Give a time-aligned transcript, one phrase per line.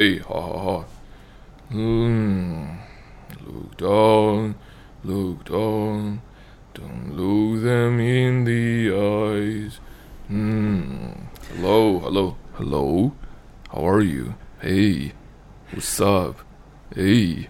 [0.00, 0.84] 哎，好好好，
[1.70, 2.68] 嗯
[3.44, 4.54] ，Look down,
[5.02, 6.18] look down,
[6.72, 9.72] don't look them in the eyes.
[10.28, 10.84] 嗯
[11.56, 13.10] ，Hello, hello, hello,
[13.72, 14.34] how are you?
[14.62, 15.10] Hey,
[15.74, 16.36] what's up?
[16.94, 17.48] Hey,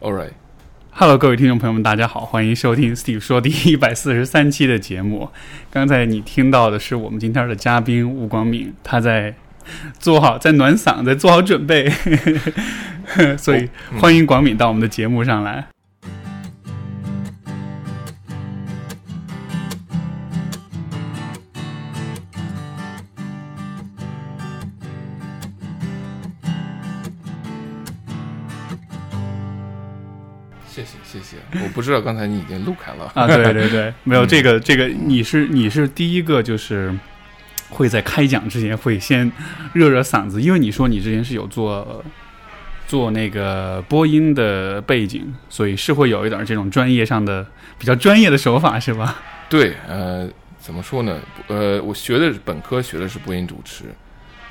[0.00, 0.34] all right.
[0.90, 5.30] Hello，各位听众朋友们，大家好，欢迎收听 Steve 说第一百四十三期的节目。
[5.70, 9.34] 刚才你听到的是我们今天的嘉宾吴光敏，他在
[9.98, 11.90] 做好，在暖嗓，在做好准备，
[13.36, 13.68] 所以
[13.98, 15.66] 欢迎广敏到我们的节目上来。
[30.74, 33.12] 谢谢谢谢，我不知道刚才你已经录开了。
[33.14, 36.90] 啊，对对对， 没有这个这个，你是你是第一个，就是
[37.72, 39.30] 会在开讲之前会先
[39.72, 42.04] 热热嗓子，因为你说你之前是有做
[42.86, 47.46] 做那个播音的背景，所以是会有一点这种专业上的
[47.78, 49.16] 比较专业的手法，是吧？
[49.48, 51.18] 对，呃，怎么说呢？
[51.48, 53.86] 呃，我学的本科学的是播音主持，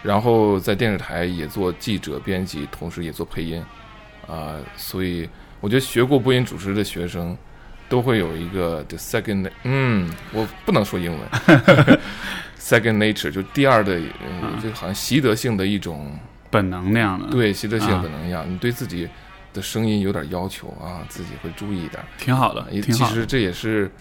[0.03, 3.63] 然后在电视台也做记者、编辑，同时也做配音
[4.27, 5.29] 啊，所以。
[5.63, 7.37] 我觉得学过播音主持的学生，
[7.87, 11.21] 都会有一个 the second，嗯，我不能说英文
[12.61, 13.99] ，second nature 就第二的，
[14.61, 16.15] 就好像习得性的一种
[16.49, 19.09] 本能那样的，对，习得性本能一样，你对自己
[19.51, 23.91] 的声音有点要求啊，自己会注意一点，挺好的，也其实这也是，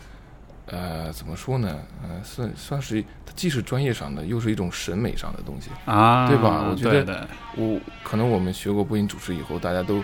[0.67, 1.78] 呃，怎么说呢？
[2.02, 6.67] 呃，算算是它既是专业上的，又是一种审美上的东西啊，对吧？
[6.70, 10.02] 我觉得我可能我们学过播音主持以后，大家都。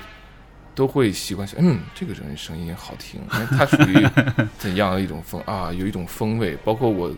[0.76, 4.06] 都会习惯性，嗯，这个人声音好听，他属于
[4.58, 5.72] 怎样的一种风啊？
[5.72, 6.54] 有一种风味。
[6.66, 7.10] 包括我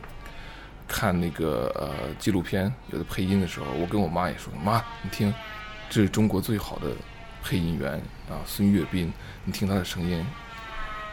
[0.88, 5.32] 看那个呃纪录片，有的配音的时候，我跟我妈也说，妈，你听，
[5.90, 6.90] 这是中国最好的
[7.44, 7.92] 配音员
[8.28, 9.12] 啊，孙悦斌，
[9.44, 10.26] 你听他的声音，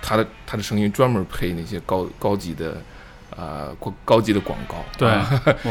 [0.02, 2.82] 他的他的声音专门配那些高高级的
[3.38, 5.10] 啊高高级的广告，对，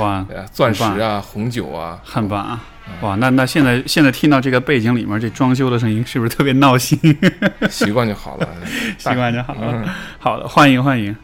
[0.00, 2.62] 哇， 钻石啊，红酒啊，很棒啊。
[3.00, 6.98] 哇，那那现在现在听到这个背景里面这装修的声音，是不是特别闹心？
[7.70, 8.46] 习惯就好了，
[8.98, 9.84] 习惯就好了。
[10.18, 11.16] 好的，欢迎欢迎。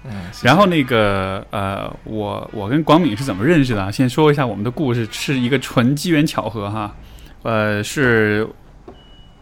[0.43, 3.93] 然后那个呃，我我跟广敏是怎么认识的？
[3.93, 6.95] 先说一下我们的故事，是一个纯机缘巧合哈。
[7.43, 8.49] 呃，是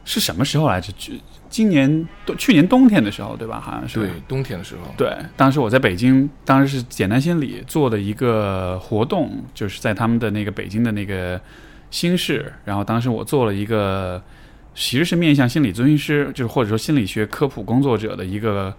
[0.05, 0.93] 是什么时候来着？
[1.49, 3.61] 今年冬去年冬天的时候，对吧？
[3.61, 4.95] 好像是对冬天的时候。
[4.97, 11.41] 对，当时我在北京，当时是简单心理做的一个活动，就是在他们的那个北京的那个。
[11.91, 14.23] 新市，然后当时我做了一个，
[14.75, 18.75] 其实是面向心理咨询师，就是或者说心理学科普工作者的一个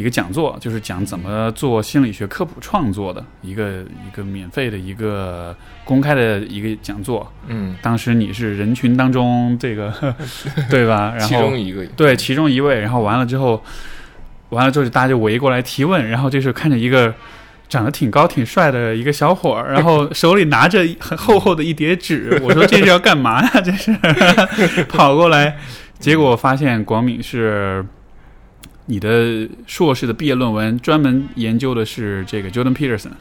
[0.00, 7.30] 一个讲座，就是讲怎么做心理学科普创作的一个一个免费的一个公开的一个讲座。
[7.48, 9.92] 嗯，当时你是人群当中这个
[10.70, 11.12] 对吧？
[11.14, 13.62] 然后其中一个对其中一位，然后完了之后，
[14.48, 17.14] 完了之后大家就围过来提问，然后这时候看着一个。
[17.68, 22.36] 长得挺高挺帅的一个小伙儿，然后 手里拿着很厚厚的一叠纸。
[22.42, 23.48] 我说这是要干嘛呀？
[23.62, 25.56] 这是跑过来，
[26.00, 27.86] 结果发现广敏是
[28.86, 33.12] 你的硕士的毕业论文，专门研究的是这个 Jordan Peterson。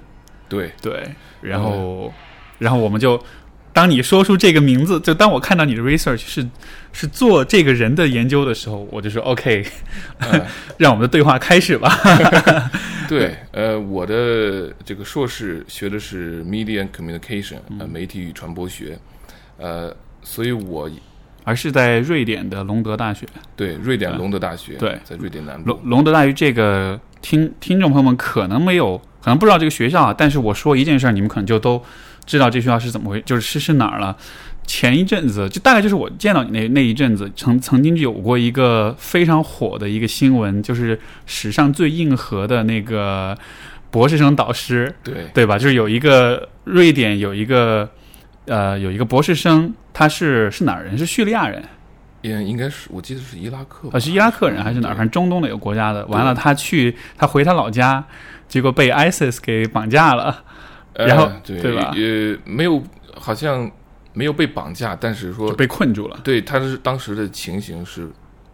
[0.47, 2.13] 对对，然后
[2.57, 3.21] 然后我们就。
[3.71, 6.45] 当你说出这个名字，就当我看到你的 research 是
[6.91, 9.63] 是做这个人的研究的时候，我就说 OK，
[10.77, 11.87] 让我们的对话开始吧。
[13.07, 18.97] 对，呃，我的这个硕士学的是 media and communication，呃，媒体与传播学，
[19.57, 20.89] 呃，所以我
[21.43, 23.25] 而是在瑞典的隆德大学。
[23.55, 24.73] 对，瑞典隆德大学。
[24.73, 25.71] 对，在瑞典南部。
[25.71, 31.81] 隆隆德大学这个听听众朋友们可能没有，可能不知道这个学校啊，但是我说一件事，你们可能就都。
[32.25, 34.15] 知道这学校是怎么回，就是是是哪儿了？
[34.67, 43.35] 前一阵子，就大概就是我见到你那那一阵子，曾曾经有过一个非常火的一个新闻，就是史上最硬核的那个
[43.89, 45.57] 博士生导师，对对吧？
[45.57, 47.89] 就是有一个瑞典有一个
[48.45, 50.97] 呃有一个博士生，他是是哪儿人？
[50.97, 51.61] 是叙利亚人？
[52.21, 54.95] 也应该是我记得是伊拉克，啊是伊拉克人还是哪儿？
[54.95, 56.05] 反正中东哪个国家的？
[56.05, 58.01] 完了，他去他回他老家，
[58.47, 60.41] 结果被 ISIS 给绑架了。
[60.95, 61.91] 然后对吧？
[61.97, 62.81] 呃，没有，
[63.13, 63.69] 好像
[64.13, 66.17] 没有被绑架，但是说被困住了。
[66.23, 68.09] 对，他是当时的情形是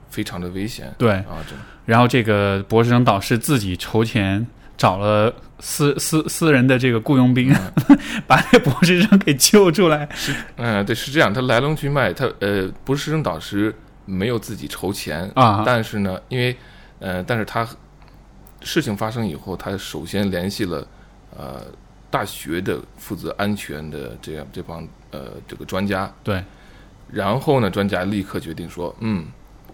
[0.09, 0.91] 非常的危险。
[0.97, 1.55] 对啊，这
[1.85, 7.53] 然后这个博士生导师自己筹钱找了私私私人的这个雇佣兵，
[8.27, 10.07] 把那博士生给救出来。
[10.13, 11.33] 是，嗯，对，是这样。
[11.33, 13.73] 他来龙去脉，他呃，博士生导师
[14.05, 16.55] 没有自己筹钱啊，但是呢，因为
[16.99, 17.67] 呃，但是他
[18.61, 20.87] 事情发生以后，他首先联系了
[21.37, 21.61] 呃。
[22.07, 26.41] 大学的负责安全的这样这帮呃这个专家，对，
[27.11, 29.25] 然后呢，专家立刻决定说，嗯，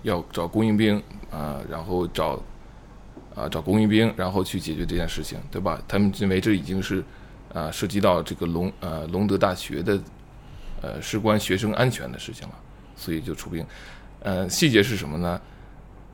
[0.01, 0.97] 要找雇佣兵
[1.29, 2.41] 啊、然后找
[3.35, 5.81] 啊、找雇佣兵，然后去解决这件事情，对吧？
[5.87, 7.03] 他们认为这已经是
[7.53, 9.99] 啊、涉及到这个隆呃隆德大学的
[10.81, 12.55] 呃事关学生安全的事情了，
[12.95, 13.65] 所以就出兵。
[14.21, 15.39] 呃，细节是什么呢？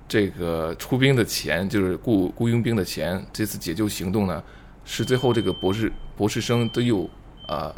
[0.07, 4.41] 这个出兵的钱就是雇雇佣兵的钱，这次解救行动呢，
[4.85, 7.09] 是最后这个博士博士生都又
[7.45, 7.73] 啊、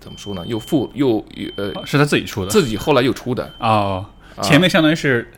[0.00, 0.46] 怎么说呢？
[0.46, 1.24] 又付又
[1.56, 4.06] 呃是他自己出的自己后来又出的哦，
[4.36, 5.30] 啊前面相当于是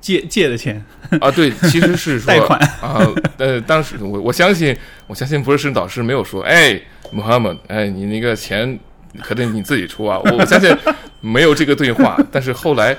[0.00, 0.84] 借借的钱，
[1.20, 3.00] 啊，对，其实是说 贷款啊，
[3.38, 4.76] 呃，当时我我相信，
[5.06, 6.80] 我相信博士生导师没有说，哎
[7.12, 8.78] ，Muhammad，哎，你那个钱
[9.22, 10.76] 可得你自己出啊，我我相信
[11.20, 12.96] 没有这个对话，但是后来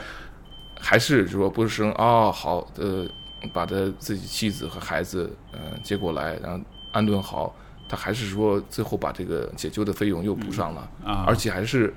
[0.80, 3.06] 还是说博士生哦，好，呃，
[3.54, 6.60] 把他自己妻子和孩子呃接过来，然后
[6.92, 7.56] 安顿好，
[7.88, 11.94] 他还是说最后把这个解救的费用又补上了，啊而且还是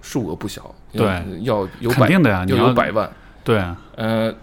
[0.00, 1.06] 数额不小，对
[1.42, 3.08] 要，有百肯定的呀，要有百万。
[3.42, 4.34] 对啊，呃，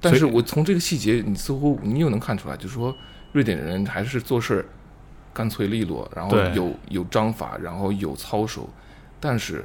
[0.00, 2.96] 但是我从这个细节，你似乎你又能看出来，就是说
[3.32, 4.64] 瑞典人还是做事儿
[5.32, 8.68] 干脆利落，然后有有章法，然后有操守，
[9.20, 9.64] 但是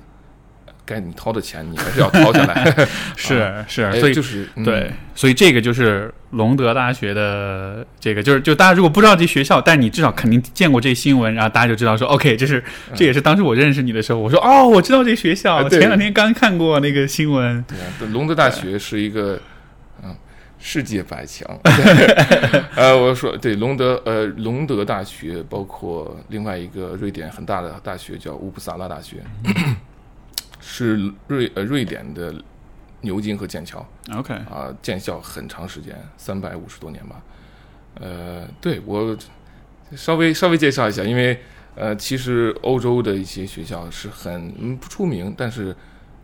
[0.85, 4.63] 该你掏的钱你还是要掏下来， 是 是，哎所以就是、嗯。
[4.63, 12.63] 对，所以这个就是隆德大学的这个，就是就大家如果不知道这学校，但你至少肯定见过这新闻，然后大家就知道说，OK，这是
[12.93, 19.39] 这也是当时我认识你的时候，我说哦，我知道这学校，前两天刚看过那个新闻，对啊，隆德大学是一个
[20.03, 20.15] 嗯
[20.59, 21.47] 世界百强。
[21.63, 29.17] 对 呃，我说对隆德呃隆德大学，包括另外一个瑞典很大的大学叫乌普萨拉大学，
[30.59, 32.33] 是瑞呃瑞典的
[33.03, 33.85] 牛津和剑桥
[34.17, 37.21] OK，啊、建校很长时间，三百五十多年吧。
[38.01, 39.15] 呃，对我
[39.95, 41.39] 稍微稍微介绍一下，因为
[41.75, 45.75] 呃，其实欧洲的一些学校是很嗯不出名，但是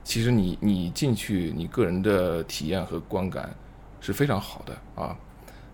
[0.03, 3.53] 其实你你进去，你个人的体验和观感
[4.01, 5.15] 是非常好的啊。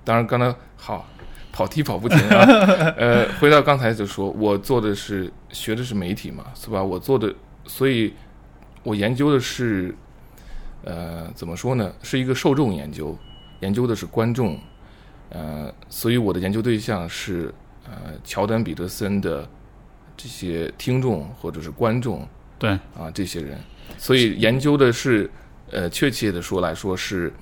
[0.03, 1.07] 当然，刚才好
[1.51, 2.45] 跑题跑不停啊。
[2.97, 6.83] 呃，回到刚才就说，我做的是学的是媒体嘛，是吧？
[6.83, 7.33] 我做的，
[7.65, 8.13] 所以
[8.83, 9.95] 我研究的是，
[10.85, 11.91] 呃，怎么说呢？
[12.01, 13.17] 是一个受众研究，
[13.59, 14.57] 研究的是观众。
[15.31, 17.53] 呃，所以我的研究对象是
[17.83, 19.45] 呃乔丹·彼得森的
[20.15, 22.25] 这些听众或者是观众
[22.59, 23.57] 对，啊这些人，
[23.97, 25.29] 所以研究的是
[25.71, 27.33] 呃确切的说来说是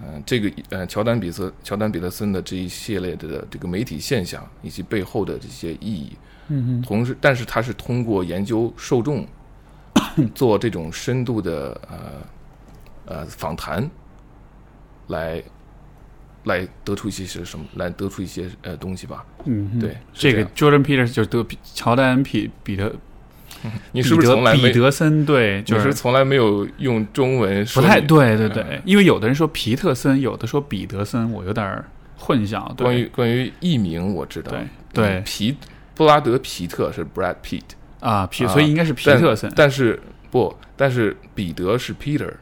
[0.00, 6.12] 呃这个呃乔丹·彼得乔丹·彼得森的这一系列的这个媒体现象以及背后的这些意义，
[6.48, 9.26] 嗯同时但是他是通过研究受众
[10.34, 11.98] 做这种深度的呃
[13.06, 13.90] 呃访谈
[15.08, 15.42] 来。
[16.44, 17.64] 来得出一些是什么？
[17.76, 19.24] 来得出一些呃东西吧。
[19.44, 22.92] 嗯，对，这个 Jordan Peters 就是德乔丹皮彼得
[23.92, 32.74] 你是不是从来没彼得森对，就是从来没有用中文不太对对对，因为有的人说皮特森，有的说彼得森，我有点儿混淆。
[32.74, 35.56] 对关于关于艺名我知道，对嗯对皮
[35.94, 37.62] 布拉德皮特是 Brad Pitt，
[38.00, 40.02] 啊皮，啊所以应该是皮特森但是
[40.32, 42.32] 不，但是彼得是 Peter，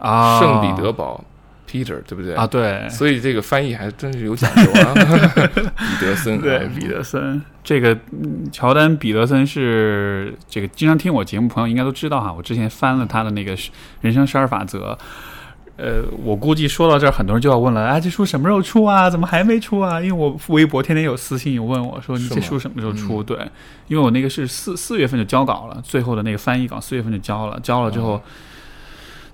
[0.00, 1.22] 啊，圣彼得堡
[1.70, 2.46] Peter，对不对啊，？
[2.48, 4.92] 对所以这个翻译还真是有讲究啊，
[5.76, 13.56] 彼得森，对，啊彼得森这个嗯乔丹彼得森是这个经常听我节目朋友应该都知道哈，我之前翻了他的那个
[14.00, 14.92] 《人生十二法则》。
[15.76, 19.08] 呃，我估计说到这儿，很多人就要问了，啊，这书什么时候出啊？
[19.08, 19.98] 怎么还没出啊？
[19.98, 23.22] 因为我微博天天有私信有问我说，你这书什么时候出？
[23.22, 23.38] 对，
[23.86, 28.14] 因为我那个是四四月份就交稿了，最后的那个翻译稿四月份就交了，交了之后。
[28.14, 28.22] 哦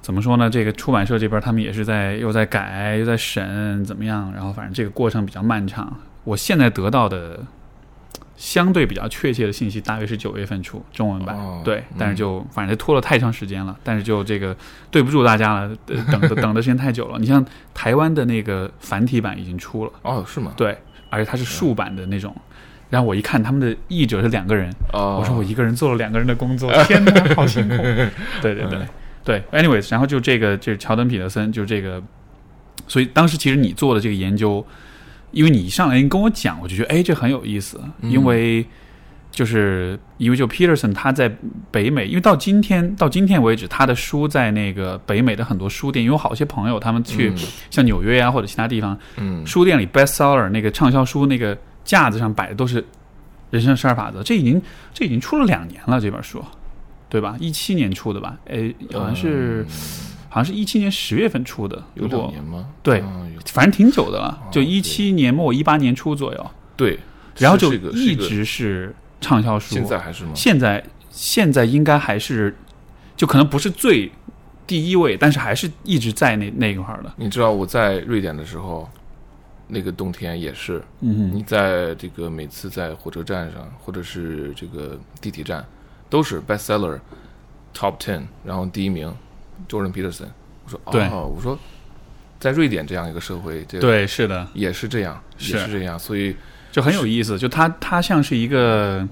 [0.07, 0.49] 怎么说呢？
[0.49, 4.33] 这个出版社这边他们也是在又在改又在审，怎么样？
[4.33, 5.93] 然后反正这个过程比较漫长。
[6.23, 7.41] 我现在得到的
[8.37, 11.97] 相对比较确切的信息，大约是九月份出中文版，哦对嗯。
[11.99, 14.57] 但是就反正拖了太长时间了，但是就这个
[14.93, 17.19] 对不住大家了，呃等的等的时间太久了。
[17.19, 17.45] 你像
[17.75, 20.53] 台湾的那个繁体版已经出了，哦，是吗？
[20.57, 20.79] 对，
[21.11, 22.33] 而且它是竖版的那种。
[22.91, 27.77] 然后我一看他们的译者是两个人，哦，我说我一个人做了两个人的工作， 天哪，好辛苦。
[28.41, 28.79] 对对对
[29.27, 32.01] 对，anyways，然后就这个就是乔登彼得森，就这个，
[32.87, 34.65] 所以当时其实你做的这个研究，
[35.33, 38.11] 因为你一上来你跟我讲，我就觉得哎，这很有意思，嗯。
[38.13, 38.65] 因为
[39.33, 41.29] 就是因为就 Peterson 他在
[41.73, 47.37] 北美，因为到今天到今天为止，他的书在那个北美的很多书店，因为有好些朋友他们去嗯
[47.69, 49.45] 像纽约啊或者其他地方，嗯。
[49.45, 52.81] 书店里 bestseller 那个畅销书那个架子上摆的都是
[53.51, 54.63] 《人生十二法则》，这已经
[54.95, 56.43] 这已经出了两年了，这本书，
[57.09, 57.37] 对吧？
[57.41, 58.39] 一七年出的吧？
[58.47, 59.75] 哎，好像是、嗯
[60.29, 62.69] 好像是一七年十月份出的，有两年吗？
[62.83, 63.03] 对
[63.47, 66.99] 反正挺久的了，就哦一七年末一八年初左右，对，
[67.39, 69.75] 然后就一直是畅销书。
[69.75, 70.33] 现在还是吗？
[70.35, 72.55] 现在现在应该还是
[73.17, 74.13] 就可能不是最
[74.67, 77.11] 第一位，但是还是一直在那那一块儿的。
[77.17, 78.87] 你知道我在瑞典的时候，
[79.69, 85.65] 那个冬天也是，嗯你在这个每次在火车站上或者是这个地铁站，
[86.09, 86.99] 都是 bestseller
[87.75, 89.13] top ten，然后第一名
[89.69, 90.29] Jordan Peterson。
[90.65, 91.59] 我说对哦，我说
[92.41, 96.37] 在瑞典这样一个社会，这对，是的，也是这样，也是这样，所以
[96.73, 97.39] 就很有意思。
[97.39, 99.07] 就他他像是一个，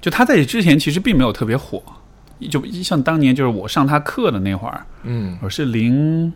[0.00, 1.82] 就他在之前其实并没有特别火，
[2.50, 6.32] 就像当年就是我上他课的那会儿，嗯我是零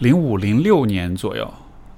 [0.00, 1.52] 零五零六年左右，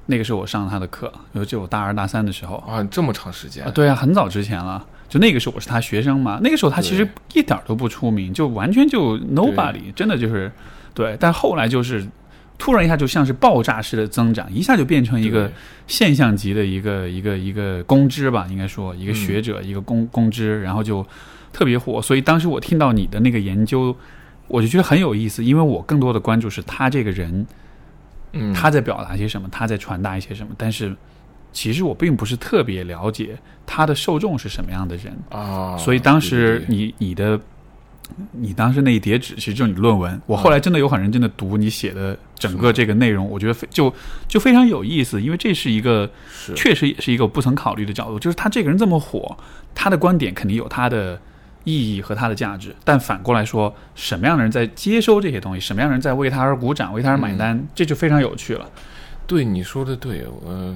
[0.07, 4.87] 那个时候我上他的课，尤其我大二大三的时候啊，这么长时间啊，对啊，很早之前了。
[5.11, 10.50] 就那个时候我是他学生嘛，那个时候他其实一点儿都不出名，就完全就 nobody，真的就是
[10.95, 11.17] 对。
[11.19, 12.07] 但后来就是
[12.57, 15.50] 突然一下就像是爆炸式的增长，一下就变成一个
[15.88, 21.05] 现象级的一个一个一个公知吧，应该说一个学者，一个公公知，然后就
[21.52, 22.00] 特别火。
[22.00, 23.97] 所以当时我听到你的那个研究，
[24.47, 27.45] 我就觉得很有意思，因为我更多的关注是他这个人，
[28.33, 30.95] 嗯，他在表达些什么，他在传达一些什么，但是
[31.52, 35.16] 其实我并不是特别了解他的受众是什么样的人。
[35.30, 37.40] 啊，所以当时你你的
[38.33, 40.21] 你当时那一叠纸其实就是你论文。
[40.26, 43.92] 我后来真的有很认真的读你写的整个这个内容，我觉得非就
[44.26, 49.37] 就非常有意思，因为这是一个是确实也是一个我不曾考虑的角度，就是他这个人这么火，
[49.75, 51.21] 他的观点肯定有他的。
[51.64, 58.66] 意义和他的价值，但反过来说，什么样的人在接收这些东西，什么样的人在为他而鼓掌、为他而买单，这就非常有趣了。
[59.26, 60.75] 对你说的对，呃，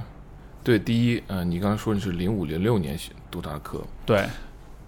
[0.64, 4.24] 对，第一，呃，你刚才说你是零五零六年学读他的课，对，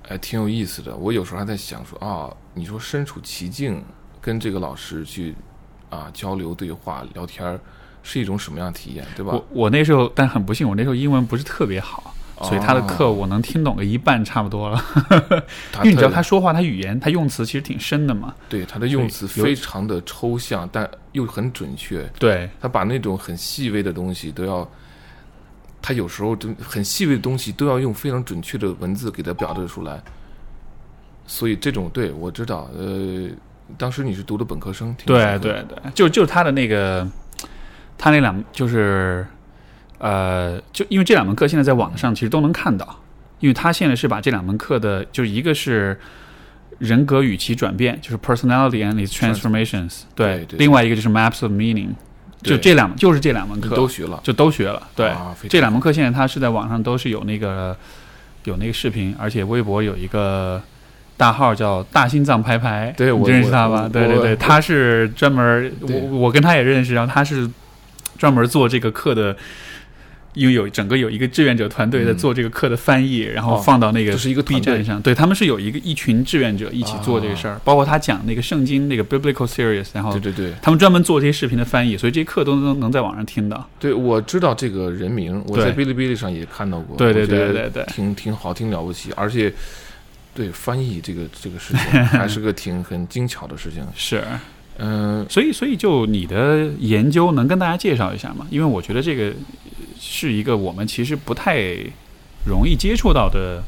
[0.09, 0.97] 哎，挺有意思的。
[0.97, 3.85] 我有时候还在想说啊，你说身处其境，
[4.19, 5.35] 跟这个老师去
[5.91, 7.61] 啊交流、对话、聊天儿，
[8.03, 9.33] 是一种什么样的体验，对吧？
[9.35, 12.15] 我我那时候，但很不幸，我那时候英文不是特别好，
[12.45, 14.83] 所以他的课哦我能听懂个一半差不多了。
[15.71, 18.35] 他因为你知道他说话，他语言，他用词其实挺深的嘛。
[18.49, 22.03] 对他的用词非常的抽象，但又很准确。
[22.19, 24.67] 对，他把那种很细微的东西都要，
[25.87, 30.03] 他有时候真很细微的东西都要用非常准确的文字给它表达出来。
[31.29, 33.29] 所以这种对我知道，呃，
[33.79, 37.09] 当时你是读的本科生，听对对对，就就是他的那个，
[37.97, 39.25] 他那两就是，
[39.99, 43.01] 呃，就因为这两门课现在在网上其实都能看到，
[43.39, 45.97] 因为他现在是把这两门课的，就是一个是
[46.81, 51.91] 人格与其转变，就是 personality and its transformations，对对另外一个就是 maps of meaning，
[52.43, 57.77] 就这两就是这两门课都学了，就都学了，对，啊这两门课现在他是在网上都是有那个
[58.45, 60.63] 有那个视频，而且微博有一个
[61.17, 63.89] 大号叫“大心脏拍拍”，对我认识他吧？
[63.93, 67.49] 对对对，他是专门我我跟他也认识，然后他是
[68.19, 69.37] 专门做这个课的。
[70.37, 80.53] 因为有整个有一个志愿者团队在做这个课的翻译，然后哦放到那个就是一个 B 站上，对他们是有一个一群志愿者一起做这个事儿，包括他讲那个圣经那个 biblical series，然后对对对。
[80.61, 83.67] 他们专门做这些视频的翻译，所以这些课都能能在网上听到。
[83.81, 89.51] 对，我知道这个人名，我在哔哩哔哩上也看到过，对对对对对挺挺好，挺了不起，而且
[90.35, 94.23] 对翻译这个这个事情 还是个挺很精巧的事情，是，
[94.79, 98.47] 嗯、所以，所以就你的研究能跟大家介绍一下吗？
[98.51, 99.33] 因为我觉得这个
[99.99, 101.77] 是一个我们其实不太
[102.47, 103.63] 容易接触到的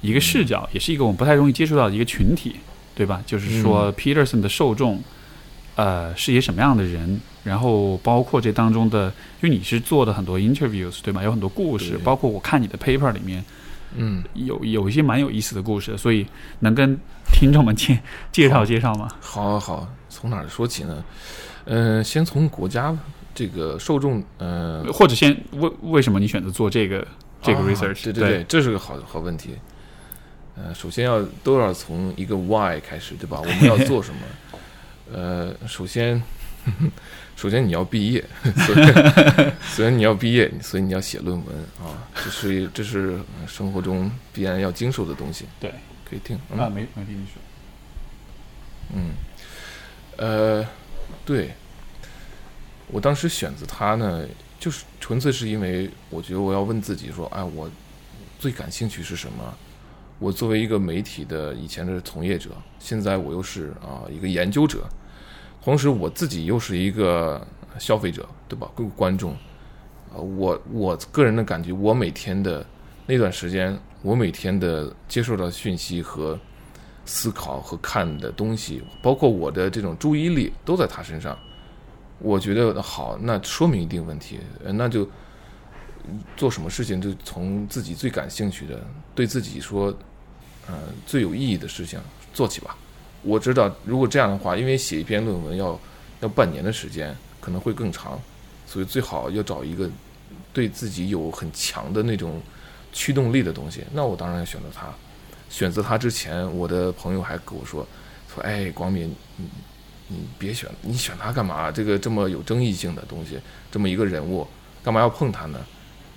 [0.00, 2.56] 一个视角，也是一个我们不太容易接触到的一个群体，
[2.94, 3.22] 对吧？
[3.26, 5.02] 就是说，Peterson 的受众，
[5.76, 7.20] 呃，是一些什么样的人？
[7.44, 11.22] 然后包括这当中的，因为你是做的很多 interviews，对吧？
[11.22, 13.42] 有很多故事，包括我看你的 paper 里面
[13.96, 16.26] 嗯，有有一些蛮有意思的故事，所以
[16.60, 16.98] 能跟
[17.32, 17.98] 听众们介
[18.30, 19.08] 介绍介绍吗？
[19.20, 21.02] 好好，从哪儿说起呢？
[21.64, 22.94] 嗯、先从国家
[23.38, 27.06] 这个受众，呃，或者先为为什么你选择做这个
[27.40, 29.50] 这个啊 research？、对对对，这是个好好问题。
[30.56, 33.38] 呃，首先要都要从一个 why 开始，对吧？
[33.40, 34.20] 我们要做什么？
[35.14, 36.20] 呃，首先，
[37.36, 38.24] 首先你要毕业，
[39.62, 45.44] 所以你要毕业，所以你要写论文啊，这是这是生活中必然要经受的东西。
[45.60, 45.72] 对，
[46.10, 46.36] 可以听。
[46.50, 47.40] 嗯啊，没没听你说。
[48.96, 49.12] 嗯，
[50.16, 50.66] 呃，
[51.24, 51.52] 对，
[52.90, 54.26] 我当时选择他呢，
[54.58, 57.70] 就是纯粹是因为我觉得我要问自己说，哎，我
[58.38, 59.54] 最感兴趣是什么？
[60.18, 64.84] 我作为一个媒体的以前的从业者，现在我又是啊一个研究者，
[65.62, 67.46] 同时我自己又是一个
[67.78, 68.68] 消费者，对吧？
[68.74, 69.32] 观观众，
[70.10, 72.66] 啊，我我个人的感觉，我每天的
[73.06, 76.36] 那段时间，我每天的接受到讯息和
[77.04, 81.38] 思考和看的东西，包括我的这种注意力都在他身上。
[82.18, 85.08] 我觉得好，那说明一定问题，那就
[86.36, 88.84] 做什么事情就从自己最感兴趣的，
[89.14, 89.96] 对自己说，
[90.66, 90.74] 呃，
[91.06, 92.00] 最有意义的事情
[92.32, 92.76] 做起吧。
[93.22, 95.78] 我知道如果这样的话，因为写一篇论文要
[96.20, 98.20] 要半年的时间，可能会更长，
[98.66, 99.88] 所以最好要找一个
[100.52, 102.40] 对自己有很强的那种
[102.92, 103.84] 驱动力的东西。
[103.92, 104.86] 那我当然要选择它。
[105.50, 107.86] 选择它之前，我的朋友还跟我说
[108.32, 109.14] 说，哎，广敏，
[110.08, 111.70] 你你别选，你选他干嘛？
[111.70, 113.38] 这个这么有争议性的东西，
[113.70, 114.46] 这么一个人物，
[114.82, 115.58] 干嘛要碰他呢？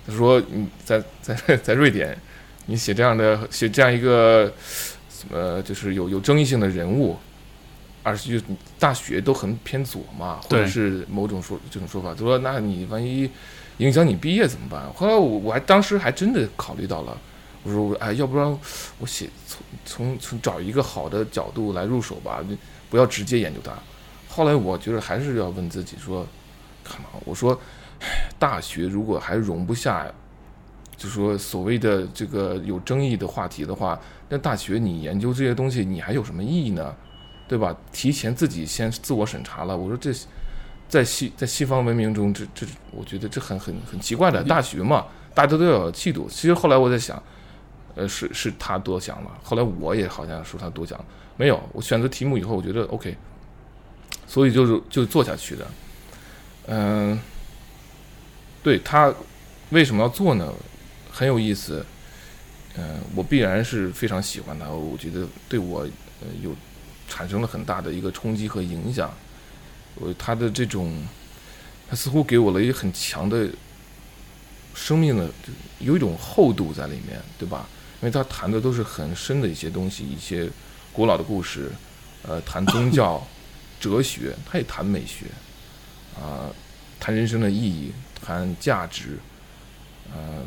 [0.06, 2.16] 他说你在在 在瑞典，
[2.66, 4.52] 你写这样的写这样一个
[5.30, 7.16] 呃，就是有有争议性的人物，
[8.02, 8.44] 而且就
[8.78, 13.30] 大学都很偏左嘛，或者是某种说这种说法，他说那你万一
[13.78, 14.92] 影响你毕业怎么办？
[14.92, 17.16] 后来我我还当时还真的考虑到了，
[17.62, 18.58] 我说我哎，要不然
[18.98, 22.58] 我写从从从找一个好的角度来入手吧，你
[22.92, 23.72] 不要直接研究它。
[24.28, 26.26] 后来我觉得还是要问自己说，
[26.84, 27.58] 看嘛，我说，
[28.00, 30.06] 唉大学如果还容不下，
[30.94, 36.94] 就说所谓的这个有争议的话题的话，那大学你研究这些东西，你还有什么意义呢？
[37.48, 37.74] 对吧？
[37.92, 39.74] 提前自己先自我审查了。
[39.74, 40.12] 我说这
[40.86, 44.44] 在西在西方文明中，这这我觉得这很很很奇怪的。
[44.44, 46.28] 大学嘛，大家都要有气度。
[46.28, 47.22] 其实后来我在想，
[47.94, 49.30] 呃，是是他多想了。
[49.42, 51.02] 后来我也好像说他多想，
[51.36, 51.62] 没有。
[51.72, 53.16] 我选择题目以后，我觉得 OK，
[54.26, 55.66] 所以就是就做下去的。
[56.66, 57.18] 嗯、
[58.62, 59.12] 对他
[59.70, 60.52] 为什么要做呢？
[61.10, 61.84] 很有意思。
[62.76, 65.80] 嗯、我必然是非常喜欢他，我觉得对我
[66.20, 66.54] 呃有
[67.06, 69.12] 产生了很大的一个冲击和影响。
[69.96, 71.06] 我他的这种，
[71.90, 73.46] 他似乎给我了一个很强的
[74.74, 75.28] 生命的，
[75.80, 77.68] 有一种厚度在里面，对吧？
[78.00, 80.48] 因为他谈的都是很深的一些东西，一些
[80.92, 81.70] 古老的故事，
[82.22, 83.26] 呃，谈宗教、
[83.80, 85.24] 哲学，他也谈美学，
[86.14, 86.52] 啊、
[87.00, 87.90] 谈人生的意义，
[88.22, 89.18] 谈价值，
[90.14, 90.42] 呃，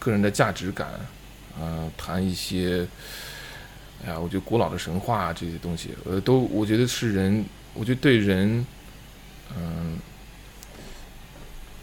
[0.00, 0.88] 个人的价值感，
[1.56, 2.84] 呃，谈一些，
[4.04, 8.66] 哎呀，我觉得古老的神话、啊、这些东西，呃，都我觉得是人，我觉得对人，
[9.56, 9.96] 嗯、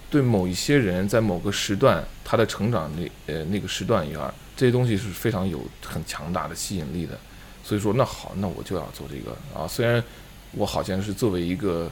[0.10, 7.18] 对某一些人在某个时段他的成长那呃那个时段一样，这些东西是非常有很强大的吸引力的。
[7.64, 9.66] 所以说，那好，那我就要做这个啊。
[9.68, 10.04] 虽然
[10.52, 11.90] 我好像是作为一个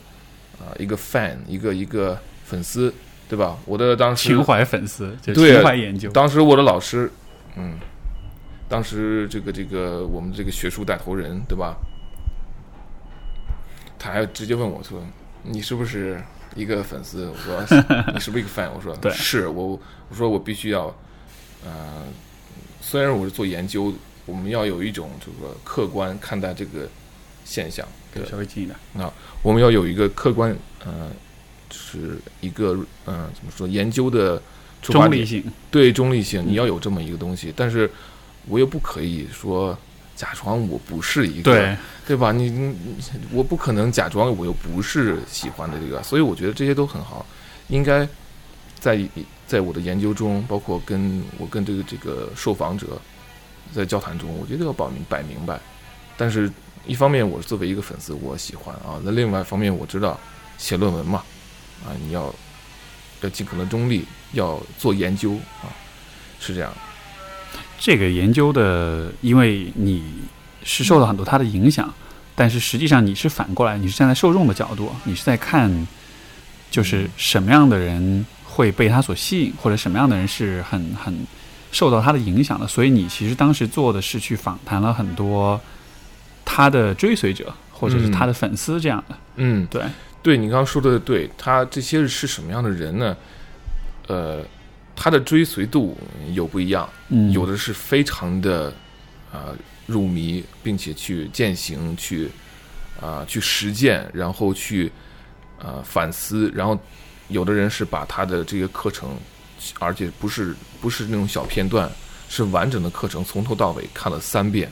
[0.59, 2.93] 啊一个 fan，一个一个粉丝，
[3.29, 3.57] 对吧？
[3.65, 6.11] 我的当时情怀粉丝，情怀研究。
[6.11, 7.09] 当时我的老师，
[7.55, 7.79] 嗯，
[8.67, 11.77] 当时这个这个我们这个学术带头人，对吧？
[13.97, 14.99] 他还直接问我说
[15.45, 16.19] ：“你是不是
[16.55, 17.61] 一个粉丝？”我说
[18.13, 19.79] ：“你是不是一个 fan？” 我说： “对是我。”
[20.09, 20.87] 我说：“我必须要，
[21.63, 22.03] 呃，
[22.81, 23.93] 虽然我是做研究，
[24.25, 26.87] 我们要有一种这个客观看待这个
[27.43, 28.77] 现象，对对，稍微近一点。
[29.41, 30.55] 我们要有一个客观，
[30.85, 31.09] 呃，
[31.69, 32.73] 就是一个
[33.05, 34.41] 嗯、呃怎么说研究的
[34.81, 35.11] 出发点。
[35.11, 37.89] 中立性，对中立性，你要有这么一个东西，但是
[38.47, 39.77] 我又不可以说
[40.15, 42.31] 假装我不是一个，对，对吧？
[42.31, 42.75] 你
[43.31, 47.25] 我不可能假装我又不是喜欢的这个，所以我觉得这些都很好，
[47.69, 48.07] 应该
[48.79, 48.99] 在
[49.47, 53.01] 在我的研究中，包括跟我跟这个这个受访者
[53.73, 55.59] 在交谈中，我觉得要摆明摆明白。
[56.17, 56.51] 但是，
[56.85, 60.19] 一方面我作为一个粉丝，我喜欢啊；那另外一方面，我知道
[60.57, 61.23] 写论文嘛，
[61.83, 62.33] 啊，你要
[63.21, 65.69] 要尽可能中立，要做研究啊，
[66.39, 66.71] 是这样。
[67.79, 70.03] 这个研究的，因为你
[70.63, 71.91] 是受到很多他的影响，
[72.35, 75.87] 但是实际上你是反过来，你是站在受众的角度，你是在看，
[76.69, 81.25] 就是什么样的人会被他所吸引，或者什么样的人是很很
[81.71, 82.67] 受到他的影响了。
[82.67, 85.59] 所以你其实当时做的是去访谈了很多
[86.45, 89.17] 他的追随者，或者是他的粉丝这样的。
[89.35, 89.83] 嗯，对，
[90.21, 93.15] 对你刚刚说的对，他这些是什么样的人呢？
[94.07, 94.43] 呃，
[94.95, 95.97] 他的追随度
[96.33, 98.73] 有不一样，嗯，有的是非常的
[99.31, 99.55] 啊、
[99.85, 102.29] 入迷，并且去践行，去
[102.99, 104.91] 啊、去实践，然后去
[105.59, 106.77] 啊、反思，然后
[107.29, 109.15] 有的人是把他的这些课程，
[109.79, 111.89] 而且不是不是那种小片段，
[112.29, 114.71] 是完整的课程从头到尾看了三遍。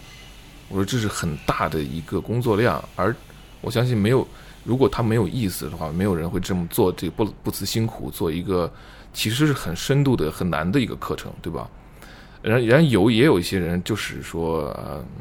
[0.70, 3.16] 我说这是很大的一个工作量，而
[3.62, 4.28] 我相信没有，
[4.64, 8.72] 如果他没有意思的话，没有人会这么做，这不不辞辛苦做一个
[9.14, 11.68] 其实是很深度的、很难的一个课程，对吧？
[12.42, 14.70] 然然有也有一些人就是说，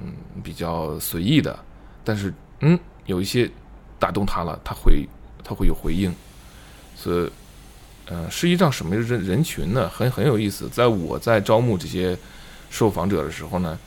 [0.04, 1.58] 嗯，比较随意的，
[2.04, 3.50] 但是嗯，有一些
[3.98, 5.08] 打动他了，他会
[5.42, 6.14] 他会有回应，
[6.94, 7.30] 所以，
[8.10, 9.88] 呃，实际上什么人人群呢？
[9.88, 10.68] 很很有意思。
[10.70, 12.16] 在我在招募这些
[12.70, 13.78] 受访者的时候呢，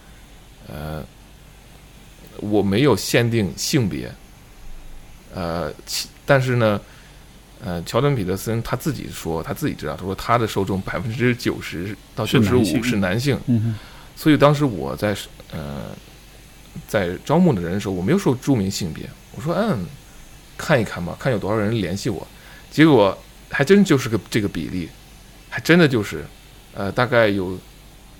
[0.68, 1.04] 呃，
[2.38, 4.14] 我没有限定性别，
[5.34, 6.80] 呃，其但是呢，
[7.64, 13.76] 呃，乔丹·彼得森他自己说，他自己知道，他说他的受众百分之九十到九十五是男性是男性，嗯
[14.16, 15.18] 所以当时我在
[15.52, 15.86] 呃
[16.88, 19.84] 在招募的人的时候，我没有说注明性别，我说嗯，
[20.58, 22.28] 看一看吧，看有多少人联系我。
[22.70, 23.18] 结果
[23.52, 24.90] 还真就是个这个比例，
[25.50, 26.26] 还真的就是，
[26.74, 27.60] 呃，大概有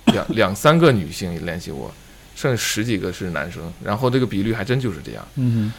[0.06, 1.92] 两两三个女性联系我，
[2.36, 5.26] 剩十几个是男生，然后这个比率还真就是这样。
[5.36, 5.72] 嗯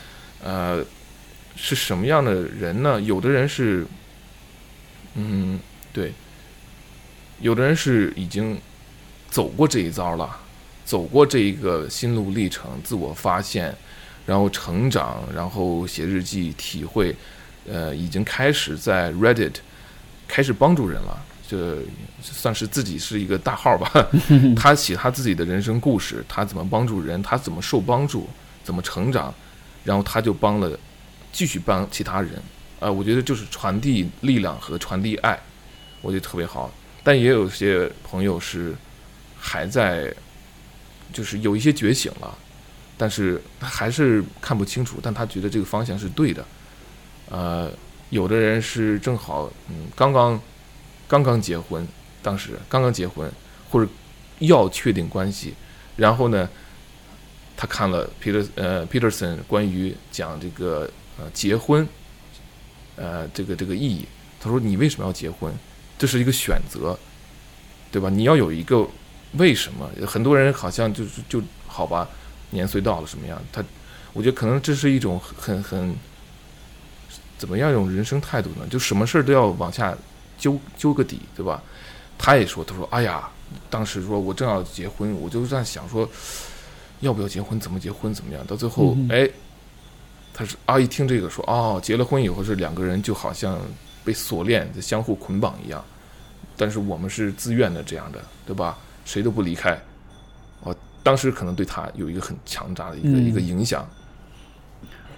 [0.43, 0.83] 呃，
[1.55, 2.99] 是什么样的人呢？
[2.99, 3.85] 有的人是，
[5.13, 5.59] 嗯，
[5.93, 6.11] 对，
[7.39, 8.59] 有的人是已经
[9.29, 10.35] 走过这一遭了，
[10.83, 13.73] 走过这一个心路历程，自我发现，
[14.25, 17.15] 然后成长，然后写日记，体会，
[17.67, 19.56] 呃，已经开始在 Reddit
[20.28, 21.26] 开始帮助人了。
[21.45, 21.78] 这
[22.21, 23.91] 算是自己是一个大号吧，
[24.56, 28.28] 他写他自己的人生故事，他怎么帮助人，他怎么受帮助，
[28.63, 29.32] 怎么成长，
[29.84, 30.80] 然后他就帮了，
[31.32, 32.32] 继续帮其他人，
[32.80, 35.39] 啊、我觉得就是传递力量和传递爱，
[36.02, 36.71] 我觉得特别好。
[37.04, 38.73] 但也有些朋友是
[39.38, 40.12] 还在，
[41.12, 42.36] 就是有一些觉醒了，
[42.97, 46.43] 但是他还是看不清楚，但他觉得这个方向是对的。
[47.29, 47.71] 呃，
[48.09, 50.39] 有的人是正好嗯刚刚
[51.07, 51.88] 刚刚结婚，
[52.21, 53.31] 当时刚刚结婚
[53.69, 53.89] 或者
[54.39, 55.53] 要确定关系，
[55.95, 56.49] 然后呢，
[57.55, 61.88] 他看了 Peter 呃 Peterson 关于讲这个呃结婚，
[62.95, 64.07] 呃这个这个意义，
[64.39, 65.53] 他说你为什么要结婚？
[65.97, 66.97] 这是一个选择，
[67.91, 68.09] 对吧？
[68.09, 68.86] 你要有一个
[69.33, 69.89] 为什么？
[70.05, 72.09] 很多人好像就是就好吧，
[72.49, 73.41] 年岁到了什么样？
[73.51, 73.63] 他
[74.12, 75.95] 我觉得可能这是一种很很
[77.43, 78.65] 怎么样一种人生态度呢？
[78.69, 79.93] 就什么事儿都要往下
[80.38, 81.62] 揪揪个底，对吧？
[82.17, 83.29] 他也说，他说，哎呀，
[83.69, 86.08] 当时说我正要结婚，我就在想说，
[87.01, 88.41] 要不要结婚，怎么结婚，怎么样？
[88.47, 89.29] 到最后，嗯哎，
[90.34, 93.60] 他是啊，一听这个说，哦，结了婚以后是两个人就好像
[94.06, 95.84] 被锁链相互捆绑一样，
[96.56, 98.77] 但是我们是自愿的这样的，对吧？
[99.03, 99.77] 谁都不离开。
[100.62, 103.86] 哦，当时可能对他有一个很强大的一个、嗯一个影响。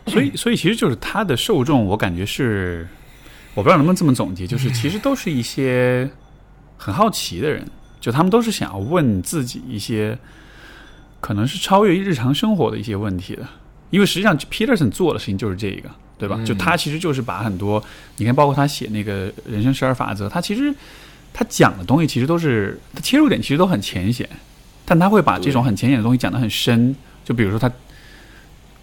[0.08, 2.88] 所以，所以其实就是他的受众，我感觉是，
[3.56, 6.08] 我不知道能不能这么总结，就是其实都是一些
[6.78, 7.66] 很好奇的人，
[8.00, 10.16] 就他们都是想要问自己一些
[11.20, 13.48] 可能是超越日常生活的一些问题的，
[13.90, 15.90] 因为实际上 Peterson 做的事情就是这个，
[16.20, 16.36] 对吧？
[16.40, 17.84] 嗯就他其实就是把很多，
[18.18, 20.72] 你看，包括他写那个人生十二法则，他其实
[21.34, 24.30] 他讲的东西其实都是他切入点其实都很浅显，
[24.86, 27.72] 但他会把这种很浅显的东西讲得很深，就比如说他。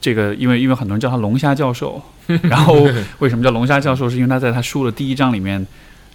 [0.03, 2.03] 这个，因为因为很多人叫他龙虾教授，
[2.43, 2.87] 然后
[3.21, 4.11] 为什么叫龙虾教授？
[4.11, 5.65] 是因为他在他书的第一章里面，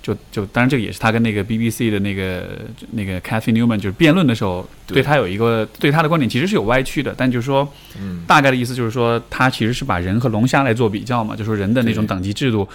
[0.04, 2.60] 就就当然这个也是他跟那个 BBC 的那个
[2.92, 7.68] 那个 Cathy Newman 就是辩论的时候，对对他有一个对他的观点其实是有歪曲的，但就是说
[8.00, 12.68] 嗯，大概的意思就是说，他其实是把人和龙虾来做比较嘛，就说人的那种等级制度，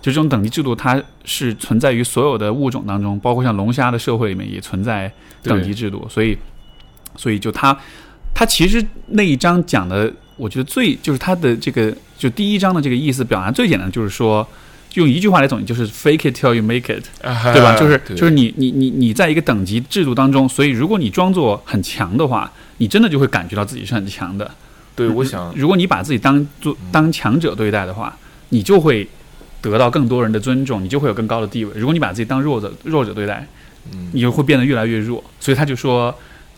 [0.00, 6.38] 就这种等级制度它是存在于所有的物种当中，包括像龙虾的社会里面也存在等级制度，所以
[7.16, 7.76] 所以就他
[8.32, 14.46] 他其实那一章讲的，我觉得最就是他的这个就第一章的这个意思表达最简单，就是说。
[14.94, 17.76] 用一句话来总结，就是 “fake it till you make it”，对对吧？
[17.78, 24.50] 就是就是你你你你在一个等级制度当中，所以如果你装作很强的话，你真的就会感觉到自己是很强的。
[24.96, 29.06] 对，我想如果你把自己当做当强者对待的话，你就会
[29.62, 31.70] 得到更多人的尊重，你就会有更高的地位。
[31.76, 33.46] 如果你把自己当弱者弱者对待，
[33.92, 35.22] 嗯你就会变得越来越弱。
[35.38, 36.12] 所以他就说，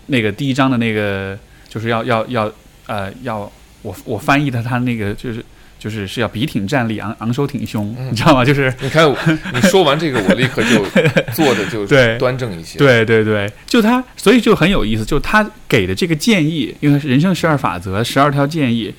[0.06, 2.50] 那个第一章的那个就是要要要
[2.86, 5.44] 呃要我我翻译的他那个就是
[5.78, 8.44] 就是是要笔挺站立，昂昂首挺胸，嗯你知道吗？
[8.44, 9.16] 就是你看我，
[9.52, 10.84] 你说完这个，我立刻就
[11.34, 18.94] 坐的就对端正一些。，对对对，就他，所以就很有意思，就他给的这个建议，因为是人生十二法则，十二条建议，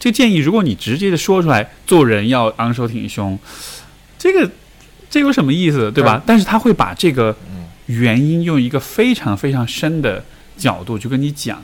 [0.00, 3.38] 这建议如果你直接的说出来，做人要昂首挺胸，
[4.18, 4.50] 这个
[5.08, 6.20] 这有什么意思，对吧？
[6.26, 10.24] 但是他会把这个嗯原因用一个非常非常深的
[10.56, 11.62] 角度去跟你讲，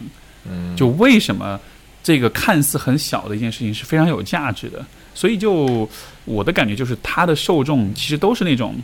[0.49, 1.59] 嗯，就为什么
[2.03, 4.85] 这个看似很小的一件事情是非常有价值的。
[5.15, 5.89] 所以就
[6.25, 8.75] 我的感觉就是，它的受众其实都是那种，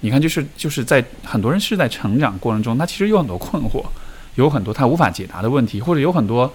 [0.00, 3.84] 你看，就是就是在很多人是在成长过程中，他其实有很多困惑，
[4.36, 6.50] 有很多他无法解答的问题，或者有很多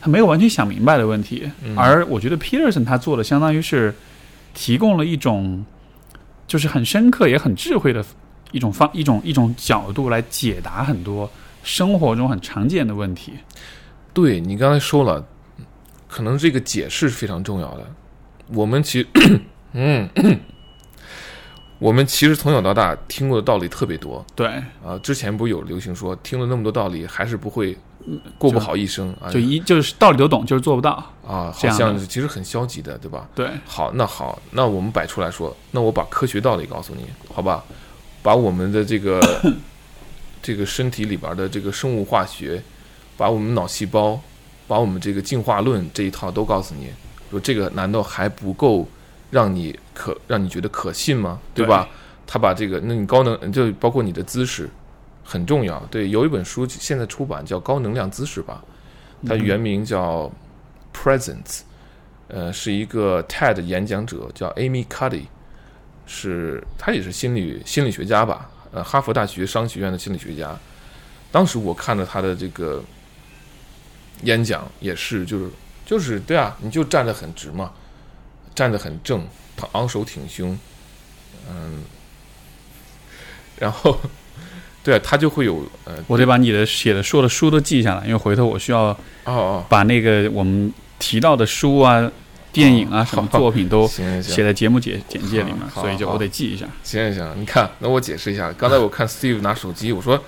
[0.00, 1.50] 他没有完全想明白的问题。
[1.64, 3.94] 嗯而我觉得 Peterson 他做的相当于是
[4.54, 5.64] 提供了一种
[6.46, 8.04] 就是很深刻也很智慧的
[8.52, 11.28] 一种方一种一种角度来解答很多
[11.64, 13.32] 生活中很常见的问题。
[14.12, 15.26] 对你刚才说了，
[16.16, 17.86] 可能这个解释是非常重要的。
[18.46, 19.40] 我们其实，
[19.74, 20.08] 嗯，
[21.78, 24.46] 我们其实从小到大听过的道理特别多对，
[24.82, 24.98] 啊。
[25.02, 27.76] 之前不是有流行说，听了那么多道理，还是不会
[28.38, 29.28] 过不好一生啊？
[29.30, 30.92] 就一就是道理都懂，就是做不到。
[31.26, 33.28] 啊，好像是其实很消极的，对吧？
[33.34, 37.62] 对，好，那好，那我们摆出来说，那我把科学道理告诉你，好吧？
[38.22, 39.20] 把我们的这个
[40.40, 42.62] 这个身体里边的这个生物化学，
[43.18, 44.18] 把我们脑细胞
[44.66, 46.88] 把我们这个进化论这一套都告诉你，
[47.30, 48.86] 说这个难道还不够
[49.30, 51.40] 让你可让你觉得可信吗？
[51.54, 51.88] 对吧？
[52.26, 54.68] 他把这个，那你高能就包括你的姿势
[55.22, 55.78] 很重要。
[55.90, 58.64] 对，有一本书现在出版叫《高能量姿势》吧，
[59.24, 60.30] 它原名叫
[60.92, 61.60] Presence，
[62.26, 65.26] 呃，是一个 TED 演讲者叫 Amy Cuddy，
[66.06, 70.58] 是他也是心理心理学家吧，呃，哈佛大学商学院的心理学家。
[71.30, 72.82] 当时我看了他的这个
[74.22, 75.50] 演讲，也是就是
[75.84, 77.72] 就是对啊，你就站得很直嘛，
[78.54, 79.26] 站得很正，
[79.56, 80.58] 他昂首挺胸，
[81.50, 81.82] 嗯。
[83.58, 83.98] 然后，
[84.84, 92.10] 对啊，他就会有呃，我得把你的写的说的书都记下来，因为回头我需要哦哦，把那个我们提到的书啊、
[92.52, 93.88] 电影啊什么作品都
[94.20, 96.66] 写在节目简简介里面，所以就我得记一下。
[96.82, 100.22] 行行行，你看，那我解释一下，刚才我看 Steve 拿手机，我说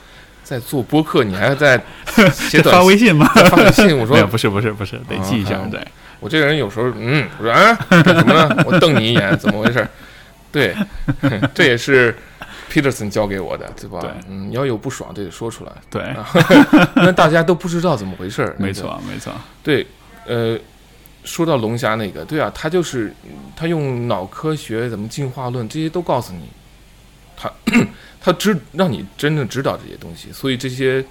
[0.48, 1.78] 在做播客，你还在
[2.32, 3.26] 写短发微信吗？
[3.34, 5.68] 发短信，我， 说不是不是不是，得记一下啊。
[5.70, 5.78] 对，
[6.20, 8.64] 我这个人有时候，嗯，我说啊，干什么呢？
[8.64, 9.86] 我瞪你一眼，怎么回事？
[10.50, 10.74] 对，
[11.52, 12.16] 这也是
[12.72, 13.98] Peterson 教给我的，对吧？
[14.00, 16.02] 对嗯，你要有不爽，就得说出来，对，
[16.96, 18.56] 那大家都不知道怎么回事。
[18.58, 19.30] 没错没错，
[19.62, 19.86] 对，
[20.26, 20.58] 呃，
[21.24, 23.12] 说到龙虾那个，对啊，他就是
[23.54, 26.48] 他用脑科学、怎么进化论这些都告诉你，
[27.36, 27.52] 他
[28.20, 31.04] 他知让你真正知道这些东西，所以这些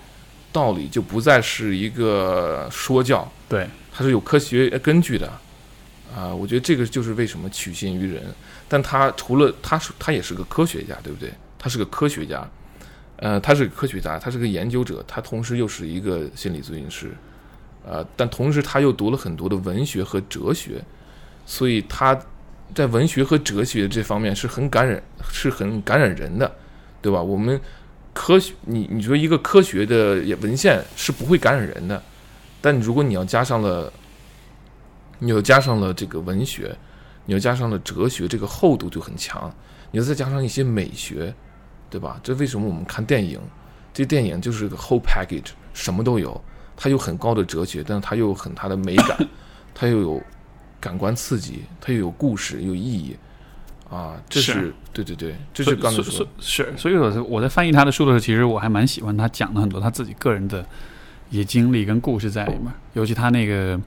[0.51, 5.31] 道理就不再是一个说教，对它是有科学根据的。
[6.15, 8.23] 啊，我觉得这个就是为什么取信于人，
[8.67, 11.31] 但他除了他是他也是个科学家，对不对？
[11.59, 12.49] 他是个科学家，
[13.17, 17.11] 呃，他是个科学家，他是个研究者，他同时又是一个心理咨询师，
[17.85, 20.81] 呃，但同时他又读了很多的文学和哲学，
[21.45, 22.17] 所以他
[22.73, 26.49] 在文学和哲学这方面是很感染，是很感染人的，
[27.07, 27.23] 对吧？
[27.23, 27.57] 我们
[28.13, 32.03] 科学，你你说一个科学的文献是不会感染人的，
[32.59, 33.89] 但如果你要加上了，
[35.17, 36.75] 你又加上了这个文学，
[37.25, 39.49] 你又加上了哲学，这个厚度就很强。
[39.89, 41.33] 你再加上一些美学，
[41.89, 42.19] 对吧？
[42.21, 43.39] 这为什么我们看电影？
[43.93, 46.43] 这电影就是个 whole package，什么都有。
[46.75, 49.17] 它有很高的哲学，但是它又有很大的美感，
[49.73, 50.21] 它又有
[50.81, 53.15] 感官刺激，它又有故事，有意义。
[53.89, 56.31] 啊，这是是对对对，这是刚才说的。
[56.39, 60.65] 是，所以我在我在翻译他的书的时候，其实我还蛮喜欢他讲的很多他自己个人的
[61.29, 63.79] 一些经历跟故事在里面，尤其他那个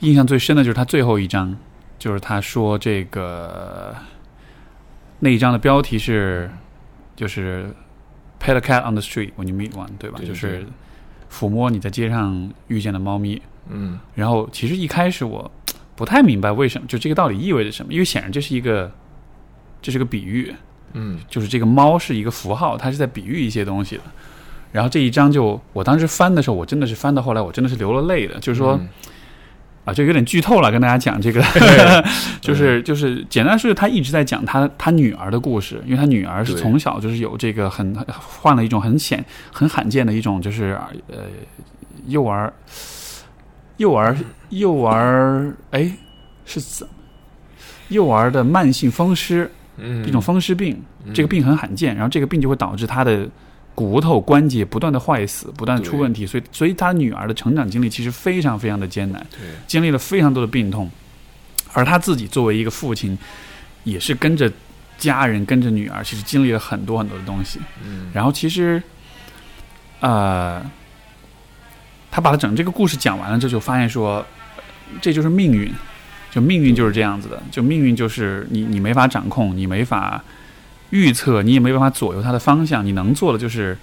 [0.00, 1.56] 印象最深的就是他最后一章，
[1.98, 3.94] 就是他说这个
[5.20, 6.50] 那一章的标题是
[7.14, 7.66] 就是
[8.40, 10.18] pet a cat on the street when you meet one，对吧？
[10.18, 10.66] 对对就是
[11.30, 13.40] 抚摸你在街上遇见的猫咪。
[13.68, 15.48] 嗯然后其实一开始我
[15.94, 18.90] 不太明白为什么，就这个道理意味着什么，因为显然这是一个
[19.82, 20.54] 这是个比喻，
[20.94, 24.02] 嗯就是这个猫是一个符号，它是在比喻一些东西的。
[24.70, 28.38] 然后这一章就我当时翻的时候，我真的是翻到后来，我真的是流了泪的。
[28.40, 28.88] 就是说、嗯
[29.84, 31.42] 啊，这有点剧透了，跟大家讲这个，
[32.40, 41.24] 就是就是简单说，就他一直在讲他他女儿的故事，因为他女儿是从小就是有这个很患了一种很显很罕见的一种就是呃
[42.06, 42.52] 幼儿
[43.76, 44.16] 幼儿
[44.50, 45.92] 幼儿哎
[46.46, 46.92] 是怎么
[47.88, 51.14] 幼儿的慢性风湿，嗯，一种风湿病，嗯。
[51.14, 53.28] 这个病很罕见，然后这个病就会导致他的
[53.74, 60.90] 骨头关节不断的坏死，不断的出问题，所以所以他女儿的成长经历其实非常非常的艰难，对，经历了非常多的病痛，
[61.72, 63.16] 而他自己作为一个父亲，
[63.84, 64.52] 也是跟着
[64.98, 68.10] 家人跟着女儿，其实经历了很多很多的东西，嗯。
[68.12, 68.82] 然后其实，
[70.00, 70.62] 呃，
[72.10, 75.72] 他把他整这个故事讲完了之后，就发现说，呃这就是命运，
[76.32, 80.24] 就命运就是这样子的，就命运就是你你没法掌控，你没法
[80.88, 83.76] 预测，你也没办法左右它的方向，你能做的就是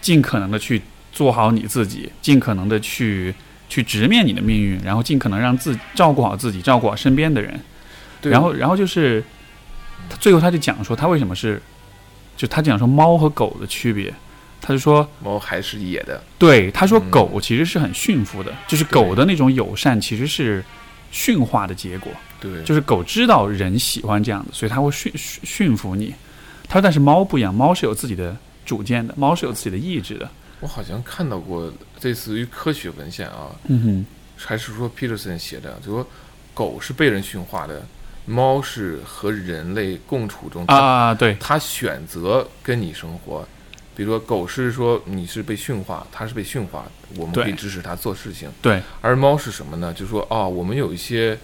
[0.00, 0.80] 尽可能的去
[1.12, 3.34] 做好你自己，尽可能的去
[3.68, 7.60] 去直面你的命运，然后尽可能让自照顾好自己，照顾好身边的人。
[8.22, 8.32] 对。
[8.32, 9.22] 然后，然后就是
[10.08, 11.60] 他最后他就讲说，他为什么是，
[12.38, 14.14] 就他讲说猫和狗的区别，
[14.62, 17.10] 他就说，猫还是野的，对，他说嗯。
[17.10, 20.64] 狗其实是很驯服的，就是狗的那种友善其实是
[21.16, 26.14] 驯化的结果，对，就是狗知道人喜欢这样的，所以它会驯驯驯服你。
[26.68, 30.28] 他说，但是猫不一样，猫是有自己的主见的，猫是有自己的意志的。
[30.60, 36.06] 我好像看到过类似于科学文献啊，嗯哼，还是说 Peterson 写的，就说
[36.52, 37.82] 狗是被人驯化的，
[38.26, 43.48] 猫是和人类共处中，啊，对，它选择跟你生活。
[43.96, 46.84] 比如说，狗是说你是被驯化，它是被驯化，
[47.16, 48.50] 我们可以支持它做事情。
[48.60, 49.92] 对，而猫是什么呢？
[49.94, 51.36] 就说哦，我们有一些，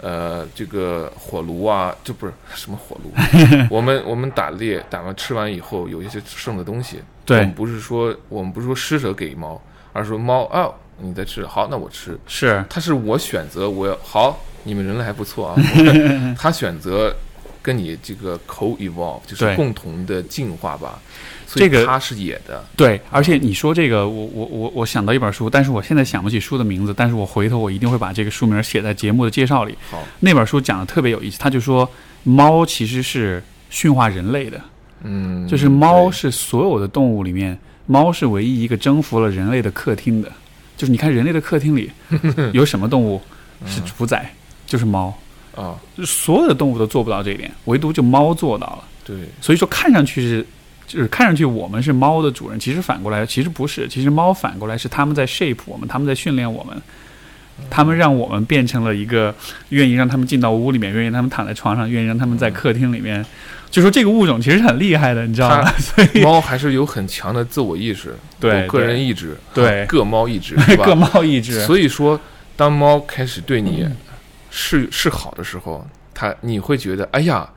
[0.00, 3.12] 呃，这个火炉啊，就不是什么火炉，
[3.70, 10.68] 我们我们打猎打完吃完以后有一些剩的东西，对我们，不是说我们不是说施舍给猫，而是说猫啊，
[10.98, 12.18] 你在吃，好，那我吃。
[12.26, 15.54] 是它是我选择，我要好，你们人类还不错啊。
[15.56, 17.14] 我他选择
[17.62, 21.00] 跟你这个 co evolve，就是共同的进化吧。
[21.56, 29.74] 这个他是野的，对，而且你说这个，我我我我想到一本书，但是我现在想不起书的名字，但是我回头我一定会把这个书名写在节目的介绍里。
[29.90, 31.88] 好，那本书讲的特别有意思，他就说
[32.24, 34.60] 猫其实是驯化人类的，
[35.02, 40.30] 嗯，就是猫是所有的动物里面，猫是唯一一个征服了人类的客厅的。
[40.76, 41.90] 就是你看人类的客厅里
[42.52, 43.18] 有什么动物
[43.64, 44.30] 是主宰，
[44.66, 45.06] 就是猫，
[45.54, 48.84] 啊，就是所有的动物都做不到这一点，唯独就猫做到了。
[49.02, 50.46] 对，所以说看上去是，
[50.86, 56.80] 就是看上去我们是猫的主人，其实反过来其实不是，其实猫反过来是他们在 shape 我们，他们在训练我们，
[57.68, 59.34] 他们让我们变成了一个
[59.70, 63.24] 愿意让他们进到屋里面，愿意让他们躺在床上，愿意让他们在客厅里面。
[63.68, 65.70] 就说这个物种其实很厉害的，你知道吗？
[65.76, 72.18] 所以猫还是有很强的自我意识，对有个人意志，对啊各猫意志，各猫意志， 所以说，
[72.54, 73.84] 当猫开始对你
[74.50, 77.55] 示示好的时候，它你会觉得，哎呀，嗯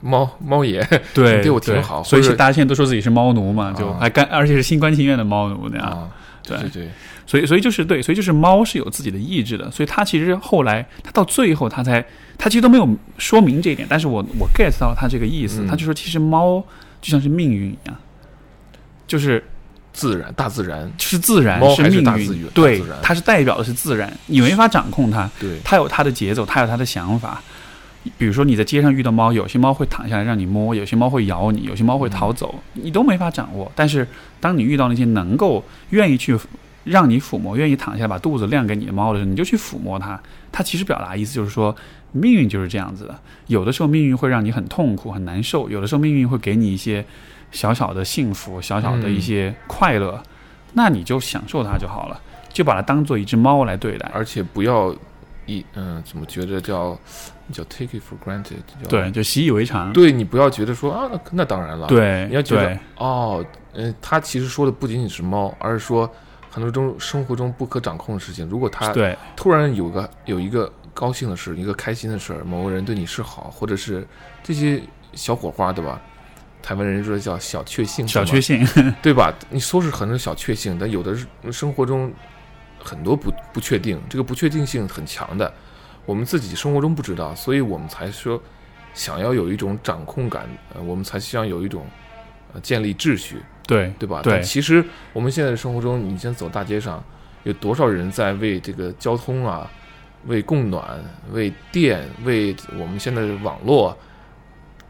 [0.00, 0.80] 猫猫爷，
[1.14, 5.86] 对 你对我挺好所以大家现在都说自己是猫奴嘛，就啊还干，而且是心甘情愿的猫奴那样。
[5.86, 6.08] 啊，
[6.42, 6.88] 对对
[7.24, 12.04] 所以，所以就是对，所以就是猫是有自己的意志的，所以它其实后来，它到最后，它才，
[12.36, 16.62] 它其实都没有说明这一点，但是我我 get 到它这个意思，嗯它就说其实猫
[17.00, 17.96] 就像是命运一样，
[19.06, 19.42] 就是
[19.92, 27.40] 自然，大自然，是自然，是命运对它是代表的是自然，你没法掌控它，对，它有它的节奏，它有它的想法。
[28.18, 33.70] 比如说你在街上遇到猫，有些猫会躺下来让你摸，有些猫会咬你，有些猫会逃走，你都没法掌握。
[33.74, 34.06] 但是
[34.40, 36.36] 当你遇到那些能够愿意去
[36.84, 40.20] 让你抚摸、愿意躺下来把肚子亮给你的猫的时候，你就去抚摸它。
[40.50, 41.74] 它其实表达意思就是说，
[42.10, 43.18] 命运就是这样子的。
[43.46, 47.04] 有的时候命运会让你很痛苦、很难受；有的时候命运会给你一些
[47.52, 50.20] 小小的幸福、小小的一些快乐，
[50.72, 52.20] 那你就享受它就好了，
[52.52, 54.10] 就把它当做一只猫来对待。
[54.12, 54.94] 而且不要
[55.46, 56.98] 一嗯，怎么觉得叫
[57.50, 59.92] 叫 take it for granted，叫对，就习以为常。
[59.92, 66.10] 对你不要觉得说啊，那那当然了，对，你要觉得哦，嗯，他其实说的不仅仅是猫，而是说
[66.50, 74.06] 很多中生活中不可掌控的事情，如果他对突然有个有一个高兴的事，一个开心的事儿，某个人对你示好，或者是
[74.42, 74.80] 这些
[75.14, 76.00] 小火花，对吧？
[76.62, 78.64] 台湾人说叫小确幸，小确幸，
[79.02, 79.34] 对吧？
[79.50, 82.12] 你说是很多小确幸，但有的是生活中
[82.78, 85.52] 很多不不确定，这个不确定性很强的，
[86.04, 88.40] 我们自己生活中不知道，所以我们才说
[88.94, 91.86] 想要有一种掌控感，呃，我们才希望有一种
[92.52, 93.36] 呃建立秩序，
[93.66, 94.20] 对对吧？
[94.22, 94.32] 对。
[94.32, 97.02] 但其实我们现在的生活中，你现在走大街上，
[97.44, 99.70] 有多少人在为这个交通啊、
[100.26, 101.00] 为供暖、
[101.32, 103.96] 为电、为我们现在的网络，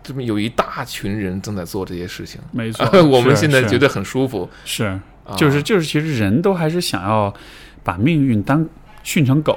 [0.02, 2.40] 这么有一大群人正在做这些事情。
[2.50, 3.40] 没错 我们是是。
[3.42, 4.84] 现在觉得很舒服，是，
[5.24, 5.36] 啊。
[5.36, 7.32] 就是就是，其实人都还是想要
[7.84, 8.66] 把命运当
[9.02, 9.56] 训成狗，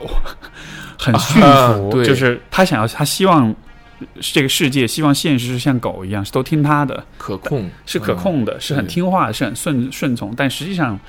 [0.98, 3.54] 很驯服，就是他想要，他希望
[4.20, 11.00] 这个世界，希望现实是像狗一样，是都听他的，可控，是可控的，是很听话，是很顺顺从，但实际上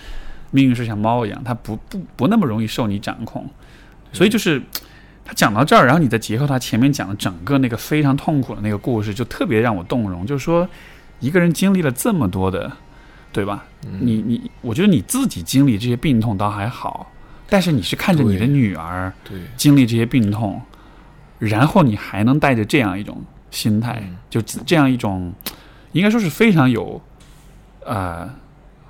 [0.50, 3.48] 命运是像猫一样，它不不不那么容易受你掌控，
[4.12, 4.62] 所以就是。
[5.28, 10.24] 他讲到这儿，然后你再结合他前面讲的整个那个非常痛苦的那个故事，就特别让我动容。
[10.24, 10.68] 就是说，
[11.18, 12.70] 一个人经历了这么多的，
[13.32, 13.64] 对吧？
[13.88, 17.10] 嗯你你，我觉得你自己经历这些病痛倒还好，
[17.48, 19.12] 但是你是看着你的女儿，
[19.56, 20.60] 经历这些病痛，
[21.38, 25.32] 然后你还能带着这样一种心态，嗯就这样一种，
[25.92, 27.00] 应该说是非常有，
[27.84, 28.28] 呃，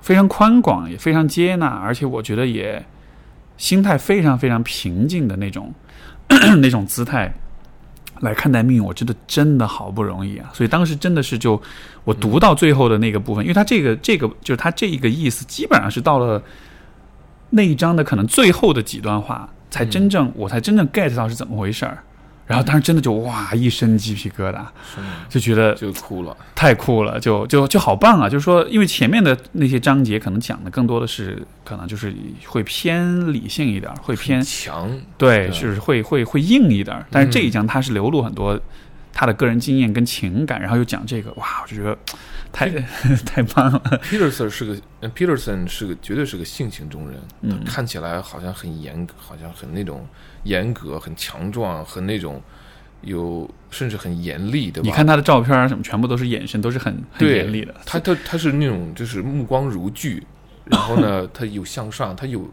[0.01, 2.83] 非常宽广，也非常接纳，而且我觉得也
[3.57, 5.73] 心态非常非常平静的那种
[6.61, 7.33] 那种姿态。
[8.21, 10.49] 来看待命运，我觉得真的好不容易啊！
[10.51, 11.61] 所以当时真的是就
[12.03, 16.41] 我读到最后的那个部分，因为他这个这个就是他这一个意思，基本上是到了
[17.49, 22.03] 那一章的可能最后的几段话，才真正、我才真正 get 到是怎么回事儿。
[22.45, 24.61] 然后当时真的就哇一身鸡皮疙瘩，
[25.27, 28.29] 就觉得就哭了，太酷了，就就就好棒啊！
[28.29, 32.15] 就是说，因为前面的那些章节可能讲的更多的是，可能就是
[32.45, 37.05] 会偏理性一点，会偏强，对，就是会会会硬一点儿。
[37.11, 38.57] 但是这一嗯章它是流露很多
[39.19, 41.97] 他的个人经验跟情感，然后又讲这个，哇，我就觉得
[42.53, 42.69] 太
[43.25, 43.81] 太棒了。
[44.03, 50.07] Peterson 是个呃，Peterson 是个绝对是个性情中人，嗯看起来好像很严，好像很那种
[50.43, 52.39] 严格、很强壮、很那种
[53.01, 54.87] 有甚至很严厉，对吧？
[54.87, 57.73] 你看他的照片儿什么，全部都是眼神，都是很很严厉的。
[57.87, 60.21] 他他他是那种就是目光如炬，
[60.65, 62.47] 然后呢， 他有向上，他有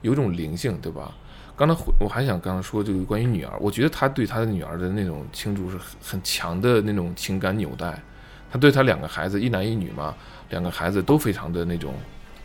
[0.00, 1.14] 有一种灵性，对吧？
[1.58, 8.00] 刚才我还想刚刚说这个关于女儿，我觉得他对他的女儿的那种倾注是很很强的那种情感纽带。
[8.48, 10.14] 他对他两个孩子，一男一女嘛，
[10.50, 11.94] 两个孩子都非常的那种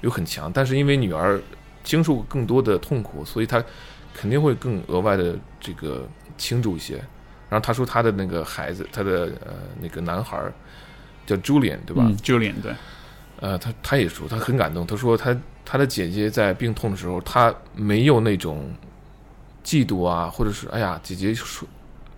[0.01, 1.39] 有很强，但是因为女儿
[1.84, 3.64] 经受更多的痛苦，所以他
[4.16, 6.05] 肯定会更额外的这个
[6.36, 6.95] 倾注一些。
[7.49, 10.51] 然后他说他的那个孩子，他的呃那个男孩儿
[11.28, 12.03] 叫 Julian 对吧？
[12.03, 12.74] 嗯，Julian 对，
[13.39, 18.74] 呃，他他也说他很感动，他说他他的姐姐在病痛的时候，他没有那种
[19.64, 21.68] 嫉妒啊，或者是哎呀，姐姐说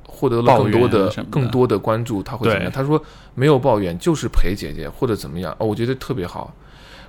[0.07, 2.71] 获得了更多的的更多的关注，他会怎么样？
[2.71, 3.01] 对他说
[3.33, 5.55] 没有抱怨，就是陪姐姐或者怎么样。
[5.59, 6.53] 哦，我觉得特别好。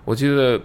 [0.05, 0.61] 我记得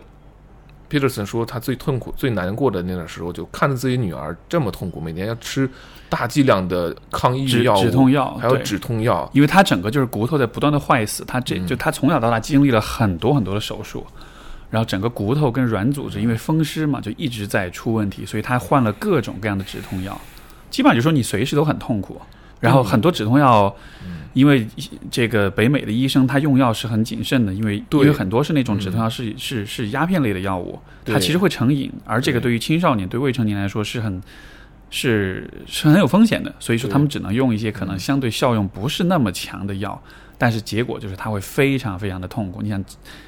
[0.90, 5.70] Peterson 说他最痛苦、最难过的那段时候，就看着自己女儿这么痛苦，每天要吃
[6.10, 9.30] 大剂量的抗抑郁药物、止痛药，还有止痛药。
[9.34, 14.06] 因为他整个就是骨头在不断的坏死，他这嗯就他从小到大经历了很多很多的手术，
[14.72, 20.20] 然后整个骨头跟软组织因为风湿嘛，就一直在出问题，所以他换了各种各样的止痛药，
[20.72, 22.20] 基本上就说你随时都很痛苦。
[22.60, 23.76] 然后很多止痛药，
[24.34, 24.68] 因为
[25.10, 34.22] 这个北美的医生他用药是很谨慎的，因为因对为很多是那种止痛药是、是是鸦片类的药物，它其实会成瘾，而这个对对于青少年、对未成年来说是很
[34.92, 40.00] 是是很有风险的，所以说他们只能用一些可能相对效用不是那么强的药，
[40.42, 42.64] 但是结果就是他会非常非常的痛苦。
[42.64, 42.84] 你想，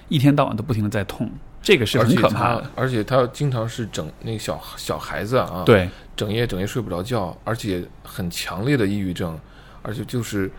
[0.10, 1.30] 一天到晚都不停的在痛，
[1.62, 9.40] 这个是很可怕的。，而且他经常是整那个小小孩子啊，对，整夜整夜睡不着觉，而且很强烈的抑郁症，
[9.84, 10.50] 而且就是，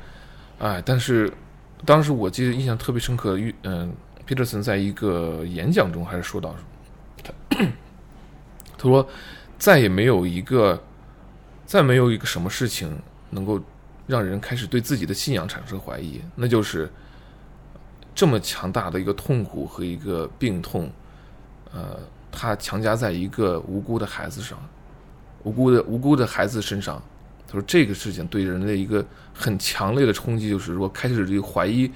[0.60, 1.28] 哎，但是
[1.84, 3.88] 当时我记得印象特别深刻，遇嗯、
[4.28, 6.54] e e s o n 在一个演讲中还是说到，
[7.24, 7.32] 他
[8.78, 9.04] 他说
[9.58, 10.80] 再也没有一个，
[11.66, 12.96] 再没有一个什么事情
[13.30, 13.60] 能够
[14.06, 16.90] 让人开始对自己的信仰产生怀疑，那就是
[18.14, 20.90] 这么强大的一个痛苦和一个病痛，
[21.72, 21.98] 呃，
[22.30, 24.58] 他强加在一个无辜的孩子上。
[25.42, 27.02] 无辜的无辜的孩子身上。
[27.46, 31.90] 他说这个事情对人类一个很强烈的冲击，就是说开始这个怀疑，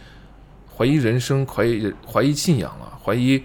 [0.76, 3.42] 怀疑人生，怀疑怀疑信仰了，怀疑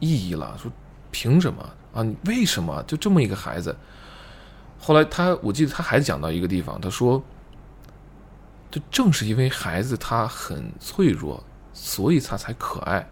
[0.00, 0.56] 意义了。
[0.60, 0.72] 说
[1.10, 2.02] 凭什么啊？
[2.02, 3.76] 你为什么就这么一个孩子？
[4.78, 7.22] 后来他我记得他还讲到一个地方，他说，
[8.74, 11.40] 就正是因为孩子他很脆弱，
[11.72, 13.08] 所以他才可爱。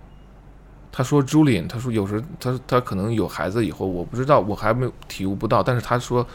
[0.90, 5.62] 他说，Julian，他说有时他他可能有孩子以后，我不知道，我还没有体悟不到。
[5.62, 6.26] 但是他说，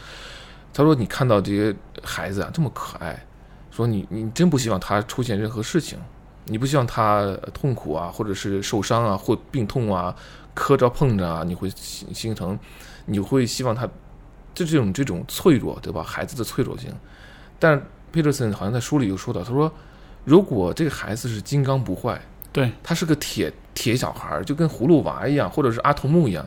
[0.72, 3.22] 他说你看到这些孩子啊这么可爱，
[3.70, 5.98] 说你你真不希望他出现任何事情，
[6.46, 10.16] 你不希望他痛苦啊，或者是受伤啊，或病痛啊，
[10.54, 12.58] 磕着碰着啊，你会心心疼，
[13.04, 13.86] 你会希望他
[14.54, 16.02] 就这种这种脆弱，对吧？
[16.02, 16.90] 孩子的脆弱性。
[17.58, 17.80] 但
[18.12, 19.72] Peterson 好像在书里有说到，他说，
[20.24, 22.20] 如果这个孩子是金刚不坏，
[22.52, 26.46] 对，他是个铁铁小孩儿，就跟葫芦娃一样，或者是阿童木一样，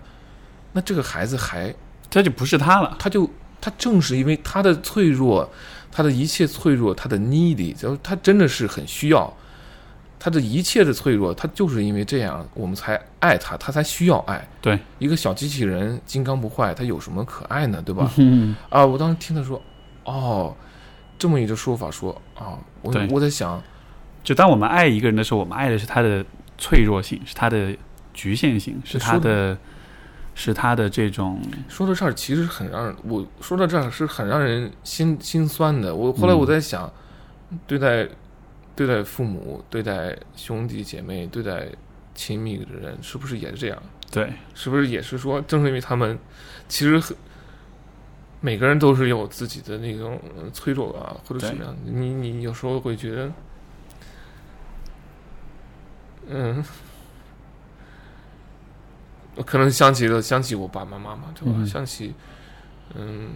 [0.74, 1.74] 那这个孩子还
[2.10, 2.96] 他就不是他了。
[3.00, 5.50] 他就他正是因为他的脆弱，
[5.92, 9.32] 他的一切脆弱，他的 needy，就是他真的是很需要，
[10.20, 14.48] 他的一切的脆弱，他就是因为这样，我们才爱他，他才需要爱。
[14.60, 17.82] 对，一个小机器人金刚不坏，他有什么可爱呢？
[17.86, 18.12] 对吧？
[18.18, 19.62] 嗯，啊，我当时听他说，
[20.04, 20.56] 哦，
[21.22, 23.62] 这么一个说法说，啊，我我在想，
[24.24, 26.26] 就当我们爱一个人的时候，我们爱的是他的
[26.58, 27.78] 脆弱性，是他的
[28.12, 29.56] 局限性，是他的，
[30.34, 35.94] 是他的这种说到这儿，其实很让人，我说到这儿是很让人心心酸的。
[35.94, 36.92] 我后来嗯我在想，
[37.68, 38.08] 对待
[38.76, 41.68] 对待父母、对待兄弟姐妹、对待
[42.16, 43.78] 亲密的人，是不是也是这样？
[44.10, 46.18] 对是不是也是说，正是因为他们
[46.68, 47.16] 其实很
[48.42, 51.74] 每个人都是有自己的那种呃脆弱啊，或者怎么样？
[51.86, 53.32] 你你有时候会觉得，
[56.28, 56.64] 嗯。
[59.34, 61.54] 我可能想起了想起我爸爸妈妈，对吧？
[61.56, 62.14] 嗯想起，
[62.96, 63.30] 嗯，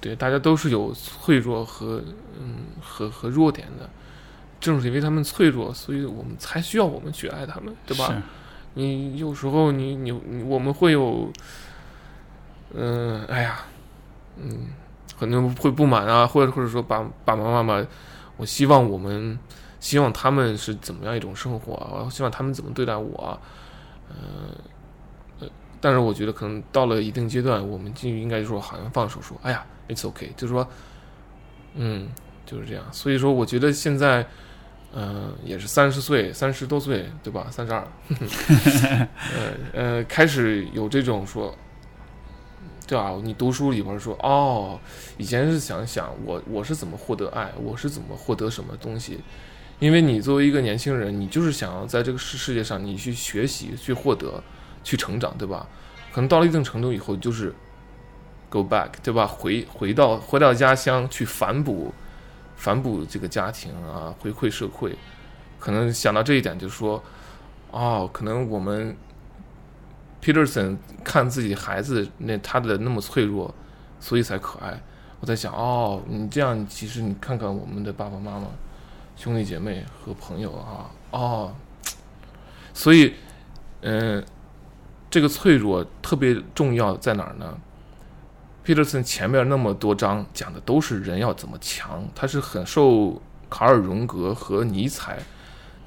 [0.00, 2.02] 对，大家都是有脆弱和
[2.40, 3.88] 嗯和和弱点的，
[4.58, 8.20] 正是因为他们脆弱，所以我们才需要我们去爱他们，对吧？
[8.74, 11.30] 你有时候你你你我们会有，
[12.74, 13.64] 嗯、哎呀，
[14.42, 14.68] 嗯，
[15.18, 17.86] 可能会不满啊，或者或者说爸爸爸妈妈，
[18.36, 19.38] 我希望我们
[19.80, 23.38] 希望他们是怎么样一种生活啊，我希望他们怎么对待我啊，
[24.08, 25.48] 呃，
[25.80, 30.66] 但是我觉得可能到了一定阶段，我们就应该就说好像放手说，哎呀，it's OK，就是说，
[31.74, 32.08] 嗯，
[32.46, 32.84] 就是这样。
[32.92, 34.26] 所以说，我觉得现在。
[34.90, 37.48] 呃，也是三十岁，三十多岁，对吧？
[37.50, 37.86] 三十二，
[39.36, 41.54] 呃呃，开始有这种说，
[42.88, 43.14] 对吧？
[43.22, 44.80] 你读书里边说，哦，
[45.16, 49.20] 以前是想想我我是怎么获得爱，我是怎么获得什么东西，
[49.78, 54.42] 因为你作为一个年轻人，你就是想要在这个世世界上你去学习、去获得、
[54.82, 55.68] 去成长，对吧？
[56.12, 57.54] 可能到了一定程度以后，就是
[58.48, 59.26] go back，对吧？
[59.26, 61.92] 回回到回到家乡去反哺。
[62.56, 64.92] 反哺这个家庭啊，回馈社会，
[65.60, 67.00] 可能想到这一点，就是说，
[67.70, 68.96] 哦，可能我们
[70.22, 73.54] Peterson 看自己孩子那他的那么脆弱，
[74.00, 74.80] 所以才可爱。
[75.20, 78.46] 我在想，哦，你这样其实你看看我们的爸爸妈妈、
[79.16, 81.54] 兄弟姐妹和朋友啊，哦，
[82.72, 83.14] 所以，
[83.80, 84.24] 嗯、
[85.10, 87.58] 这个脆弱特别重要在哪儿呢
[88.64, 95.18] ？Peterson 前面那么多章讲的都是人要怎么强，他是很受卡尔荣格和尼采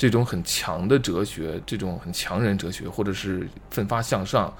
[0.01, 4.51] 这种很强的哲学，这种很强人哲学，或者是奋发向上，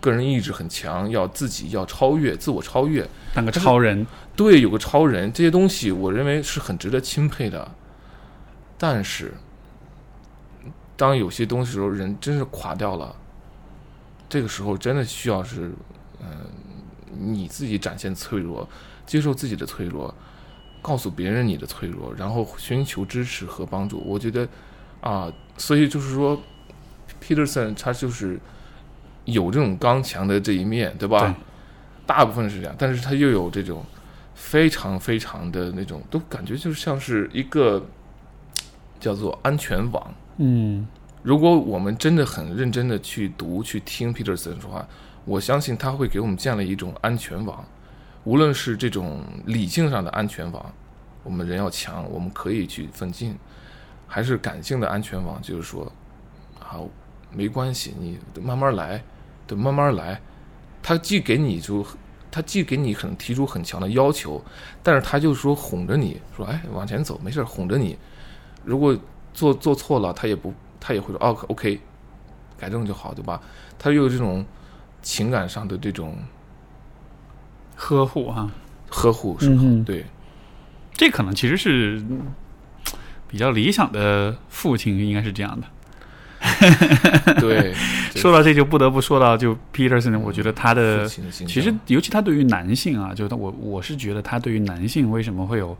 [0.00, 7.70] 个人意志很强，要自己要超越，自我超越，当个超人，对，有个超人，这些东西我认为是很值得钦佩的。
[8.78, 9.34] 但是，
[10.96, 13.14] 当有些东西时候，人真是垮掉了，
[14.26, 15.70] 这个时候真的需要是，
[16.22, 16.28] 嗯、
[17.14, 18.66] 你自己展现脆弱，
[19.04, 20.14] 接受自己的脆弱，
[20.80, 24.02] 告诉别人你的脆弱，然后寻求支持和帮助。
[24.06, 24.48] 我觉得
[25.00, 26.40] 啊，所以就是说
[27.22, 28.38] ，Peterson 他就是
[29.24, 31.20] 有这种刚强的这一面，对吧？
[31.20, 31.34] 对
[32.06, 33.84] 大部分是这样，但是他又有这种
[34.34, 37.86] 非常非常的那种，都感觉就像是一个
[38.98, 40.14] 叫做安全网。
[40.38, 40.86] 嗯，
[41.22, 44.88] 如果我们真的很认真的去读、去听 Peterson 说话，
[45.26, 47.62] 我相信他会给我们建立一种安全网，
[48.24, 50.72] 无论是这种理性上的安全网，
[51.22, 53.36] 我们人要强，我们可以去奋进，
[54.08, 55.92] 还是感性的安全网，就是说，
[56.58, 56.88] 好，
[57.30, 59.00] 没关系，你慢慢来，
[59.46, 60.20] 对，慢慢来。
[60.82, 61.86] 他既给你就，
[62.30, 64.42] 他既给你可能提出很强的要求，
[64.82, 67.98] 但是他就说哄着你说，哎，往前走，没事儿，哄着你。
[68.64, 68.96] 如果
[69.34, 71.78] 做做错了，他也不，他也会说，哦，OK，
[72.56, 73.40] 改正就好，对吧？
[73.78, 74.44] 他又有这种
[75.02, 76.16] 情感上的这种
[77.76, 78.50] 呵护哈，
[78.88, 79.54] 呵护，是
[79.84, 80.06] 对，
[80.92, 82.22] 这可能其实是嗯
[83.28, 85.66] 比较理想的父亲，应该是这样的。
[87.40, 87.74] 对，
[88.14, 95.76] 说到这就不得不说到就 Peterson，我觉得他的的其实尤其他对于男性啊，就他我我是觉得他对于男性为什么会有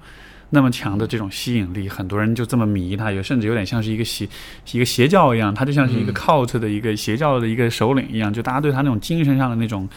[0.51, 4.29] 那么强的这种吸引力，很多人就这么迷他，有甚至有点像是一个邪
[4.73, 9.89] 一个邪教一样，他就像是一个嗯 cult 的一个邪教的一个首领一样，就大家对他那种精神上的那种。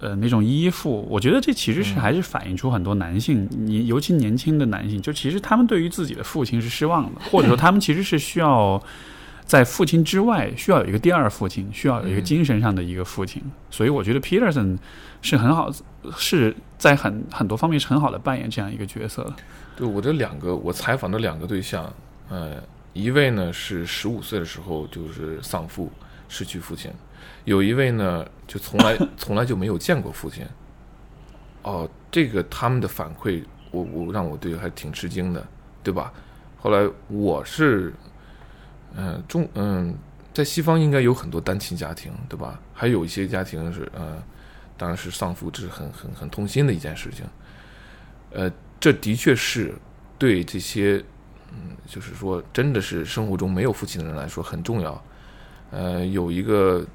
[0.00, 8.82] 呃，那种依附，我觉得这其实是嗯还是反映出很多男性，你尤其年轻的男性，就其实他们对于自己的父亲是失望的，或者说他们其实是需要
[9.44, 13.42] 在父亲之外需要有一个第二父亲，需要有一个嗯精神上的一个父亲。
[13.70, 14.78] 所以我觉得 Peterson
[15.20, 15.70] 是很好，
[16.16, 19.34] 是在很很多方面是很好的扮演这样一个角色的。
[19.76, 21.92] 对我的两个我采访的两个对象，
[22.30, 22.56] 呃，
[22.94, 25.90] 一位呢是十五岁的时候就是丧父，
[26.28, 26.90] 失去父亲；
[27.44, 30.46] 有一位呢就从来从来就没有见过父亲。
[31.62, 35.46] 哦，这个他们的反馈，我我让我对还挺吃惊的，
[35.82, 36.12] 对吧？
[36.58, 37.92] 后来我是，
[38.96, 39.94] 嗯、中嗯，
[40.32, 42.58] 在西方应该有很多单亲家庭，对吧？
[42.72, 44.22] 还有一些家庭是呃，
[44.78, 47.26] 当然是丧父，这是很很很痛心的一件事情。
[48.30, 49.74] 呃，这的确是
[50.18, 51.04] 对这些，
[51.52, 55.04] 嗯，就是说，真的是生活中没有父亲的人来说很重要。
[55.70, 56.86] 呃，有一个，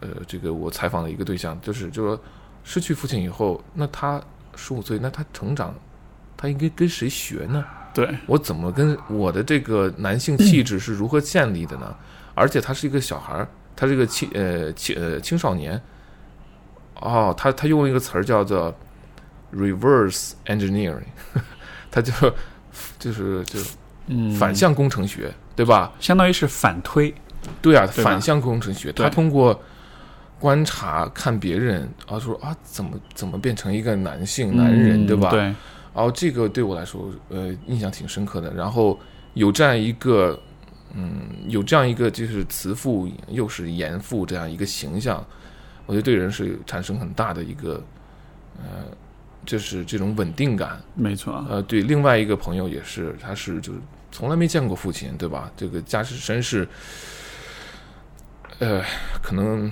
[0.00, 2.20] 呃，这个我采访的一个对象，就是就说
[2.64, 4.20] 失去父亲以后，那他
[4.56, 5.74] 十五岁，那他成长，
[6.36, 7.64] 他应该跟谁学呢？
[7.92, 11.94] 对，我怎么跟我的这个男性气质是如何建立的呢？
[12.34, 15.80] 而且他是一个小孩儿，他是一个青呃青呃青少年。
[17.00, 18.74] 哦，他他用了一个词儿叫做
[19.54, 21.02] reverse engineering，
[21.90, 22.12] 他就
[22.98, 23.58] 就是就
[24.06, 25.92] 嗯，反向工程学，对吧？
[25.98, 27.14] 相当于是反推，
[27.62, 29.58] 对啊，对反向工程学，他通过
[30.40, 35.28] 观察看别人，啊说啊怎么怎么变成一个男性男人，嗯对吧？
[35.28, 35.54] 对，
[35.92, 38.52] 哦，这个对我来说，呃，印象挺深刻的。
[38.54, 38.98] 然后
[39.34, 40.40] 有这样一个，
[40.94, 45.22] 嗯，有这样一个就是慈父又是严父这样一个形象，
[45.84, 47.82] 我觉得对人是产生很大的一个，
[48.58, 48.86] 呃，
[49.44, 50.80] 就是这种稳定感。
[50.94, 53.78] 没错，呃，对，另外一个朋友也是，他是就是
[54.10, 55.50] 从来没见过父亲，对吧？
[55.54, 56.66] 这个家世身世，
[58.58, 58.82] 呃，
[59.22, 59.70] 可能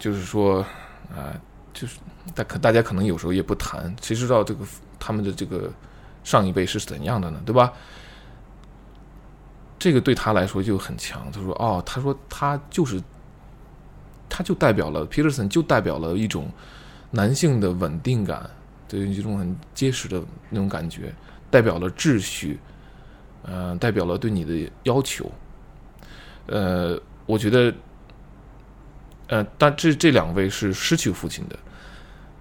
[0.00, 0.66] 就是说
[1.14, 1.30] 啊、
[1.72, 1.98] 就是
[2.34, 4.64] 大可大家可能有时候也不谈，谁知道这个
[4.98, 5.70] 他们的这个
[6.24, 7.40] 上一辈是怎样的呢？
[7.46, 7.72] 对吧？
[9.78, 11.32] 这个对他来说就很强。
[11.32, 13.02] 他说：“哦，他说他就是，
[14.28, 16.50] 他就代表了 Peterson，就代表了一种
[17.10, 18.48] 男性的稳定感，
[18.86, 21.14] 对一种很结实的那种感觉，
[21.50, 22.60] 代表了秩序，
[23.42, 25.32] 呃，代表了对你的要求。
[26.46, 27.72] 呃，我觉得，
[29.30, 31.56] 呃，但这这两位是失去父亲的，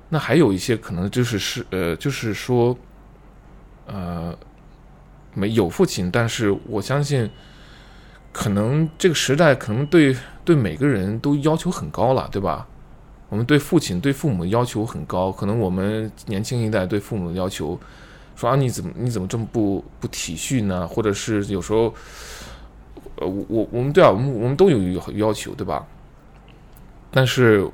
[0.09, 2.75] 那还有一些可能就是是呃，就是说，
[3.85, 4.35] 呃，
[5.35, 7.29] 没有父亲，但是我相信，
[8.33, 12.65] 可能这个时代可能对对每个人都要求很高了，对吧？
[13.29, 17.79] 我们对父亲、对父母的要求很高，可能我们年轻一代对父母的要求，
[18.35, 20.87] 说啊你怎么你怎么这么不不体恤呢？
[20.87, 21.93] 或者是有时候，
[23.17, 25.85] 呃，我我我们对啊，我们我们都有要求，对吧？
[27.11, 27.67] 但是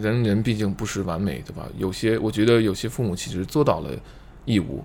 [0.00, 1.66] 人人毕竟不是完美，对吧？
[1.76, 3.90] 有些我觉得有些父母其实做到了
[4.44, 4.84] 义务，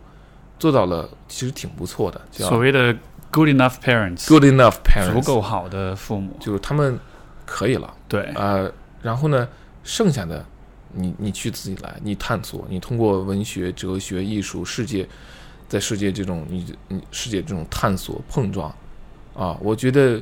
[0.60, 2.96] 做到了其实挺不错的，叫所谓的
[3.32, 7.00] good enough parents，good enough parents，足够好的父母，就是他们
[7.46, 7.94] 可以了。
[8.08, 8.72] 对，呃，
[9.02, 9.48] 然后呢，
[9.84, 10.46] 剩下的
[10.94, 15.08] 你你去自己来，你探索，你通过文学、哲学、艺术、世界，
[15.68, 18.74] 在世界这种你你世界这种探索碰撞
[19.34, 20.22] 啊，我觉得，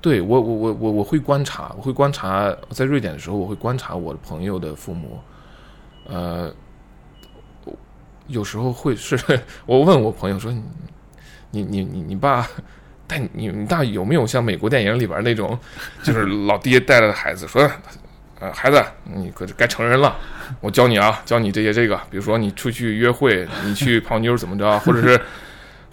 [0.00, 5.20] 对我我我我我会观察，我会观察，在瑞典的时候，我会观察我的朋友的父母，
[6.06, 6.52] 呃，
[8.26, 9.18] 有时候会是
[9.66, 10.52] 我问我朋友说，
[11.50, 12.48] 你你你你爸。
[13.08, 15.56] 带你你大有没有像美国电影里边那种，
[16.02, 17.62] 就是老爹带着孩子说，
[18.40, 20.16] 呃，孩子，你可该成人了，
[20.60, 25.20] 我教你啊，教你这些这个，比如说你出去约会，你去泡妞怎么着，或者是，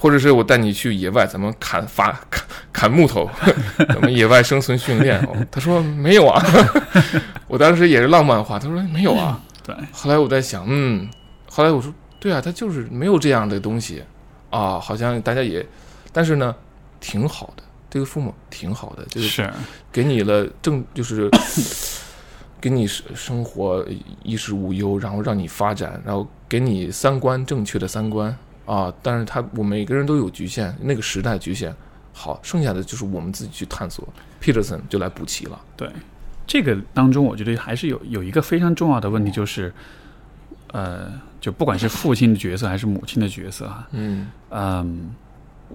[0.04, 2.43] 或者是我带你去野外，咱们砍伐砍
[2.74, 3.30] 砍木头，
[3.88, 5.18] 咱们野外生存训练。
[5.22, 6.43] 哦 他说没有啊，
[7.47, 9.39] 我当时也是浪漫化，他说没有啊。
[9.66, 11.10] 对，后来我在想，嗯，
[11.49, 14.04] 后来我说，对啊，他就是没有这样的东西
[14.49, 15.66] 啊，好像大家也，
[16.12, 16.54] 但是呢。
[16.99, 19.54] 挺好的，这个父母挺好的，就是是
[19.91, 21.30] 给你了正就是
[22.62, 23.86] 给你生生活
[24.24, 28.34] 衣食无忧，然后让你发展，然后给你三观正确的三观
[28.66, 28.93] 啊。
[29.01, 31.76] 但是他我们每个人都有局限，那个时代局限。
[32.11, 34.07] 好，剩下的就是我们自己去探索。
[34.41, 35.59] Peterson 就来补齐了。
[35.76, 35.89] 对，
[36.45, 39.74] 这个当中我觉得还是有有一个非常重要的问题，就是
[40.72, 41.11] 呃，
[41.41, 45.11] 就不管是父亲的角色还是母亲的角色啊，嗯嗯。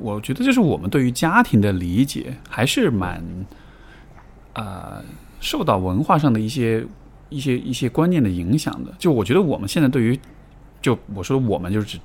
[0.01, 3.21] 我觉得就是我们对于家庭的理解还是蛮，
[4.53, 5.03] 呃，
[5.41, 6.87] 受到文化上的一些
[7.31, 8.95] 一些一些观念的影响的。
[8.97, 10.21] 就我觉得我们现在对于，
[10.81, 11.99] 就我说我们就是指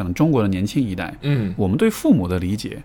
[0.00, 2.82] 可能中国的年轻一代，嗯，我们对父母的理解，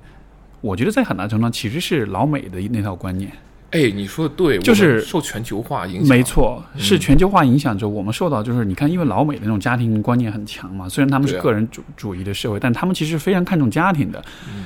[0.59, 3.31] 我觉得在很大程度上其实是老美的那套观念。
[3.71, 14.21] 哎，你说的对，就是受全球化影响，没错，是全球化影响着我们受到，就是你看，因为老美的那种家庭观念很强嘛，虽然他们是个人主主义的社会，但他们其实非常看重家庭的，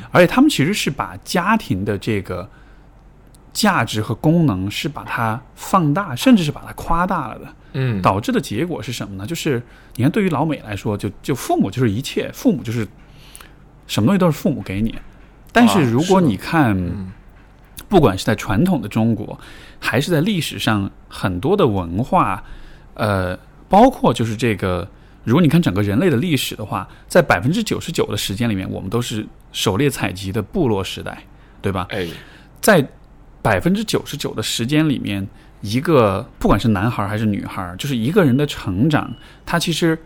[0.09, 2.49] 而且他们其实是把家庭的这个
[3.59, 7.47] 价值和功能是把它放大，甚至是把它夸大了的。
[7.73, 9.27] 嗯，导致的结果是什么呢？
[9.27, 9.61] 就是
[9.97, 12.87] 你看，对于老美来说，就就父母就是一切，父母就是
[13.85, 14.97] 什么东西都是父母给你。
[15.51, 16.73] 但是如果你看，
[17.89, 19.37] 不管是在传统的中国，
[19.77, 22.41] 还是在历史上很多的文化，
[22.93, 23.37] 呃，
[23.67, 24.87] 包括就是这个，
[25.25, 31.23] 如果你看整个人类的历史的话，在百分之九十九的时间里面，我们都是狩猎采集的部落时代，
[31.61, 31.85] 对吧？
[31.89, 32.07] 哎，
[32.61, 32.87] 在
[33.41, 35.27] 百分之九十九的时间里面，
[35.61, 39.13] 一个不管是男孩还是女孩，就是一个人的成长，
[39.45, 39.97] 他其实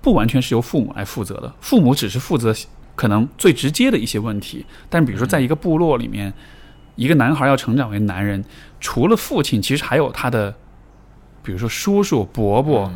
[0.00, 2.54] 不完全是由父母来负责的，父母只是负责
[2.94, 6.32] 可能最直接的一些问题，但比如说在一个部落里面。
[6.94, 8.44] 一个男孩要成长为男人，
[8.78, 10.54] 除了父亲，其实还有他的，
[11.42, 12.92] 比如说叔叔、伯伯、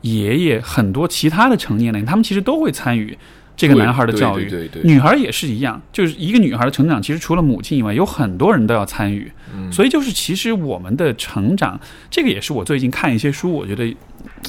[0.00, 3.16] 爷爷，很多其他的成年人，他们其实都会参与
[3.58, 4.48] 这个男孩的教育。
[4.48, 9.30] 对对对，女孩也是一样，就是一个女孩的成长，其实除了母亲以外，有很多人都要参与。
[9.54, 11.78] 嗯，所以就是其实我们的成长，
[12.10, 13.94] 这个也是我最近看一些书，我觉得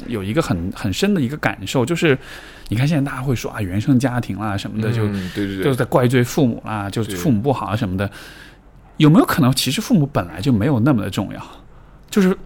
[0.08, 2.18] 有一个很很深的一个感受，就是
[2.70, 5.06] 你看现在大家会说啊，原生家庭啦什么的，就
[5.36, 8.10] 对对对，都在怪罪父母啦，就是父母不好啊什么的。
[8.98, 11.42] 有没有可能，其实父母本来就没有那么的重要？
[12.10, 12.38] 就是，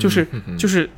[0.00, 0.26] 就是，
[0.58, 0.90] 就是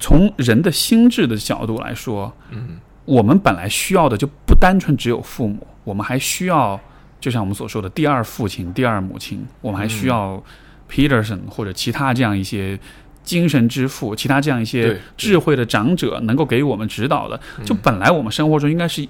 [0.00, 6.80] 从人的心智的角度来说，嗯，我们本来需要的就不单纯只有父母，我们还需要，
[7.20, 10.42] 就像我们所说的第二父亲、第二母亲，我们还需要
[10.90, 12.78] Peterson 或者其他这样一些
[13.22, 17.40] 精神之父、其他这样一些智慧的长者，能够给予我们指导的。
[17.64, 19.08] 就本来我们生活中应该是，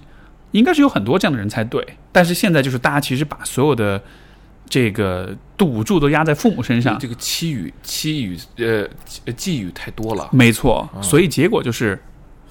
[0.52, 4.02] 应该是有很多这样的人才对，但是现在就是大家其实把所有的。
[4.66, 8.88] 这个赌注都压在父母身上，这个期语、期语、呃，
[9.34, 10.26] 寄语太多了。
[10.32, 12.02] 没错，所以结果就是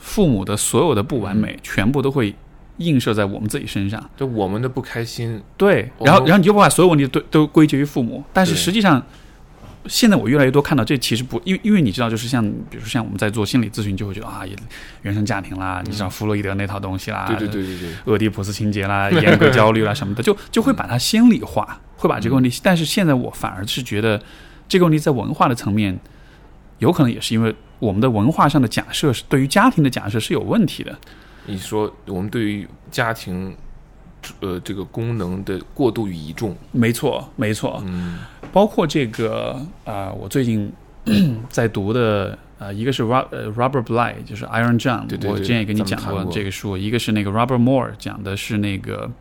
[0.04, 2.36] 父母的所有的不完美，全部都会
[2.78, 4.10] 映射在我们自己身上。
[4.18, 9.01] 就我们的不开心，对，然后然后你就把所有问题都都归结于父母，但是实际上，
[9.88, 14.41] 现在我越来越多看到这其实不，因为因为你知道，就是像比如说像我们在做心理咨询，就会觉得啊，
[15.04, 21.80] 原生家庭啦，你知道弗洛伊德那套东西啦，对对对对对，俄狄浦斯情节啦， 严格焦虑啦什么的，就就会把它心理化。
[21.95, 24.22] 会把这个问题，但是现在我反而是觉得，
[24.68, 25.97] 这个问题在文化的层面，
[26.80, 30.97] 有可能也是因为我们的文化上的假设是对于家庭的假设是有问题的。
[31.45, 33.53] 你说我们对于家庭，
[34.39, 37.84] 呃，这个功能的过度倚重，没错，没错。
[37.86, 38.19] 嗯，
[38.53, 39.51] 包括这个
[39.84, 40.71] 啊、呃我最近
[41.49, 49.11] 在读的呃，一个是 Rob 呃 Robert Bly，就是 Iron John，对对对我之前也跟你讲过这个书，一个是那个 Robert Moore 讲的是那个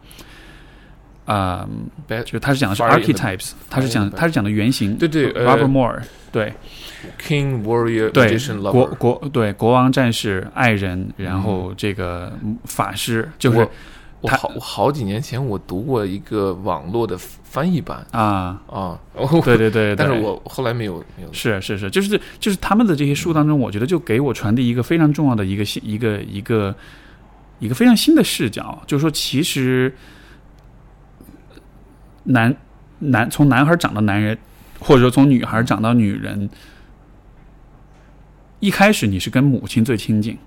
[1.24, 1.68] 啊、
[2.08, 6.00] Bad 就他是讲的是 archetypes，他是讲他是讲的原型，对对呃 Robert Moore
[6.30, 6.52] 对。
[7.20, 8.38] King Warrior 对
[8.70, 12.32] 国国对国王战士爱人，然后这个
[12.64, 13.66] 法师就是
[14.20, 18.06] 我好我好几年前我读过一个网络的翻译版。
[18.12, 18.96] 啊，啊，
[19.44, 21.32] 对对对对，但是我后来没有没有。
[21.32, 26.72] 是是是，就是就是他们的这些书当中，我觉得就给我传递一个非常重要的一个新一个一个
[27.58, 29.92] 一个非常新的视角，就是说，其实
[32.24, 32.54] 男
[32.98, 34.38] 男从男孩长到男人，
[34.80, 36.48] 或者说从女孩长到女人，
[38.60, 40.38] 一开始你是跟母亲最亲近，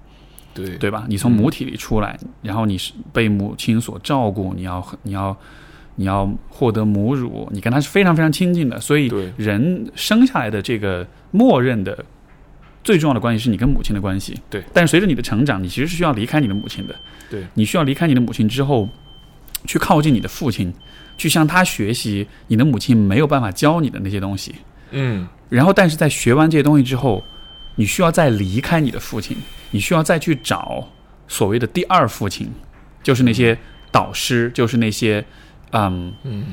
[0.53, 1.05] 对对吧？
[1.09, 5.37] 你从母体里出来，然后你是被母亲所照顾，你要你要
[5.95, 12.05] 你要获得母乳，你跟她是非常非常亲近的，所以人生下来的这个默认的
[12.83, 14.39] 最重要的关系是你跟母亲的关系。
[14.49, 16.95] 对，但是随着你的成长，你其实是需要离开你的母亲的。
[17.29, 18.87] 对，你需要离开你的母亲之后，
[19.65, 20.73] 去靠近你的父亲，
[21.17, 24.55] 去向他学习你的母亲没有办法教你的那些东西。
[24.91, 25.27] 嗯。
[25.49, 27.23] 然后，但是在学完这些东西之后，
[27.75, 29.37] 你需要再离开你的父亲，
[29.71, 30.87] 你需要再去找
[31.27, 32.51] 所谓的第二父亲，
[33.03, 33.57] 就是那些
[33.91, 35.23] 导师，就是那些
[35.71, 36.45] 嗯嗯。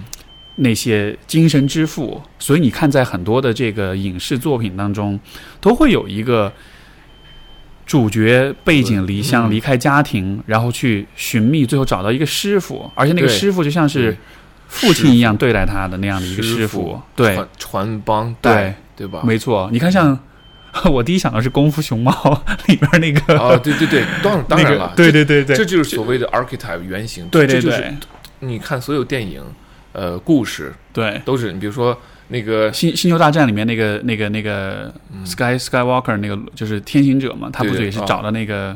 [0.56, 2.20] 那些精神之父。
[2.38, 5.18] 所以你看，在很多的这个影视作品当中，
[5.62, 6.52] 都会有一个
[7.86, 14.18] 主角背井离乡、嗯离开家庭，然后去寻觅，最后找到一个师傅，而且那个师傅就像是对
[14.72, 17.00] 父亲一样对待他的那样的一个师师傅傅。
[17.14, 19.20] 对，传传帮带对吧？
[19.24, 20.18] 没错，你看像。
[20.90, 22.10] 我第一想到是《功夫熊猫》
[22.66, 27.28] 里边那个啊，对对对，当 当那个然了，对对对对，这就是所谓的 archetype 原型。
[27.28, 27.94] 对对这就是对
[28.38, 29.42] 你看所有电影，
[29.92, 31.94] 呃，故事对，都是你比如说
[32.28, 34.90] 那个《星星球大战》里面那个那个那个
[35.26, 38.74] Sky Skywalker 那个就是天行者嘛，他不也是找到那个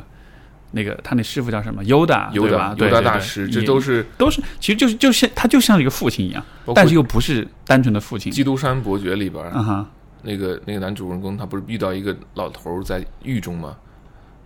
[0.73, 2.99] 那个他那师傅叫什么尤达尤达对吧？
[2.99, 6.45] 尤达大师，这都是都是其实就是就像他就像一个父亲一样，
[6.75, 9.87] 但是又不是单纯的父亲《基督山伯爵》里边儿啊哈，
[10.23, 13.77] 那个那个男主人公，他不是遇到一个老头儿在狱中吗？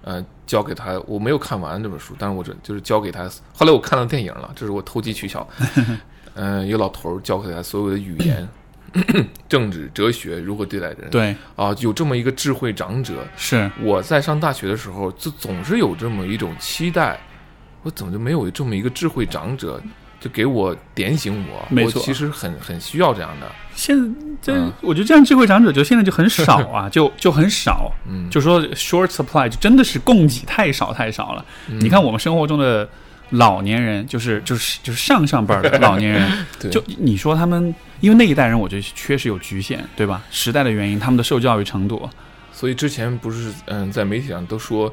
[0.02, 3.28] 呃，教给他，我没有看完这本书，但是我这就是教给他。
[3.54, 5.46] 后来我看到电影了，这是我投机取巧。
[6.34, 8.48] 嗯、 一个老头儿教给他所有的语言、
[9.48, 11.08] 政治、哲学如何对待人。
[11.10, 13.26] 对，啊，有这么一个智慧长者。
[13.36, 17.18] 是我在上大学的时候，就总是有这么一种期待，
[17.82, 19.80] 我怎么就没有这么一个智慧长者，
[20.18, 21.64] 就给我点醒我？
[21.68, 23.46] 没错我其实很很需要这样的。
[23.74, 23.96] 现
[24.42, 31.44] 在嗯我觉得这样智慧长者就现在就很少啊， 就就很少，嗯，就说 short supply 就真的是供给太少太少了。
[31.68, 32.86] 嗯你看我们生活中的
[33.30, 36.70] 老年人，就是就是就是上上辈儿的 老年人，对。
[36.70, 40.22] 就你说他们，因为那一代人，我觉得确实有局限，对吧？
[40.30, 42.08] 时代的原因，他们的受教育程度，
[42.52, 44.92] 所以之前不是嗯，在媒体上都说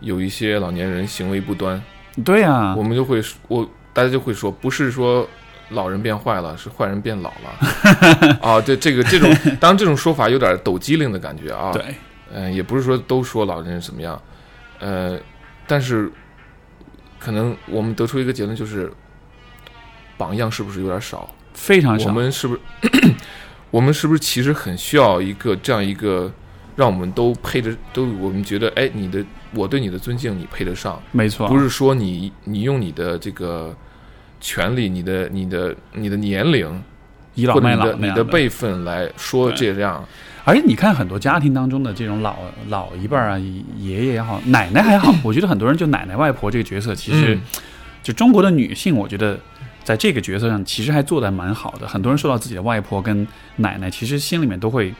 [0.00, 1.82] 有一些老年人行为不端，
[2.24, 2.74] 对啊。
[2.76, 5.28] 我，们就会我大家就会说，不是说
[5.70, 8.38] 老人变坏了，是坏人变老了。
[8.40, 8.60] 啊。
[8.60, 9.28] 对这个这种，
[9.58, 11.72] 当然这种说法有点抖机灵的感觉啊。
[11.72, 11.82] 对，
[12.32, 14.20] 嗯、也不是说都说老人怎么样，
[14.78, 15.18] 呃，
[15.66, 16.10] 但是
[17.20, 18.90] 可能我们得出一个结论，就是
[20.18, 21.32] 榜样是不是有点少？
[21.54, 22.08] 非常少。
[22.08, 22.60] 我们是不是
[23.70, 26.32] 我们是不是其实很需要一个这样一个，
[26.76, 33.76] 让我们都配得都我们觉得，哎，你的我对你的尊敬，你配得上，没错，不是说你你用你的这个
[34.40, 36.82] 权利、你的你的你的年龄
[37.34, 40.04] 倚老卖老你的辈分来说这样，
[40.44, 42.36] 而且你看很多家庭当中的这种老
[42.68, 47.40] 老一辈儿啊，爷爷也好，奶奶还好， 我觉得很多人就奶奶外婆这个角色，其实、嗯
[48.02, 49.38] 就中国的女性，我觉得
[49.84, 51.86] 在这个角色上其实还做得蛮好的。
[51.86, 53.26] 很多人说到自己的外婆跟
[53.56, 54.94] 奶奶，其实心里面都会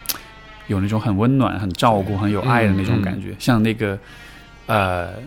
[0.67, 3.35] 有那种很温暖、很照顾、很有爱的那种感觉。
[3.39, 3.99] 像那个
[4.67, 5.21] 呃，乐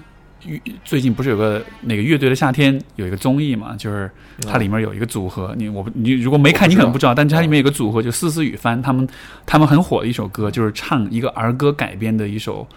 [0.83, 4.09] 最近不是有个那个乐队的夏天有一个综艺嘛，就是
[4.47, 9.07] 它里面有一个组合，你我不你如果没看，你可能不知道，但是它里面有个组合，就思思雨帆，他们
[9.45, 12.67] 他们很火的一首歌，就是唱一个儿歌改编的一首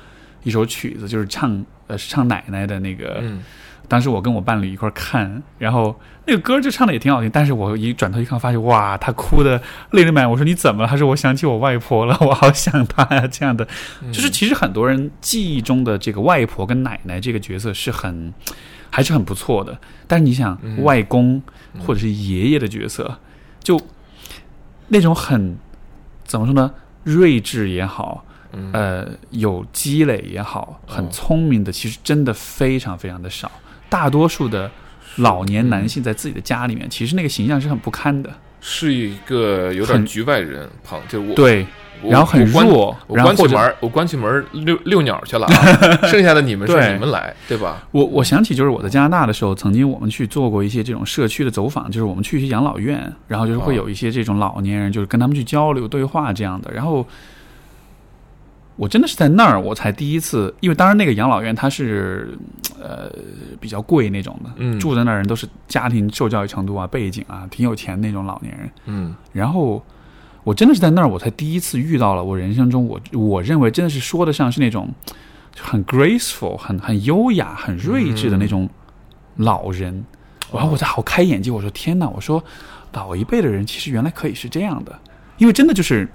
[0.44, 3.20] 一首曲子，就是唱呃是唱奶奶的那个。
[3.22, 3.42] 嗯，
[3.88, 9.60] 当时我跟我伴侣一块儿看，然后那个歌就唱的也挺好听，但是我一转头一看，发现哇，他哭的
[9.92, 10.30] 泪流满面。
[10.30, 10.88] 我说你怎么了？
[10.88, 13.26] 他说我想起我外婆了，我好想她呀。
[13.30, 13.66] 这样的，
[14.02, 18.34] 嗯就是其实很多人记忆中的这个外婆跟奶奶这个角色是很
[18.90, 21.40] 还是很不错的，但是你想嗯外公
[21.78, 23.18] 或者是爷爷的角色，
[23.60, 23.80] 就
[24.88, 25.56] 那种很
[26.24, 26.72] 怎么说呢，
[27.04, 33.50] 睿智也好，嗯呃，有积累也好，很哦聪明的，其实真的非常非常的少。
[33.88, 34.70] 大多数的
[35.16, 38.30] 老年男性在自己的家里面，其实那个形象是很不堪的。
[38.60, 41.64] 是一个有点局外人，旁就我对，
[42.02, 45.52] 然后很关弱，我关起门儿，我关起门儿遛遛鸟去了啊，
[46.08, 47.86] 剩下的你们是你们来，对吧？
[47.92, 56.72] 我我想起就是我在加拿大的时候，曾经我们去做过一些这种社区的走访，就是我们去一些养老院，然后就是会哦有一些这种老年人，就是跟他们去交流对话这样的。
[56.72, 57.06] 然后
[58.76, 62.36] 我真的是在那儿，我才第一次，因为当然那个养老院它是
[62.80, 63.10] 呃
[63.58, 68.70] 比较贵那种的，嗯住在那儿人都是家庭受教育程度啊、背景啊挺有钱那种老年人。
[68.84, 69.82] 嗯然后
[70.44, 74.92] 我真的是在那儿，我才第一次遇到了我人生中我我认为真的是说得上是那种
[75.58, 78.68] 很 graceful、很很优雅、很睿智的那种
[79.36, 80.04] 老人。
[80.52, 82.08] 然后我才好开眼界，我说天哪！
[82.08, 82.42] 我说
[82.92, 84.96] 老一辈的人其实原来可以是这样的，
[85.38, 86.08] 因为真的就是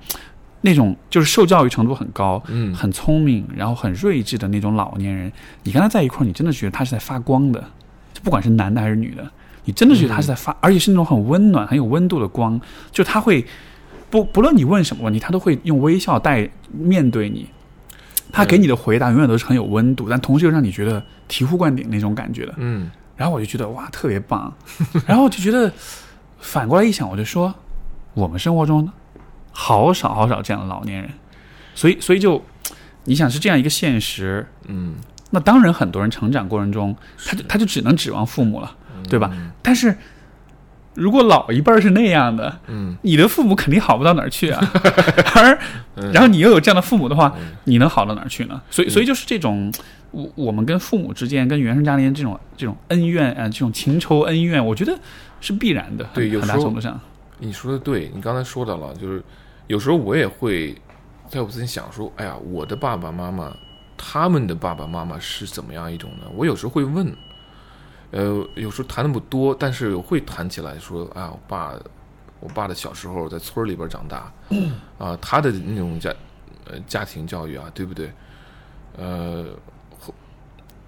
[0.62, 5.32] 那种就是受教育程度很高、嗯很聪明，然后很睿智的那种老年人，
[5.64, 7.60] 你跟他在一块儿，你真的觉得他是在发光的，
[8.14, 9.30] 就不管是男的还是女的，
[9.66, 12.60] 你真的觉得他是在发，而且是那种很温暖、很有温度的光，
[12.92, 13.46] 就他会
[14.10, 17.48] 不不论你问什么问题，他都会用微笑带面对你。
[18.34, 22.54] 他给你的回答永远都是很有温度，但同时又让你觉得醍醐灌顶那种感觉的。
[22.58, 24.52] 嗯然后我就觉得哇，特别棒。
[25.06, 25.70] 然后我就觉得
[26.40, 27.54] 反过来一想，我就说，
[28.14, 28.90] 我们生活中
[29.52, 31.10] 好少好少这样的老年人，
[31.76, 32.44] 所以所以就
[33.06, 34.96] 你想是这样一个现实，嗯，
[35.30, 36.96] 那当然很多人成长过程中，
[37.26, 38.76] 他就他就只能指望父母了，
[39.10, 39.32] 对吧？
[39.62, 39.96] 但是
[40.94, 44.62] 如果老一辈儿是那样的，嗯你的父母肯定好不到哪儿去啊。
[45.36, 45.58] 而
[46.12, 47.34] 然后你又有这样的父母的话，
[47.64, 48.62] 你能好到哪儿去呢？
[48.70, 49.72] 所以，所以就是这种，
[50.12, 54.98] 我我们跟父母之间、跟原生家庭这种这种恩怨啊、这种情仇恩怨，我觉得
[55.40, 56.04] 是必然的。
[56.06, 57.00] 很很对有时候大程度上，
[57.40, 59.24] 你说的对，你刚才说到了，就是
[59.72, 60.76] 有时候我也会
[61.30, 63.56] 在我自己想说，哎呀，我的爸爸妈妈，
[63.98, 66.26] 他们的爸爸妈妈是怎么样一种呢？
[66.36, 67.16] 我有时候会问，
[68.12, 71.74] 呃，有时候谈的不多，但是会谈起来说，啊，我爸，
[72.42, 74.30] 我爸的小时候在村里边长大，
[74.98, 76.14] 啊，他的那种家，
[76.66, 78.12] 呃，家庭教育啊，对不对？
[78.98, 79.46] 呃，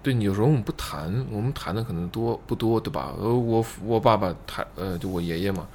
[0.02, 3.14] 对有时候我们不谈，我们谈的可能多不多，对吧？
[3.18, 5.66] 呃，我我爸爸谈，呃，就我爷爷嘛，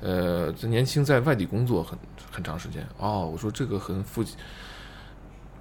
[0.00, 1.98] 呃，这年轻在外地工作很
[2.30, 2.86] 很长时间。
[2.98, 4.36] 哦，我说这个和父亲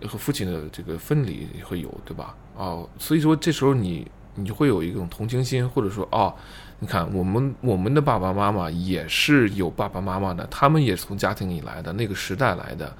[0.02, 2.36] 和父亲的这个分离会有，对吧？
[2.56, 4.06] 哦，所以说这时候你
[4.36, 6.36] 你就会有一种同情心，或者说哦，
[6.80, 12.96] 你看我们我们的爸爸妈妈也是有爸爸妈妈的，他们也是从家庭里来的，那个时代来的，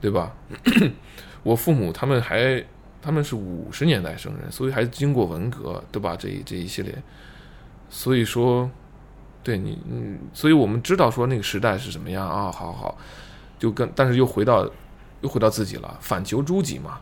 [0.00, 0.34] 对吧？
[1.42, 2.62] 我父母他们还
[3.00, 6.14] 他们是五十年代生人，所以还经过文革，对吧？
[6.14, 6.94] 这一这一系列，
[7.88, 8.70] 所以说，
[9.46, 12.98] 对你，嗯，所以我们知道说那个时代是什么样啊，好好好，
[13.60, 14.68] 就跟但是又回到
[15.20, 16.98] 又回到自己了，反求诸己嘛。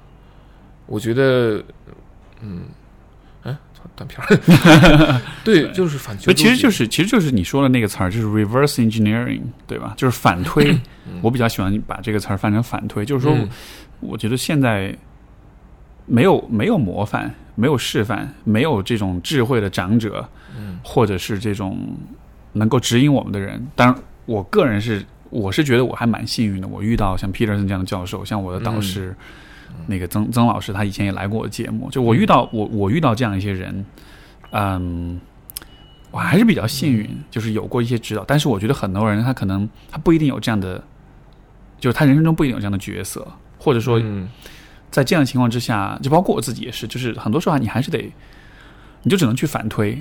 [0.84, 1.64] 我觉得，
[2.42, 2.64] 嗯，
[3.44, 3.56] 哎，
[3.96, 9.94] 断片儿， 对，就是反求其实就是其实就是你说的那个词儿，就是 reverse engineering，对吧？
[9.96, 10.78] 就是反推。
[11.22, 13.48] 我比较喜欢把这个词儿翻成反推，就是说，嗯
[14.00, 14.94] 我觉得现在
[16.04, 21.96] 没有没有模范，没有示范，没有这种智慧的长者，嗯或者是这种
[22.54, 23.64] 能够指引我们的人。
[23.76, 29.14] 当然，我个人是我是觉得我还蛮幸运的，我遇到像 Peterson 这样的教授，像我的导师、
[29.86, 31.90] 那个曾曾老师，他以前也来过我的节目。
[31.90, 33.84] 就我遇到我我遇到这样一些人，
[34.50, 35.20] 嗯。
[36.10, 40.80] 我还是比较幸运，就是有过一些指导，但是我觉得很多人他可能他不一定有这样的，
[41.80, 43.26] 就是他人生中不一定有这样的角色，
[43.58, 44.28] 或者说嗯
[44.92, 48.12] 在这样的情况之下，就包括我自己也是，就是很多时候啊你还是得，
[49.02, 50.00] 你就只能去反推。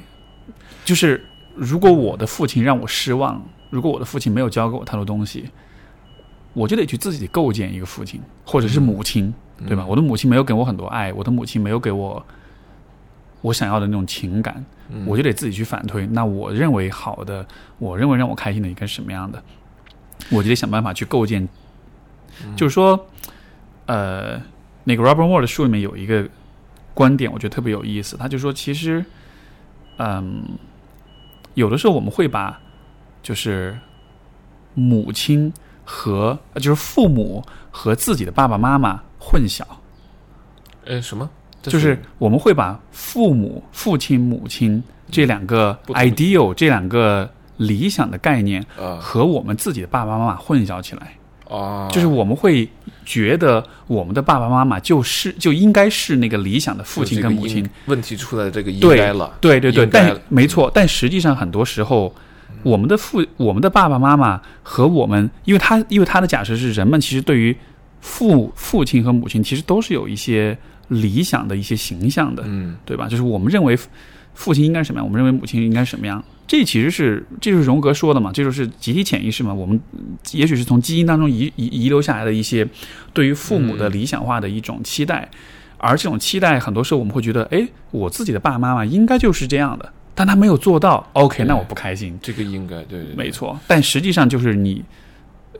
[0.85, 1.25] 就是
[1.55, 5.49] 如果我的父亲让我失望，如果我的父亲没有教给我太多东西，
[6.53, 9.33] 我就得去自己构建一个父亲，或者是母亲，
[9.67, 9.85] 对吧？
[9.85, 12.25] 我的母亲没有给我很多爱，我的母亲没有给我
[13.41, 16.07] 我想要的那种情感，嗯我就得自己去反推。
[16.07, 17.45] 那我认为好的，
[17.77, 19.41] 我认为让我开心的应该是什么样的，
[20.29, 21.47] 我就得想办法去构建。
[22.55, 23.07] 就是说，
[23.85, 24.41] 呃，
[24.85, 26.27] 那个 Robert Moore 的书里面有一个
[26.95, 28.17] 观点，我觉得特别有意思。
[28.17, 29.05] 他就说，其实，
[29.97, 30.43] 嗯，
[31.53, 32.59] 有的时候我们会把
[33.21, 33.77] 就是
[34.73, 35.51] 母亲
[35.85, 39.63] 和呃就是父母和自己的爸爸妈妈混淆。
[40.85, 41.29] 呃，什么？
[41.63, 51.15] 就是我们会把父母、父亲、母亲这两个 ideal 这两个理想的概念啊和我们自己的爸爸妈妈混淆起来，
[51.55, 52.67] 啊，就是我们会
[53.05, 62.13] 觉得我们的爸爸妈妈就是就应该是那个理想的父亲跟母亲，问题出在这个应对该了，对对对，但没错，但实际上很多时候。
[62.61, 67.53] 我们的父、我们的爸爸妈妈和我们，因为他因为他的假设是人们其实对于
[67.99, 73.05] 父父亲和母亲其实都是有一些理想的一些形象的，嗯对吧？
[73.09, 73.77] 就是我们认为
[74.33, 76.23] 父亲应该是什么样，我们认为母亲应该什么样。
[76.45, 79.53] 这其实是这就是荣格说的嘛，这就是集体潜意识嘛。
[79.53, 79.79] 我们
[80.33, 82.67] 也许是从基因当中遗遗遗留下来的一些
[83.13, 85.27] 对于父母的理想化的一种期待，
[85.77, 92.19] 而这种期待很多时候我们会觉得，哎，我自己的爸爸妈妈应该就是这样的，但他没有做到，OK，那我不开心。
[92.21, 93.57] 这个应该对对，没错。
[93.65, 94.83] 但实际上就是你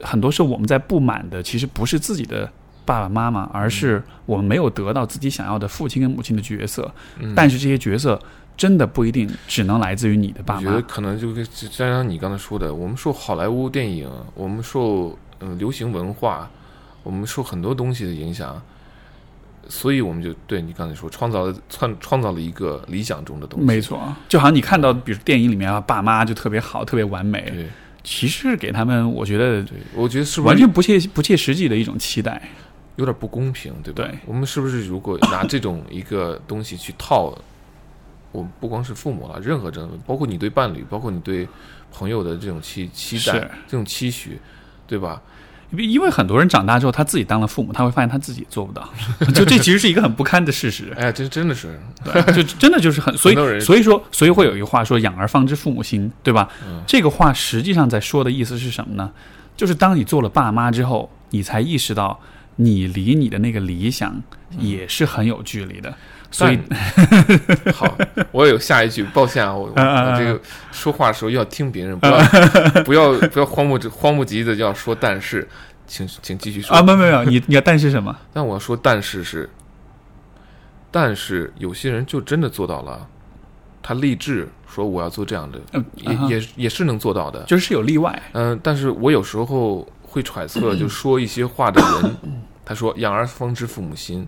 [0.01, 2.51] 很多时候我们在不满的，其实不是自己的
[2.83, 6.93] 爸爸妈妈，而是我们没有得到自己想要的父亲跟母亲的角色。
[7.33, 8.21] 但是这些角色。
[8.55, 10.61] 真的不一定只能来自于你的爸妈。
[10.61, 16.49] 我觉得可能就跟加上你刚才说的，我们受好莱坞电影，我们受嗯流行文化，
[17.01, 18.61] 我们受很多东西的影响，
[19.67, 23.65] 所以我们就对你刚才说，创造了创创造了一个理想中的东西。
[23.65, 23.99] 没错，
[24.29, 27.49] 就好像你看到，比如电影里面啊，爸妈就特别好，特别完美。
[27.49, 27.67] 对，
[28.03, 32.41] 其实给他们，我觉得，对，我觉得是完全不切不切实际的一种期待，
[32.97, 34.03] 有点不公平，对吧？
[34.03, 37.35] 对，我们是不是如果拿这种一个东西去套？
[38.33, 41.47] 我不光是父母了，任何人，包括你对伴侣，包括你对
[41.93, 44.37] 朋友的这种期期待、这种期许，
[44.85, 45.21] 对吧？
[45.71, 48.87] 因为很多人长大之后，他自己当了父母，他会发现他自己做不到，
[49.33, 50.93] 就这其实是一个很不堪的事实。
[50.97, 51.79] 哎，这真的是，
[52.35, 56.47] 就真的就是很， 所以所以说，所以会有一句话说“养儿方知父母心”，对吧？
[56.85, 59.11] 这个话实际上在说的意思是什么呢？
[59.57, 62.19] 就是当你做了爸妈之后，你才意识到
[62.57, 64.21] 你离你的那个理想
[64.59, 65.91] 也是很有距离的。
[66.33, 66.59] 所以，
[67.71, 67.95] 好，
[68.31, 72.17] 我有下一句，抱歉啊，我我这个说话的时候要听别人，不要
[72.83, 75.47] 不要不要慌不慌不急的要说，但是，
[75.85, 78.17] 请请继续说啊，没有没有，你你要但是什么？
[78.33, 79.47] 但我说但是是，
[80.89, 83.07] 但是有些人就真的做到了，
[83.83, 85.59] 他立志说我要做这样的，
[85.97, 88.19] 也也也是能做到的，就是有例外。
[88.31, 92.17] 嗯，但是我有时候会揣测， 就说一些话的人，
[92.65, 94.27] 他说养儿方知父母心。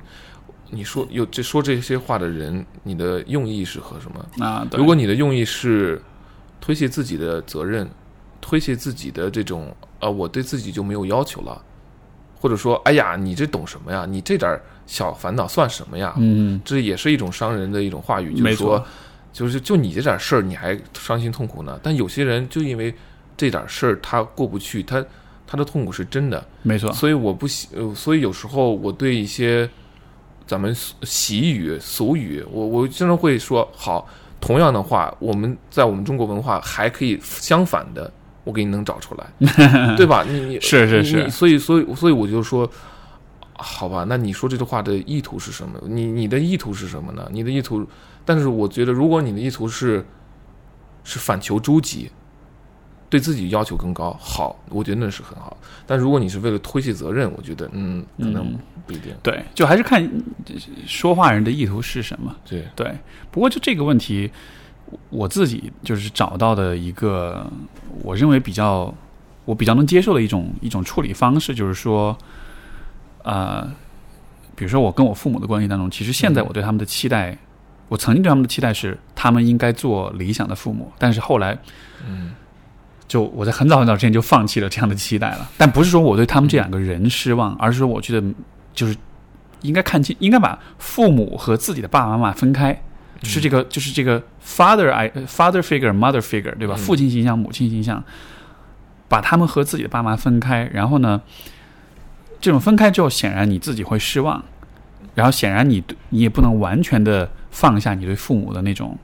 [0.75, 4.45] 你说有这说这些话的人，你的用意是和什么？
[4.45, 6.01] 啊，如果你的用意是
[6.59, 7.89] 推卸自己的责任，
[8.41, 11.61] 推卸自己的这种呃，我对自己就没有要求了，
[12.37, 14.05] 或者说，哎呀，你这懂什么呀？
[14.05, 16.13] 你这点小烦恼算什么呀？
[16.17, 18.85] 嗯，这也是一种伤人的一种话语，就是说，
[19.31, 21.79] 就是就你这点事儿你还伤心痛苦呢？
[21.81, 22.93] 但有些人就因为
[23.37, 25.03] 这点事儿他过不去，他
[25.47, 26.91] 他的痛苦是真的，没错。
[26.91, 29.69] 所以我不喜，所以有时候我对一些。
[30.47, 34.07] 咱们习语俗语，我我经常会说好，
[34.39, 38.11] 同样的话，我们在我们中国文化还可以相反的，
[38.43, 40.23] 我给你能找出来， 对吧？
[40.27, 42.69] 你你是是是，所以所以所以我就说，
[43.53, 45.79] 好吧，那你说这句话的意图是什么？
[45.87, 47.27] 你你的意图是什么呢？
[47.31, 47.85] 你的意图，
[48.23, 50.05] 但是我觉得，如果你的意图是
[51.03, 52.11] 是反求诸己。
[53.09, 55.55] 对自己要求更高，好，我觉得那是很好。
[55.85, 58.53] 但如果你是为了推卸责任，我觉得，嗯，可能
[58.87, 59.13] 不一定。
[59.21, 60.09] 对，就还是看
[60.87, 62.35] 说话人的意图是什么。
[62.43, 62.91] 对对。
[63.31, 64.29] 不过就这个问题，
[65.09, 67.45] 我自己就是找到的一个，
[68.01, 68.93] 我认为比较
[69.45, 72.17] 我比较能接受的一种一种处理方式，就是说，
[73.23, 73.71] 呃，
[74.55, 77.37] 比如说我跟我父母的关系当中，其实现在我对他们的期待，
[77.87, 81.55] 我曾经对他们的期待是，他们应该做理想的父母，但是后来，
[82.05, 82.33] 嗯。
[83.07, 88.27] 就我在很早很早之前就放弃了这样的期待了，但不是说我对他们这两个人失望，而是说我觉得
[88.73, 88.95] 就是
[89.61, 92.81] 应该看清，应该把父母和自己的爸爸妈妈分开，
[93.21, 96.75] 是这个就是这个 father I father figure mother figure 对吧？
[96.75, 98.03] 父亲形象母亲形象，
[99.07, 101.21] 把他们和自己的爸妈分开，然后呢，
[102.41, 104.43] 这种分开之后，显然你自己会失望，
[105.13, 108.97] 然后显然你你也不能完全的放下你对父母的那种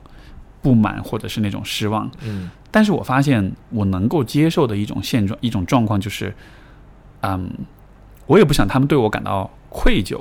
[0.60, 2.50] 不满或者是那种失望，嗯。
[2.74, 6.34] 但是我发现，我能够接受的一种现状、一种状况就是，
[7.20, 7.50] 嗯，
[8.26, 10.18] 我也不想他们对我感到愧疚，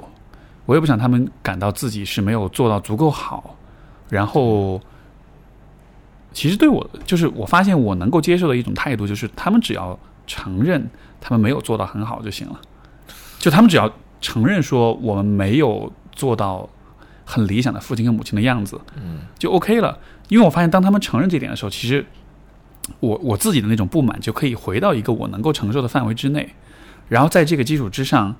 [0.65, 3.55] 我也不想他们感到自己是没有做到足够好。
[4.09, 4.81] 然后，
[6.33, 9.97] 其实对我，就是我发现我能够接受的一种态度，就是他们只要
[10.27, 10.85] 承认
[11.21, 12.59] 他们没有做到很好就行了，
[13.39, 13.89] 就他们只要
[14.19, 16.69] 承认说我们没有做到
[17.23, 19.97] 很理想的父亲跟母亲的样子，嗯，就 OK 了。
[20.27, 22.05] 因为我发现，当他们承认这点的时候，其实。
[22.99, 26.49] 我我自己的那种不满就可以回到一个我能够承受的范围之内，
[27.07, 28.35] 然后在这个基础之上，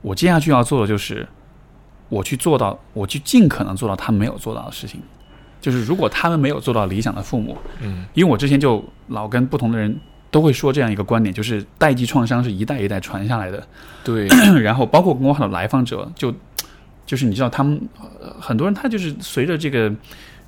[0.00, 1.26] 我接下去要做的就是
[2.08, 5.00] 我去做到，我去尽可能做到他们没有做到的事情。
[5.60, 9.96] 就是如果他们没有做到理想的父母，嗯，因为我之前就老跟不同的人
[10.30, 13.66] 都会说这样一个观点，就是代际创伤是一代一代传下来的。
[14.02, 14.26] 对，
[14.62, 16.34] 然后包括跟我很多来访者，就
[17.04, 17.80] 就是你知道，他们
[18.40, 19.92] 很多人他就是随着这个。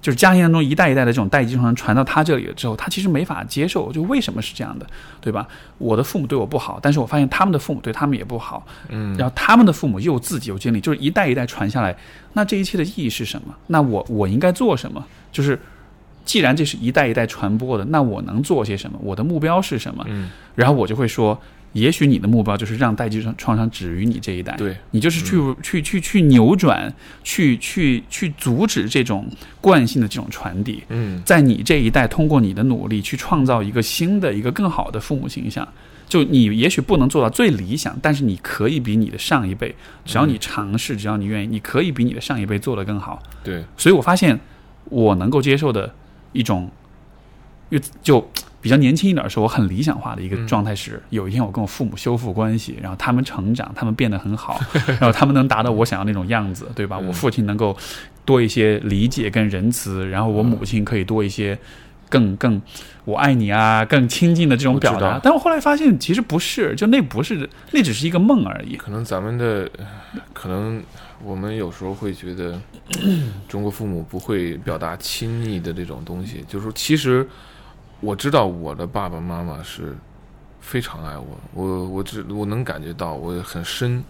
[0.05, 4.87] 就是家庭当中一代一代的这种代际传传到他这里了之后，他其实没法接受，就为什么是这样的，
[5.19, 5.49] 对吧？
[5.79, 11.97] 我的父母对我不好，但是我发现他们的父母对他们也不好，嗯，然后他们的父母又自己有经历，就是一代一代传下来，
[12.35, 13.55] 那这一切的意义是什么？
[13.69, 15.03] 那我我应该做什么？
[15.33, 15.59] 就是
[16.27, 18.99] 既然这是一代一代传播的，那我能做些什么？
[19.03, 20.05] 我的目标是什么？
[20.07, 21.41] 嗯，然后我就会说，
[21.75, 29.29] 也许你的目标就是让代际创伤止于你这一代，对，你就是去、去去去扭转，去去去阻止这种
[29.61, 35.69] 惯性的这种传递，嗯在你这一代通过你的努力去创造一个新的一个更好的父母形象。
[36.07, 43.23] 就你也许不能做到最理想，但是你可以比你的上一辈，只要你尝试，只要你愿意，你可以比你的上一辈做得更好。
[43.43, 44.39] 对，所以我发现
[44.91, 45.93] 我能够接受的
[46.33, 46.71] 一种，
[47.71, 48.31] 就就
[48.65, 54.59] 比较年轻一点的时候，我很理想化的一个状态是，有一天我跟我父母修复关系，然后他们成长，他们变得很好，
[54.99, 56.99] 然后他们能达到我想要那种样子，对吧？
[57.03, 57.77] 嗯我父亲能够
[58.25, 61.59] 多一些理解跟仁慈，然后我母亲可以多一些。
[62.11, 62.61] 更更，
[63.07, 65.01] 我爱你啊，更亲近的这种表。
[65.01, 68.77] 达但我后来发现，其实不是，就那不是，那只是一个梦而已。
[68.77, 69.69] 可能咱们的，
[70.33, 70.81] 可能
[71.25, 72.61] 我们有时候会觉得，
[73.49, 76.45] 中国父母不会表达亲昵的这种东西。
[76.47, 77.27] 就是说，其实
[78.01, 79.97] 我知道我的爸爸妈妈是
[80.61, 84.03] 非常爱我，我我只我能感觉到，我很深。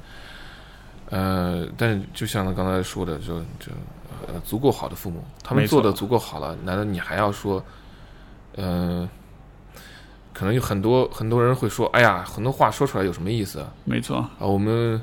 [1.10, 3.70] 呃，但是就像他刚才说的，就就
[4.26, 7.62] 呃足够好的父母，他们做的足够好了，难道你还要说，
[8.56, 9.08] 呃，
[10.32, 13.70] 可能有很多很多人会说，哎呀，很多话说出来有什么意思啊？
[13.84, 15.00] 没错，啊，我们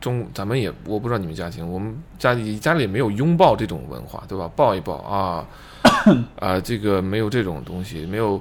[0.00, 4.50] 中咱们也我不知道你们家庭，我们家里家里也没有拥抱这种文化，对吧？
[4.54, 5.46] 抱一抱啊
[6.38, 8.40] 啊，这个没有这种东西，没有，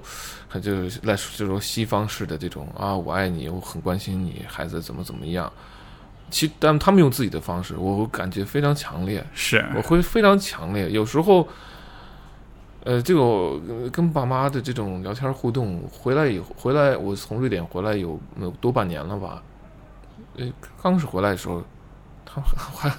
[0.62, 5.52] 就是来说这种西方式的这种啊，我爱你，我很关心你，孩子怎么怎么样。
[6.32, 10.90] 其但他们用自己的方式，我会感觉非常强烈，是我会非常强烈。
[10.90, 11.48] 有时候，
[12.84, 19.42] 呃，这个呃跟爸妈的这种聊天互动，回来以后，回来我从瑞典回来有有多半年了吧？
[20.82, 21.64] 刚是回来的时候，
[22.26, 22.94] 他还，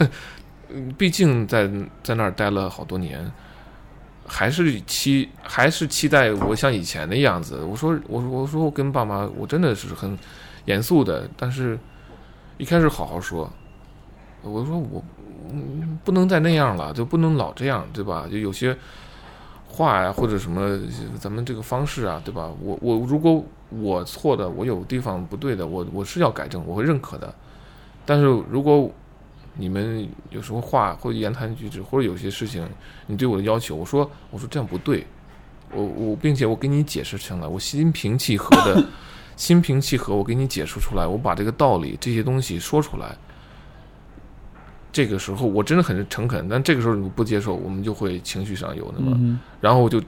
[0.97, 1.71] 毕竟在
[2.03, 3.31] 在那儿待了好多年，
[4.27, 7.63] 还是期还是期待我像以前的样子。
[7.63, 10.19] 我说我说我说我跟爸妈，我真的是很
[10.65, 11.79] 严肃的，但是
[12.59, 13.53] 一开始好好说，
[14.43, 15.05] 我说我
[16.05, 18.27] 不能再那样了，就不能老这样，对吧？
[18.31, 18.77] 就有些
[19.77, 20.81] 话呀或者什么
[21.19, 22.51] 咱们这个方式啊，对吧？
[22.63, 27.35] 我我如果我错的，我有地方不对的，我我是要改正，我会认可的。
[28.07, 28.91] 但是如果
[29.55, 32.67] 你们有什么话或者言谈举止或者有些事情，
[33.07, 35.07] 你对我的要求，我说我说这样不对，
[35.73, 38.83] 我我并且我给你解释清了，我心平气和的，
[39.37, 43.15] 心平气和，我给你解释出来，我把这个道理这些东西说出来。
[44.97, 50.03] 这个时候我真的很诚恳，但这个时候你不接受，我们就会情绪上有那么，嗯然后我就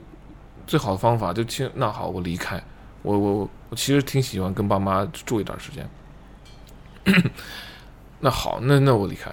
[0.65, 2.59] 最好的方法就听，那好，我离开，
[3.03, 5.87] 我我我其实挺喜欢跟爸妈住一段时间。
[8.19, 9.29] 那好，那那我离开，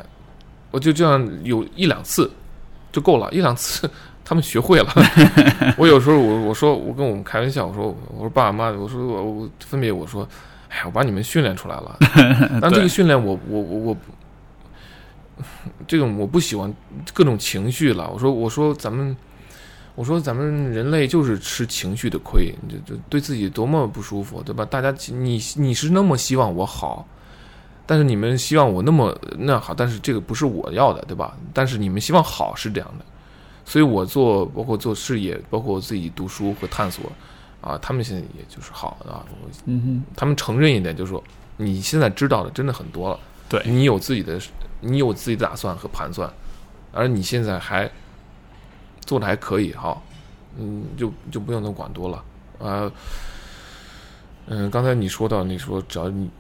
[0.71, 2.31] 我就这样有一两次
[2.93, 3.91] 就够了，一两次
[4.27, 4.93] 他们学会了。
[5.79, 10.29] 我有时候我我说我跟我们开玩笑，我说我说爸爸妈妈，我说我我分别我说，
[10.69, 11.97] 哎呀，我把你们训练出来了。
[12.61, 13.97] 但这个训练我我我我，
[15.87, 16.73] 这种我不喜欢
[17.13, 18.11] 各种情绪了。
[18.11, 19.17] 我说我说咱们。
[19.95, 24.63] 我说咱们人类就是吃情绪的亏，这这对自己多么不舒服，对吧？
[24.63, 27.09] 大家你你是那么希望我好，
[27.87, 31.35] 但是你们希望我那么那好，但是这个不是我要的，对吧？
[31.55, 33.05] 但是你们希望好是这样的，
[33.65, 37.11] 所以我做包括做事业，包括我自己读书和探索，
[37.63, 39.25] 啊，他们现在也就是好啊，
[39.65, 41.25] 嗯哼，他们承认一点，就是说
[41.57, 43.19] 你现在知道的真的很多了，
[43.49, 44.39] 对，你有自己的
[44.81, 46.33] 你有自己的打算和盘算，
[46.93, 47.91] 而你现在还
[49.05, 50.01] 做的还可以，哈，
[50.59, 52.25] 嗯，就就不用那么管多了，
[52.59, 52.91] 啊，
[54.47, 56.31] 嗯，刚才你说到，你说只要你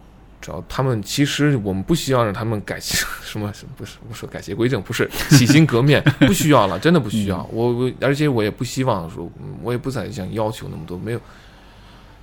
[0.41, 3.05] 只要他们，其实我们不需要让他们改什
[3.39, 7.43] 么什么，不是我说改邪归正，不是洗心革面，不需要了，真的不需要。
[7.53, 11.21] 我我而且我也不希望说，嗯我也不再想要求那么多，没有。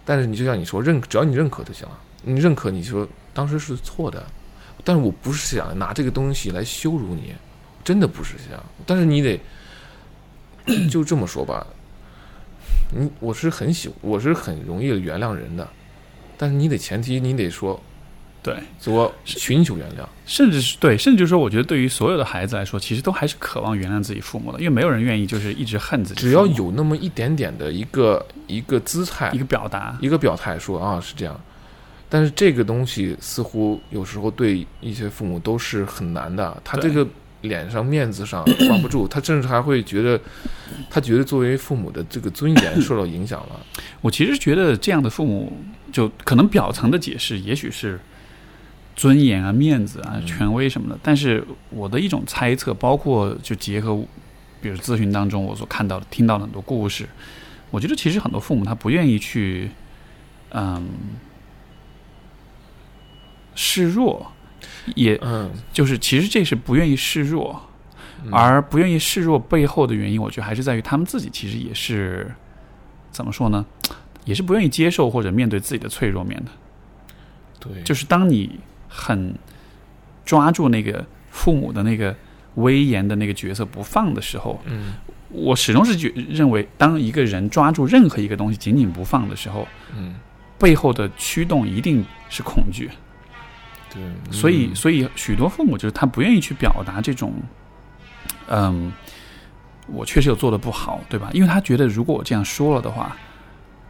[0.05, 4.25] 但是你就像你说，认只要你认可就行了，你认可你说当时是错的，
[4.83, 7.33] 但是我不是想拿这个东西来羞辱你，
[7.83, 8.63] 真的不是这样。
[8.85, 9.39] 但是你得
[10.89, 11.65] 就这么说吧，
[12.95, 15.67] 你我是很喜，我是很容易原谅人的，
[16.37, 17.81] 但是你得前提你得说
[18.41, 18.57] 对，
[18.87, 26.19] 我寻求原谅，甚至是对，甚至就说，我觉得对于所有的孩子来说，其实都还是渴望原谅自己父母的，因为没有人愿意就是一直恨自己。
[26.19, 31.39] 只要有那么一点点的一个一个姿态一，个表达，一个表态说啊是这样，
[32.13, 37.07] 但是这个东西似乎有时候对一些父母都是很难的，他这个
[37.41, 40.21] 脸上面子上挂不住，他甚至还会觉得，
[40.91, 43.59] 他觉得作为父母的这个尊严受到影响了。
[44.01, 45.51] 我其实觉得这样的父母，
[45.91, 47.99] 就可能表层的解释也许是
[48.95, 53.95] 尊严啊、面子啊、嗯权威什么的，但是我的一种猜测，包括就结合
[54.61, 57.09] 比如咨询当中我所看到的、听到的很多故事，
[57.71, 59.71] 我觉得其实很多父母他不愿意去，
[60.51, 60.87] 嗯，
[63.55, 64.31] 示弱，
[64.95, 67.61] 也嗯，就是其实这是不愿意示弱，
[68.23, 72.31] 嗯而不愿意示弱背后的原因，我觉得还是在于他们自己其实也是
[73.11, 73.65] 怎么说呢？
[74.25, 76.51] 也是不愿意接受或者面对自己的脆弱面的。
[77.59, 79.35] 对，就是当你很
[80.25, 82.15] 抓住那个父母的那个
[82.55, 84.93] 威严的那个角色不放的时候，嗯
[85.29, 89.67] 我始终是觉认为，当一个人抓住任何一个东西紧紧不放的时候，
[89.97, 90.13] 嗯，
[90.59, 92.87] 背后的驱动一定是恐惧。
[93.93, 94.01] 对，
[94.31, 97.33] 所以，嗯所以许多父母就是他不愿意去表达这种，
[98.47, 98.91] 嗯，
[99.87, 101.29] 我确实有做的不好，对吧？
[101.33, 103.15] 因为他觉得如果我这样说了的话，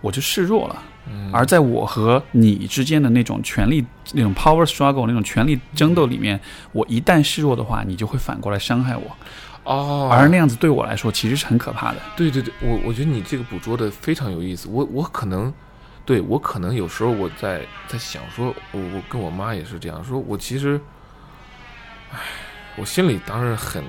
[0.02, 0.84] 我就示弱了。
[1.06, 6.40] 嗯而在我和你之间的那种权力、那种 power struggle、那种权力争斗里面，
[6.72, 9.18] 我一旦示弱的话，你就会反过来伤害我，
[9.66, 11.98] 哦，而那样子对我来说其实是很可怕的。
[12.16, 14.70] 对对对，我我觉得你这个捕捉的非常有意思。
[14.70, 15.54] 我我可能，
[16.06, 20.78] 对我可能有时候我在在想说，我我跟我妈也是这样说，我其实，
[22.12, 22.20] 唉，
[22.76, 23.82] 我心里当然很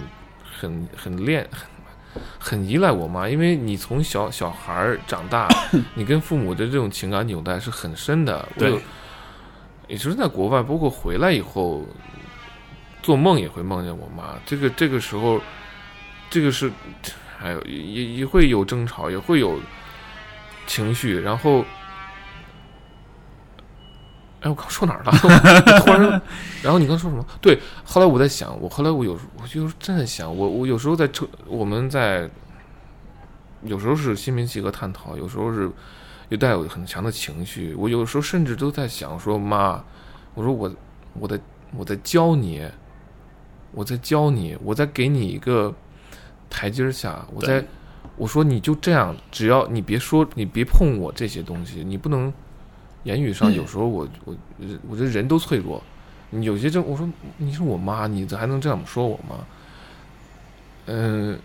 [0.61, 5.49] 很很恋很很依赖我妈，因为你从小小孩儿长大，
[5.95, 8.49] 你跟父母的这种情感纽带是很深的。
[8.55, 8.81] 我对有，
[9.89, 11.85] 也就是在国外，包括回来以后，
[13.03, 14.37] 做梦也会梦见我妈。
[14.47, 15.41] 这个这个时候，
[16.31, 16.71] 这个是，
[17.37, 19.59] 还有也也也会有争吵，也会有
[20.69, 21.65] 情绪，然后。
[24.45, 25.11] 哎，我刚说哪儿了？
[25.81, 26.21] 突然，
[26.63, 27.25] 然后你刚说什么？
[27.41, 32.29] 对，后来我在想，我后来我有，我就真的想，我我有时候在车，我们在，
[33.63, 35.71] 有时候是心平气和探讨，有时候是
[36.29, 37.75] 又带有很强的情绪。
[37.75, 39.83] 我有时候甚至都在想说，妈，
[40.35, 40.71] 我说我
[41.15, 41.41] 我在
[41.75, 42.63] 我在教你，
[43.73, 45.75] 我在教你，我在给你一个
[46.51, 47.65] 台阶儿下，我在
[48.19, 52.31] 我说你就这样，只要你别说，你别碰我这些东西，你不能
[53.05, 54.35] 言语上有时候我我
[54.89, 55.83] 我觉得人都脆弱，
[56.31, 59.47] 有些这我说你是我妈，你还能这样说我吗？
[60.87, 61.39] 嗯，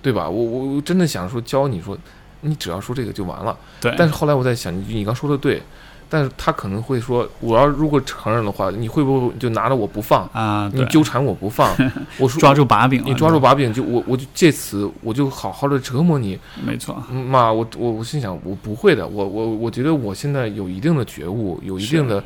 [0.00, 0.28] 对吧？
[0.28, 1.98] 我我我真的想说教你说，
[2.40, 3.54] 你只要说这个就完了。
[3.80, 5.62] 对，但是后来我在想，你你刚说的对，
[6.08, 10.26] 但是他可能会说，我要如果承认的话，你会不会就拿着我不放？
[10.32, 11.76] 啊，你纠缠我不放？
[12.18, 16.38] 我说抓住把柄了，你抓住把柄，就我我就借此我就好好的折磨你。
[16.64, 22.24] 没错，嗯妈，我我我心想，我不会的，我我我觉得我现在有一定的觉悟，有一定的，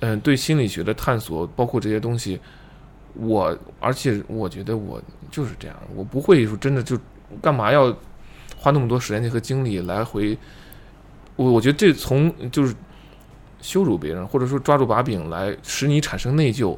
[0.00, 2.40] 嗯、对心理学的探索，包括这些东西，
[3.14, 5.00] 我而且我觉得我
[5.30, 6.98] 就是这样，我不会说真的就
[7.40, 7.94] 干嘛要
[8.56, 10.36] 花那么多时间和精力来回，
[11.40, 12.74] 我我觉得这从就是
[13.62, 16.76] 羞辱别人，或者说抓住把柄来使你产生内疚，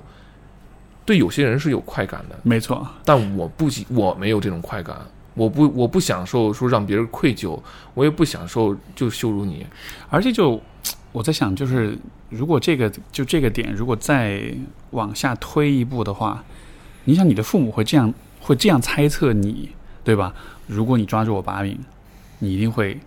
[1.05, 4.97] 对有些人是有快感的，没错，但我不喜，我没有这种快感，
[5.35, 7.61] 我不，我不享受说让别人愧疚，
[7.95, 9.67] 我也不享受就羞辱你。
[10.09, 10.63] 而且就
[11.11, 11.99] 我在想，就是
[12.29, 14.45] 如果这个就这个点，如果再
[14.91, 16.45] 往下推一步的话，
[17.03, 19.71] 你想你的父母会这样会这样猜测你，
[20.05, 20.33] 对吧？
[20.69, 21.77] 如果你抓住我把柄，
[22.39, 23.01] 你一定会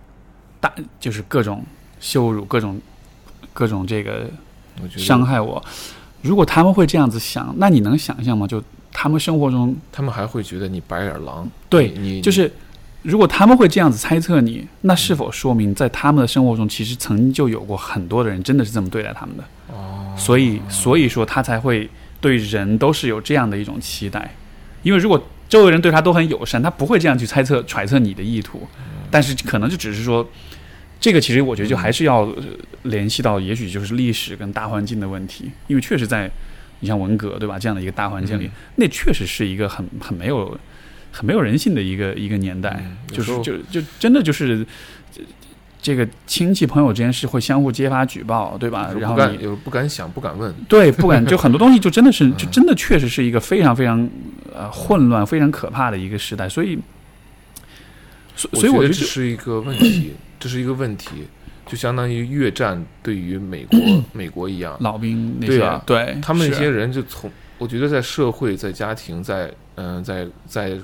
[0.60, 1.64] 大就是各种
[2.00, 2.80] 羞辱，各种
[3.52, 4.28] 各种这个
[4.96, 5.62] 伤害我。
[6.22, 8.46] 如果他们会这样子想，那你能想象吗？
[8.46, 8.62] 就
[8.92, 11.48] 他们生活中他们还会觉得你白眼狼。
[11.68, 12.50] 对你，你就是
[13.02, 19.44] 如果他们会这样子猜测你，那是否说明在他们的生活中，其实曾经就有过很多的人真的是这么对待他们的？
[19.68, 21.88] 哦，所以，所以说他才会
[22.20, 24.34] 对人都是有这样的一种期待。
[24.82, 28.66] 因为如果周围人对他都很友善，他不会这样去猜测、揣测你的意图。
[29.10, 30.28] 但是可能就只是说，
[30.98, 32.42] 这个其实我觉得就还是要呃
[32.84, 35.50] 联系到，也许就是历史跟大环境的问题。
[35.68, 36.30] 因为确实在
[36.80, 40.58] 你像文革对吧这样的一个大环境里，嗯那确实是一个很很没有
[41.12, 42.84] 很没有人性的一个一个年代。
[43.08, 44.66] 就是就就真的就是
[45.12, 45.22] 这
[45.80, 50.52] 这个亲戚朋友之间是会相互揭发举报，对吧然后你候不敢，有不敢想，不敢问。
[50.68, 54.08] 对不敢，就很多东西就真的是 嗯就真的确实是一个非常非常
[54.52, 56.78] 呃混乱、非常可怕的一个时代，所以。
[58.38, 60.12] 所所以我觉得这是一个问题，
[60.46, 61.26] 这是一个问题，
[61.66, 63.80] 就相当于越战对于美国
[64.14, 67.28] 美国一样，老兵那些对啊对他们那些人就从，
[67.58, 70.78] 我觉得在社会、在家庭、在嗯、在在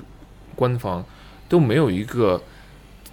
[0.56, 1.04] 官方
[1.48, 2.42] 都没有一个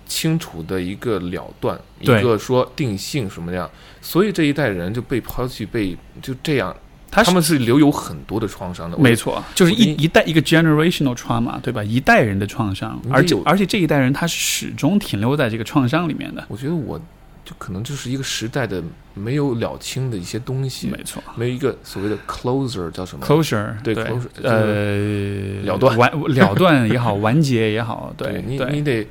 [0.08, 3.70] 清楚的一个了断，一个说定性什么样，
[4.02, 6.76] 所以这一代人就被抛弃，被就这样，
[7.12, 8.98] 他他们是留有很多的创伤的。
[8.98, 11.84] 没错，就是一一代一个 generational trauma，对吧？
[11.84, 16.46] 一代人的创伤，而且而且这一代人他是始终停留在这个创伤里面的。
[16.48, 17.00] 我觉得我
[17.44, 18.84] 就可能就是一个时代的
[19.16, 29.08] 没有了清的一些东西，没错没有一个所谓的 closer 叫什么？，closure 对对 closure，呃，了断完了断也好， 完结也好，对你对你得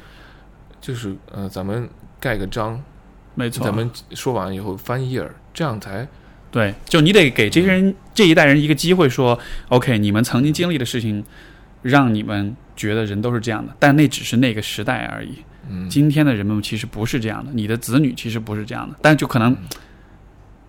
[0.81, 1.89] 就是呃，咱们
[2.21, 2.81] 盖个章，
[3.35, 6.07] 没错，咱们说完以后翻页儿，这样才
[6.51, 9.39] 对，就你得给这些人这一代人一个机会说
[9.69, 11.23] ，OK，你们曾经经历的事情，
[11.83, 15.35] 让你们觉得人都是这样的，但那只是那个时代而已。
[15.71, 19.55] 嗯今天的人们其实不是这样的，你的子女其实不是这样的，但就可能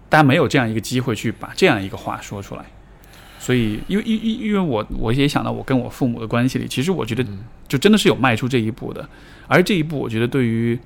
[0.10, 2.65] 大家没有这样一个机会去把这样一个话说出来。
[3.39, 7.39] 所以，因为因因因为我我也想到我跟我父母的关系里，其实我觉得嗯
[7.69, 9.07] 就真的是有迈出这一步的，
[9.47, 10.77] 而这一步我觉得对于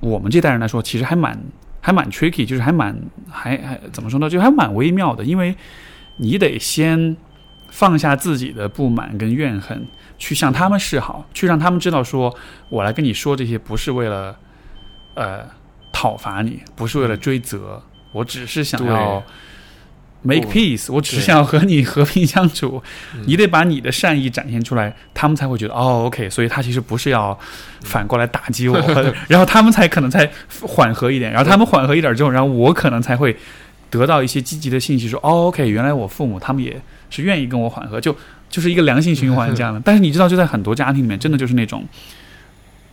[0.00, 1.38] 我们这代人来说，其实还蛮
[1.84, 2.98] 还蛮 tricky，就是还蛮
[3.30, 5.54] 还还怎么说呢，就还蛮微妙的，因为
[6.16, 7.14] 你得先
[7.68, 9.86] 放下自己的不满跟怨恨，
[10.16, 12.34] 去向他们示好，去让他们知道说，
[12.70, 14.34] 我来跟你说这些不是为了
[15.14, 15.44] 呃
[15.92, 17.82] 讨伐你，不是为了追责，
[18.12, 19.22] 我只是想要
[20.24, 22.82] make peace，我只是想要和你和平相处。
[23.14, 27.38] 嗯你得把你的善意展现出来，他们才会觉得哦，OK，所以他其实不是要
[27.82, 28.76] 反过来打击我，
[29.28, 30.28] 然后他们才可能才
[30.60, 33.36] 缓和一点，然后他们缓和一点之后，然后我可能才会
[33.88, 36.80] 得到一些积极的信息，说哦，OK，原来我父母他们也
[37.10, 38.14] 是愿意跟我缓和，就
[38.50, 39.80] 就是一个良性循环这样的。
[39.84, 41.86] 但是你知道，就在很多家庭里面，真的就是那种，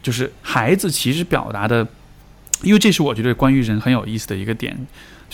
[0.04, 1.86] 就是孩子其实表达的，
[2.62, 4.88] 因为这是我觉得关于人很有意思的一个点，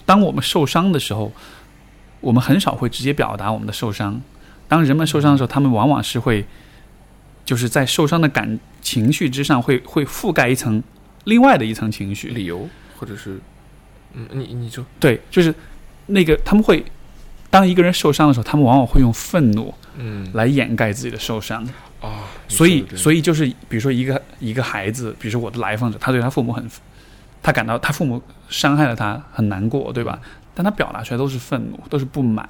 [0.05, 1.31] 当我们受伤的时候，
[2.21, 4.21] 我们很少会直接表达我们的受伤。
[4.67, 6.45] 当人们受伤的时候，他们往往是会，
[7.45, 10.83] 就是在受伤的感情绪之上会会覆盖一层
[11.23, 12.29] 另外的一层情绪。
[12.29, 12.67] 理由
[12.97, 13.39] 或者是
[14.13, 15.53] 嗯，你你说对，就是
[16.07, 16.83] 那个他们会，
[17.49, 21.67] 当一个人受伤的时候，他们往往会用愤怒嗯来掩盖自己的受伤。
[21.99, 26.63] 啊，所以，所以以就是，比如说一个一个孩子，比如说我的来访者，他对他父母很，
[27.41, 30.19] 他感到他父母伤害了他，很难过，对吧？
[30.57, 32.49] 但他表达出来都是愤怒，都是不满，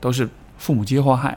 [0.00, 0.26] 都是
[0.56, 1.36] 父母皆祸害，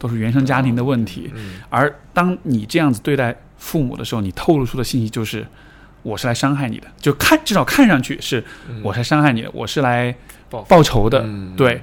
[0.00, 1.30] 都是原生家庭的问题。
[1.36, 5.46] 嗯而当你这样子对待父母的时候，你透露出的信息就是，
[6.02, 10.12] 我是来伤害你的，就看至少看上去是嗯我是来伤害你的，我是来
[10.50, 11.80] 报报仇的，嗯对。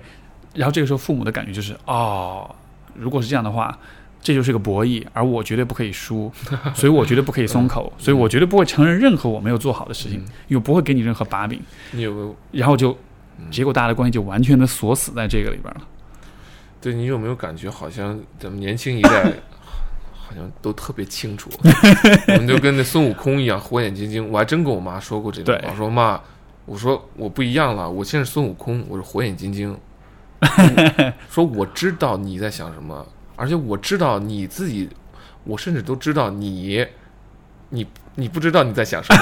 [0.53, 2.53] 然后这个时候父母的感觉就是，哦，
[2.93, 3.79] 如果是这样的话，
[4.21, 6.29] 这就是个博弈，而我绝对不可以输，
[6.75, 11.57] 所以我绝对不可以松口， 所以我绝对不会承认任何我没有做好的事情，嗯因为不会给你任何把柄。
[11.91, 12.97] 你有然后就嗯
[13.49, 15.81] 结果大家的关系就完全的锁死在这个里边了。
[16.79, 19.23] 对你有没有感觉好像咱们年轻一代
[20.13, 21.49] 好像都特别清楚，
[22.29, 24.27] 我们就跟那孙悟空一样火眼金睛。
[24.31, 26.19] 我还真跟我妈说过这个对，我说妈，
[26.65, 29.77] 我说我不一样了，我现在是孙悟空，我是火眼金睛。
[31.29, 33.05] 说我知道你在想什么，
[33.35, 34.89] 而且我知道你自己，
[35.43, 36.83] 我甚至都知道你，
[37.69, 37.85] 你
[38.15, 39.21] 你不知道你在想什么，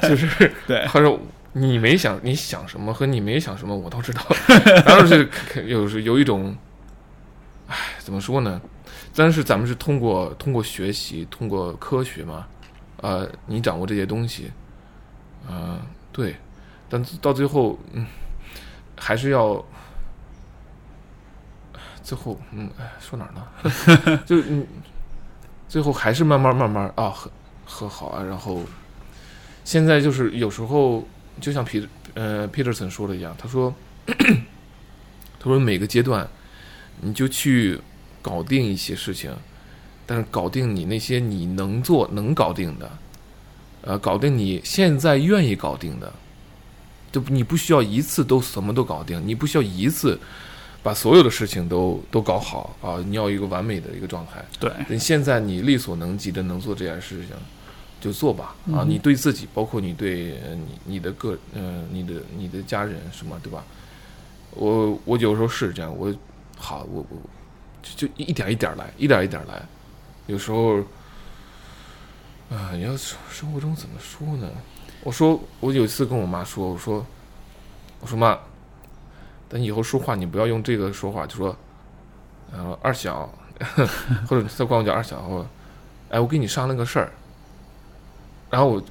[0.08, 1.20] 就是对他说
[1.52, 4.22] 你没想你想什么和你没想什么我都知道，
[4.86, 5.28] 然后是
[5.66, 6.56] 有时有一种，
[7.68, 8.60] 唉，怎么说呢？
[9.14, 12.46] 但是咱们是通过通过学习，通过科学嘛，
[13.02, 14.50] 呃，你掌握这些东西，
[15.46, 15.78] 呃，
[16.10, 16.36] 对，
[16.88, 18.06] 但到最后，嗯，
[18.98, 19.62] 还是要。
[22.02, 24.20] 最后，嗯，哎，说哪儿呢？
[24.26, 24.66] 就嗯，
[25.68, 27.30] 最后还是慢慢慢慢啊，和
[27.64, 28.60] 和好啊，然后
[29.64, 31.06] 现在就是有时候，
[31.40, 33.74] 就像皮呃 Peterson 说的一样，他说，
[34.06, 36.28] 他说每个阶段
[37.00, 37.80] 你就去
[38.20, 39.30] 搞定一些事情，
[40.06, 42.90] 但是搞定你那些你能做能搞定的，
[43.82, 46.12] 呃，搞定你现在愿意搞定的，
[47.10, 50.18] 就你不需要一次都什么都搞定，你不需要一次
[50.82, 53.02] 把所有的事情都都搞好啊！
[53.06, 54.44] 你要一个完美的一个状态。
[54.58, 57.36] 对，你现在你力所能及的能做这件事情，
[58.02, 58.82] 就做吧啊！
[58.82, 63.64] 嗯你对自己，包括你对呃你你的个呃你的你的家人什么，对吧？
[64.54, 66.12] 我我有时候是这样，我
[66.58, 67.16] 好我我
[67.80, 69.62] 就就一点一点来，一点一点来。
[70.26, 70.78] 有时候
[72.50, 74.50] 啊，你要生生活中怎么说呢？
[75.04, 77.06] 我说我有一次跟我妈说，我说
[78.00, 78.36] 我说妈，
[79.48, 81.56] 等以后说话你不要用这个说话，就说
[82.52, 83.32] 呃二小，
[84.28, 85.46] 或者再管我叫二小，我
[86.10, 87.12] 哎我给你商量个事儿，
[88.52, 88.82] 然后我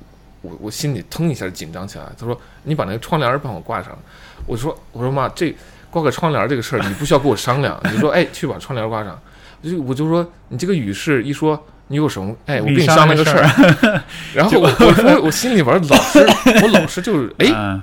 [0.41, 2.03] 我我心里腾一下紧张起来。
[2.19, 3.97] 他说你把那个窗帘儿帮我挂上，
[4.45, 5.55] 我说我说妈这
[5.89, 9.17] 挂个窗帘儿这个事儿你不需要跟我商量，你说哎去把窗帘儿挂上，
[9.61, 11.57] 我就我就说你这个语势一说。
[11.87, 12.33] 你有什么？
[12.45, 14.01] 哎，我跟你商量个事儿。
[14.33, 16.19] 然后 我我说我心里边老是
[16.63, 17.81] 我老是就是哎 嗯，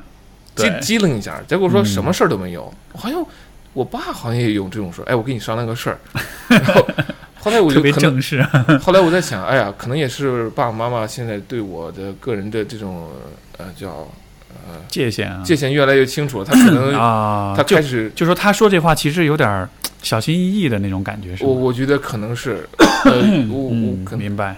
[0.56, 2.72] 机对机灵一下，结果说什么事儿都没有。
[2.94, 3.22] 好像
[3.74, 5.98] 我爸好像也有这种事儿，哎，我跟你商量个事儿。
[6.48, 6.88] 然后
[7.50, 8.42] 后后来我特别就可能正式。
[8.82, 13.08] 后来我在想，哎呀，可能也是爸爸妈妈现在对我的个人的这种
[13.56, 14.08] 呃叫
[14.66, 19.68] 呃界限啊，界限越来越清楚了，他可能 啊，他开始，就说他说这话其实有点儿
[20.02, 21.50] 小心翼翼的那种感觉，是吗？
[21.50, 22.68] 我我觉得可能是，
[23.04, 23.12] 呃，
[23.50, 24.56] 我我嗯，可能明白。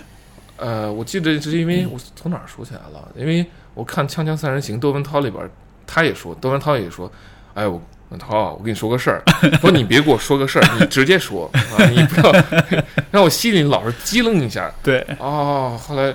[0.56, 3.08] 呃，我记得是因为我从哪儿说起来了？
[3.16, 5.42] 因为我看《锵锵三人行》，窦文涛里边
[5.86, 7.10] 他也说，窦文涛也说，
[7.54, 7.82] 哎，我文
[8.18, 9.22] 涛，我跟你说个事儿，
[9.60, 12.32] 说你别给我说个事儿，你直接说啊，你不要
[13.10, 14.72] 让我心里老是激棱一下。
[14.82, 16.14] 对，哦，后来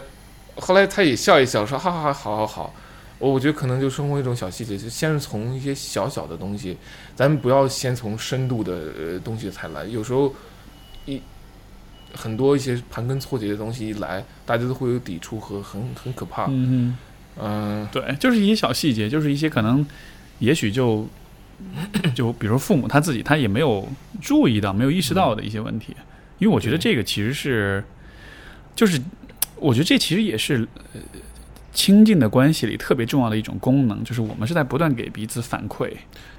[0.56, 2.74] 后来他也笑一笑，说哈哈哈，好好好。
[3.18, 6.78] 我我觉得可能就生活一种小细节，就先是从一些小小的东西，
[7.16, 9.86] 咱们不要先从深度的呃东西才来。
[9.86, 10.36] 有时候
[11.06, 11.22] 一
[12.14, 16.48] 很多一些盘根错节的东西一来，大家都会有抵触和很很可怕。
[16.48, 16.98] 嗯
[17.38, 19.86] 嗯哼，对，就是一些小细节，就是一些可能，
[20.40, 21.08] 也许就
[22.14, 23.88] 就比如说父母他自己他也没有
[24.22, 25.96] 注意到、没有意识到的一些问题，
[26.38, 27.84] 因为我觉得这个其实是，
[28.76, 29.02] 就是
[29.58, 31.00] 我觉得这其实也是呃
[31.74, 35.92] 亲近的关系里特别重要的一种功能，就是我们是在不断给彼此反馈。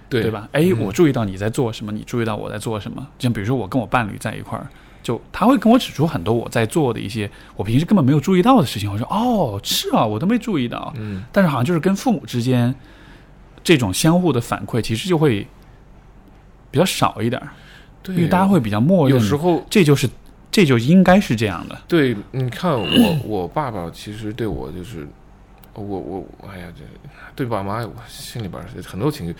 [0.08, 0.48] 对对吧？
[0.52, 3.04] 哎，嗯我注意到你在做什么，你注意到我在做什么。
[3.18, 4.64] 就像比如说我跟我伴侣在一块儿，
[5.02, 8.88] 就他会跟我指出很多我在做的一些我平时根本没有注意到的事情。
[8.88, 10.94] 我说哦，是啊，我都没注意到。
[10.96, 12.72] 嗯，但是好像就是跟父母之间
[13.66, 15.44] 这种相互的反馈，其实就会
[16.70, 17.48] 比较少一点儿，
[18.00, 20.08] 对，因为大家会比较默认，有时候这就是
[20.52, 21.76] 这就应该是这样的。
[21.88, 25.06] 对，你看我我爸爸其实对我就是。
[25.78, 26.82] 我我哎呀，这
[27.34, 29.36] 对爸妈，我心里边儿很多情绪。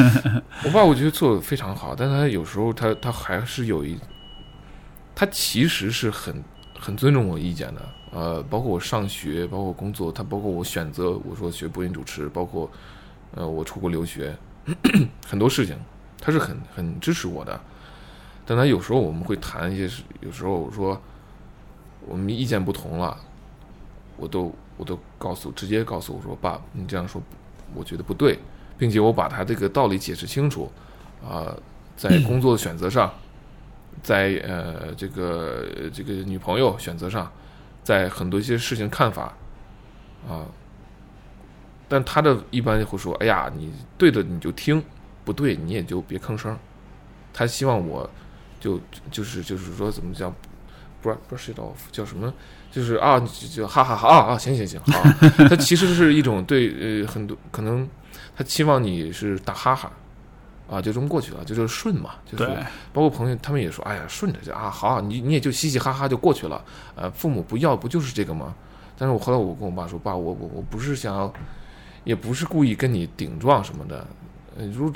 [0.64, 3.98] 我爸我觉得做的非常好，但他有时候他他还是有一，
[5.14, 6.42] 他其实是很
[6.80, 7.82] 很尊重我意见的。
[8.12, 12.70] 呃，包括我上学，包括工作，他包括我选择，我说学播音主持，包括
[13.34, 14.36] 呃我出国留学，
[15.26, 15.76] 很多事情
[16.20, 17.60] 他是很很支持我的。
[18.46, 21.00] 但他有时候我们会谈一些事，有时候我说
[22.06, 23.18] 我们意见不同了，
[24.16, 27.22] 我都我都告诉直接告诉我说爸，你这样说
[27.74, 28.38] 我觉得不对，
[28.76, 30.70] 并且我把他这个道理解释清楚
[31.26, 31.56] 啊、
[31.96, 33.10] 在工作的选择上，
[34.02, 37.32] 在呃这个这个女朋友选择上，
[37.82, 39.32] 在很多一些事情看法
[40.28, 40.44] 啊、
[41.94, 44.82] 但他的一般会说，哎呀，你对的你就听，
[45.24, 46.58] 不对你也就别吭声。
[47.32, 48.10] 他希望我
[48.58, 48.80] 就
[49.12, 50.34] 就是就是说怎么讲
[51.00, 52.34] ，brush brush it off 叫什么？
[52.72, 55.00] 就是啊，就就哈哈哈啊啊，行行行，好。
[55.48, 57.88] 他其实是一种对呃很多可能
[58.36, 59.88] 他期望你是打哈哈
[60.68, 62.56] 啊，就这么过去了，就就是顺嘛，就是对，
[62.92, 66.60] 包括朋友他们也说，哎呀，顺着就啊，好，你你也就嘻嘻哈哈就过去了。
[66.96, 68.52] 呃，父母不要不就是这个吗？
[68.98, 71.32] 但是我后来我跟我爸说，爸，我我我不是想要，
[72.04, 74.06] 也不是故意跟你顶撞什么的。
[74.56, 74.92] 呃，如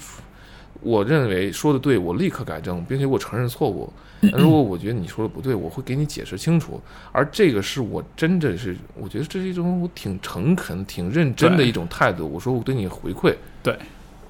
[0.80, 3.92] 我认为说的对，我立刻改正，并且我承认错误。
[4.20, 6.80] 但如果我觉得你说的不对，我会给你解释清楚。
[7.12, 12.28] 而这个是我真的是，我觉得这是一种我挺诚恳、挺认真的一种态度。
[12.28, 13.76] 我说我对你回馈，对，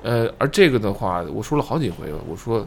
[0.03, 2.19] 呃，而这个的话，我说了好几回了。
[2.29, 2.67] 我说，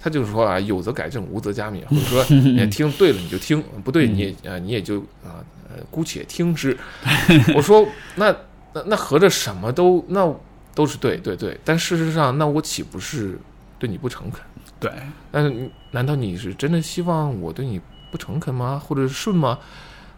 [0.00, 6.76] 他就是说啊，有则改正，无则加勉，或者说你 听对了你就听，不对你也啊你也就啊呃姑且听之。
[7.54, 7.86] 我说
[8.16, 8.34] 那
[8.74, 10.34] 那那合着什么都那
[10.74, 13.38] 都是对对对，但事实上那我岂不是
[13.78, 14.40] 对你不诚恳？
[14.80, 14.92] 对，
[15.30, 17.80] 但是你难道你是真的希望我对你
[18.10, 18.78] 不诚恳吗？
[18.84, 19.58] 或者是顺吗？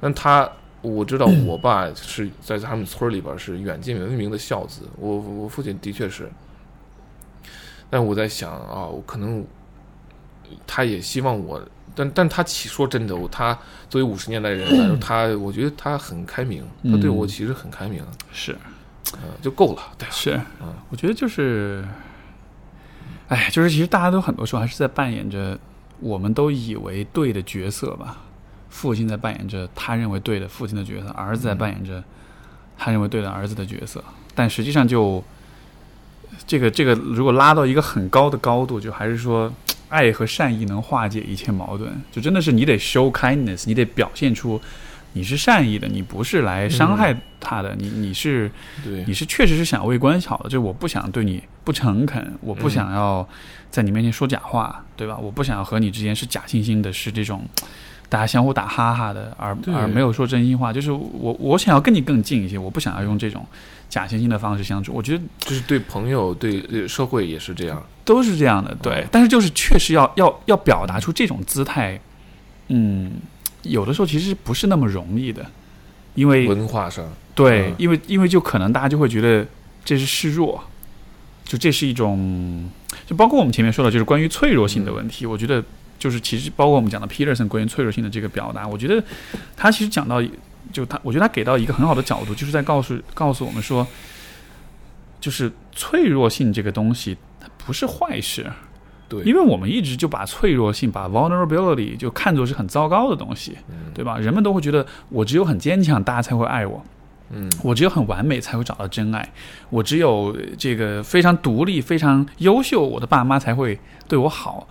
[0.01, 0.51] 那他
[0.83, 6.31] 我知道 我爸是在他们村里边是远近闻名的孝子，我我父亲的确是。
[7.89, 9.47] 但我在想啊，我可能
[10.67, 11.61] 他也希望我，
[11.97, 13.59] 但但他其说真的，我他
[13.91, 18.01] 作为五十年代人来说， 他我觉得他很开明，他对我其实很开明，
[18.31, 18.57] 是。
[19.13, 19.83] 呃，就够了。
[19.97, 21.83] 对，是嗯，我觉得就是，
[23.29, 25.59] 哎，就是其实大家都很多时候还是在扮演着
[26.01, 28.19] 我们都以为对的角色吧。
[28.69, 32.03] 父亲在扮演着他认为对的父亲的角色，儿子在扮演着
[32.77, 34.05] 他认为对的儿子的角色，
[34.35, 35.23] 但实际上就
[36.47, 39.51] 这个这个，如果拉到一个很高的高度，就还是说
[39.97, 44.61] 爱和善意能化解一切矛盾，就真的是你得 show kindness，你得表现出
[45.15, 48.51] 你是善意的，你不是来伤害他的，你你是
[48.85, 53.27] 对你，是确实是想为关系好的，就是我不想对你不诚恳，我不想要
[53.71, 55.17] 在你面前说假话，对吧？
[55.17, 57.43] 我不想和你之间是假惺惺的，是这种
[58.09, 60.73] 大家相互打哈哈的，而而没有说真心话。
[60.73, 63.45] 就是我我想要跟你更近一些，我不想要用这种
[63.89, 64.93] 假惺惺的方式相处。
[64.93, 67.83] 我觉得就是对朋友、对对社会也是这样。
[68.05, 69.05] 都是这样的，对。
[69.11, 72.01] 但是就是确实要要要表达出这种姿态，
[72.69, 73.11] 嗯，
[73.63, 75.45] 有的时候其实不是那么容易的，
[76.15, 77.05] 因为文化上，
[77.35, 79.45] 对，嗯因为因为就可能大家就会觉得
[79.85, 80.63] 这是示弱，
[81.45, 82.71] 就这是一种，
[83.07, 85.27] 就包括我们前面说的，就是关于脆弱性的问题。
[85.27, 85.61] 我觉得
[85.99, 89.03] 就是其实包括我们讲的 Peterson 关于脆弱性的这个表达，我觉得
[89.57, 90.23] 他其实讲到，
[90.73, 93.87] 就他我觉得他给到一个很好的角度，就是在告诉告诉我们说，
[95.21, 98.51] 就是脆弱性这个东西它不是坏事。
[99.09, 103.57] 对，因为我们一直就把脆弱性、把 vulnerability 就看作是很糟糕的东西，
[103.95, 104.19] 对吧？
[104.19, 106.85] 人们都会觉得我只有很坚强，大家才会爱我。
[107.31, 109.33] 嗯，我只有很完美才会找到真爱，
[109.71, 113.79] 我只有这个非常独立、非常优秀，我的爸妈才会
[114.09, 114.67] 对我好。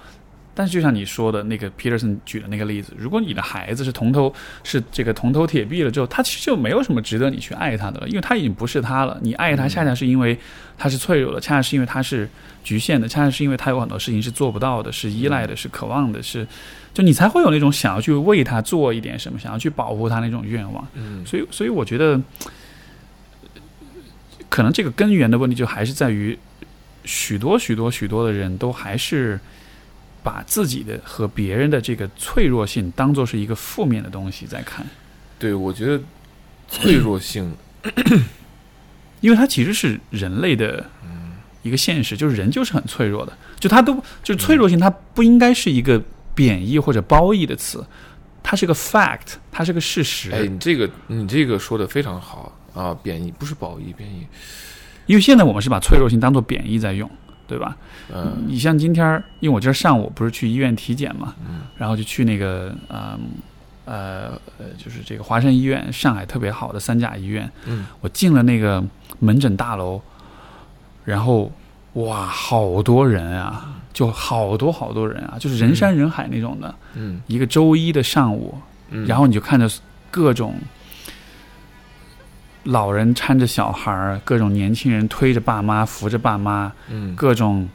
[0.57, 4.33] 但是就像你说的那个 Peterson 举的那个例子，如果你的孩子是铜头
[4.63, 9.19] 是这个铜头铁臂了之后，他其实就没有什么值得你去爱他的了，因为他已经不是他了。
[9.21, 10.39] 你爱他，恰恰是因为
[10.77, 12.29] 他是脆弱的，恰恰是因为他是
[12.63, 16.47] 局限的，恰恰是因为他有很多事情是做不到的，是依赖的，是渴望的，是
[16.93, 20.87] 就你才会有那种想要去为他做一点什么，想要去保护他那种愿望。
[20.93, 22.21] 嗯，所以，所以我觉得，
[24.47, 26.39] 可能这个根源的问题就还是在于
[27.03, 29.37] 许多许多许多的人都还是。
[30.25, 34.83] 把自己的和别人的这个脆弱性当做是一个负面的东西在看，
[35.37, 36.01] 对，我觉得
[36.67, 37.55] 脆弱性，
[39.21, 40.83] 因为它其实是人类的
[41.61, 43.93] 一个现实，就是人就是很脆弱的，就它都
[44.23, 46.01] 就是脆弱性，它不应该是一个
[46.33, 47.85] 贬义或者褒义的词，
[48.41, 50.31] 它是个 fact，它是个事实。
[50.31, 52.51] 哎，你这个你这个说的非常好。
[52.73, 54.27] 啊，贬义不是褒义，贬义，
[55.05, 57.09] 因为现在我们是把脆弱性当做贬义在用。
[57.47, 57.75] 对吧？
[58.13, 63.19] 嗯，你像今天，因为我今儿上午不是去医院体检嘛，嗯，然后就去那个，嗯，
[63.85, 68.83] 呃，呃，就是这个华山医院，上海特别好的三甲医院，嗯，我进了那个
[69.19, 70.01] 门诊大楼，
[71.03, 71.51] 然后
[71.93, 78.57] 哇，好多人啊，就好多好多人啊，就是人山人海那种的，嗯，一个周一的上午，
[78.89, 79.69] 嗯，然后你就看着
[80.11, 80.55] 各种。
[82.65, 87.69] 老人搀着小孩儿，各种年轻人推着爸妈，扶着爸妈，嗯，各种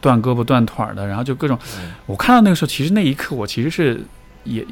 [0.00, 1.58] 断胳膊断腿儿的，然后就各种。
[2.06, 4.00] 我看到那个时候，其实那一刻我其实是
[4.44, 4.66] 也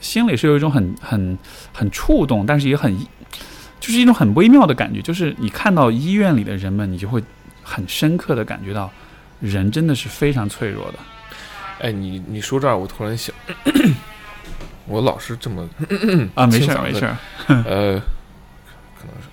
[0.00, 1.38] 心里是有一种很很
[1.74, 2.96] 很触动，但是也很
[3.78, 7.22] 就是一种很微妙的感觉，就是你看到医院里的人们，你就会
[7.62, 8.90] 很深刻的感觉到
[9.40, 10.98] 人真的是非常脆弱的。
[11.80, 13.34] 哎，你你说这儿，我突然想，
[14.88, 15.68] 我老是这么
[16.34, 17.16] 啊，没事儿没事儿，
[17.68, 18.00] 呃。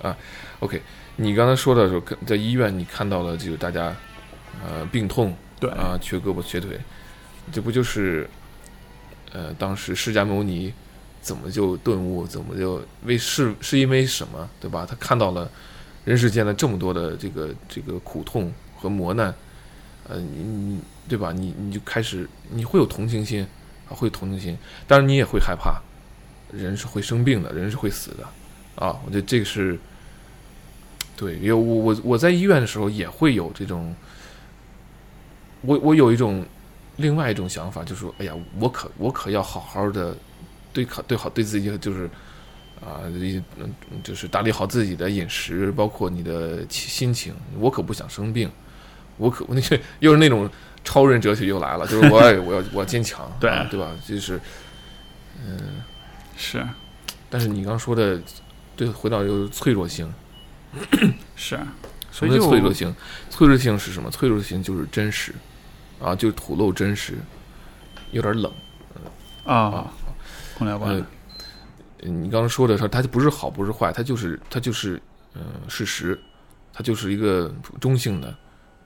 [0.02, 0.16] 啊
[0.60, 0.80] ，OK，
[1.16, 3.94] 你刚才说的时候，在医院你看到了，就是大家
[4.64, 6.78] 呃病痛，对啊，缺胳膊缺腿，
[7.52, 8.28] 这不就是
[9.32, 10.72] 呃当时释迦牟尼
[11.20, 14.86] 怎么就顿悟，怎么就为是是因为什么，对吧？
[14.88, 15.50] 他看到了
[16.06, 19.34] 人世间的这么多的这个这个苦痛和磨难，
[20.08, 21.30] 呃，你你对吧？
[21.30, 23.46] 你你就开始你会有同情心
[23.86, 24.56] 啊，会有同情心，
[24.86, 25.78] 但是你也会害怕，
[26.50, 28.26] 人是会生病的，人是会死的。
[28.76, 29.78] 啊，我觉得这个是
[31.20, 33.94] 对，因为我我我在医院的时候也会有这种，
[35.60, 36.42] 我我有一种
[36.96, 40.16] 另外一种想法，就是说，哎呀，我可我可要好好的
[40.72, 42.06] 对考对好对自己，就是
[42.80, 43.04] 啊，
[43.58, 48.50] 嗯，就是打理好自己的饮食，包括你的心情，我可不想生病，
[49.18, 50.48] 我可那个又是那种
[50.84, 52.16] 超人哲学又来了，就是我
[52.46, 53.90] 我要我要坚强，对对吧？
[54.06, 54.40] 就是
[55.46, 55.82] 嗯，
[56.34, 56.66] 是，
[57.28, 58.18] 但是你刚说的。
[58.76, 60.10] 对，回到有脆弱性，
[61.34, 61.58] 是，
[62.12, 62.94] 所以脆弱性，
[63.28, 64.10] 脆弱性是什么？
[64.10, 65.34] 脆弱性就是真实，
[66.00, 67.18] 啊，就是吐露真实，
[68.12, 68.52] 有点冷，
[69.44, 69.92] 啊啊，
[70.56, 71.06] 空调关了。
[72.02, 75.00] 你刚刚说的它就不是好，不是坏，它就是它就是
[75.34, 76.18] 嗯事实，
[76.72, 78.34] 它就是一个中性的。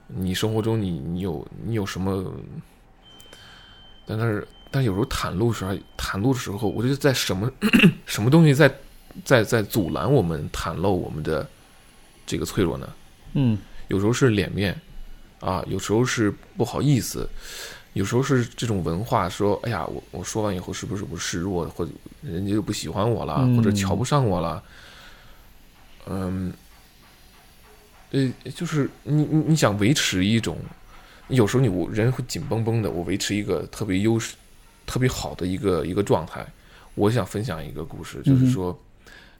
[0.07, 2.33] 你生活中你你有你有什么？
[4.05, 7.51] 但是但有时候袒露时候，袒露的时候，我觉得在什么
[8.05, 8.73] 什么东西在。
[9.23, 11.47] 在在阻拦我们袒露我们的
[12.25, 12.89] 这个脆弱呢？
[13.33, 13.57] 嗯，
[13.87, 14.75] 有时候是脸面
[15.39, 17.29] 啊，有时候是不好意思，
[17.93, 21.91] 有时候是这种文化说，哎呀，我我说完以后是不是我示弱，或者
[22.21, 24.63] 人家就不喜欢我了，或者瞧不上我了？
[26.07, 26.53] 嗯，
[28.11, 30.57] 呃，就是你你你想维持一种，
[31.27, 34.35] 有时候你我人会紧绷绷的，我维持一个特别优势、
[34.85, 36.45] 特别好的一个一个状态。
[36.95, 38.77] 我想分享一个故事，就是说。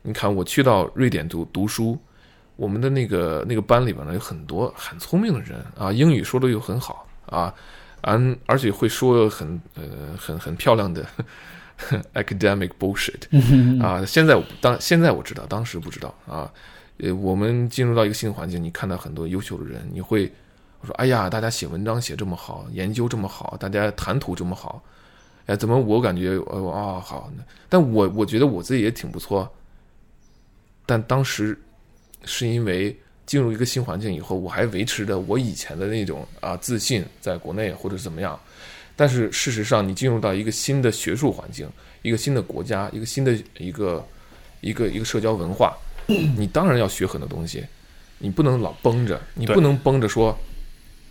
[0.08, 1.98] 你看，我去到瑞典读读书，
[2.56, 7.54] 我们的那个那个班里边呢，有很多很聪明的人啊，英语说的又很好啊，
[8.00, 11.04] 嗯，而且会说很呃很很漂亮的
[12.14, 14.04] academic bullshit 啊。
[14.04, 16.50] 现在当现在我知道，当时不知道啊。
[16.98, 20.32] 呃，我们进入到一个新环境，你看到很多优秀的人，你会
[20.80, 24.82] 我说，哎呀，大家写文章写这么好，研究这么好，大家谈吐这么好，
[25.44, 27.30] 哎，怎么我感觉呃啊好，
[27.68, 29.46] 但我我觉得我自己也挺不错。
[30.86, 31.60] 但当时
[32.26, 32.94] 是因为
[33.24, 38.38] 进入一个新环境以后，我还维持着我以前的那种啊自信，在国内或者怎么样。
[38.94, 41.68] 但是事实上，你进入到一个新的学术环境，
[42.02, 44.06] 一个新的国家，一个新的一个
[44.60, 45.76] 一个一个社交文化，
[46.06, 47.62] 你当然要学很多东西，
[48.18, 50.36] 你不能老绷着，你不能绷着说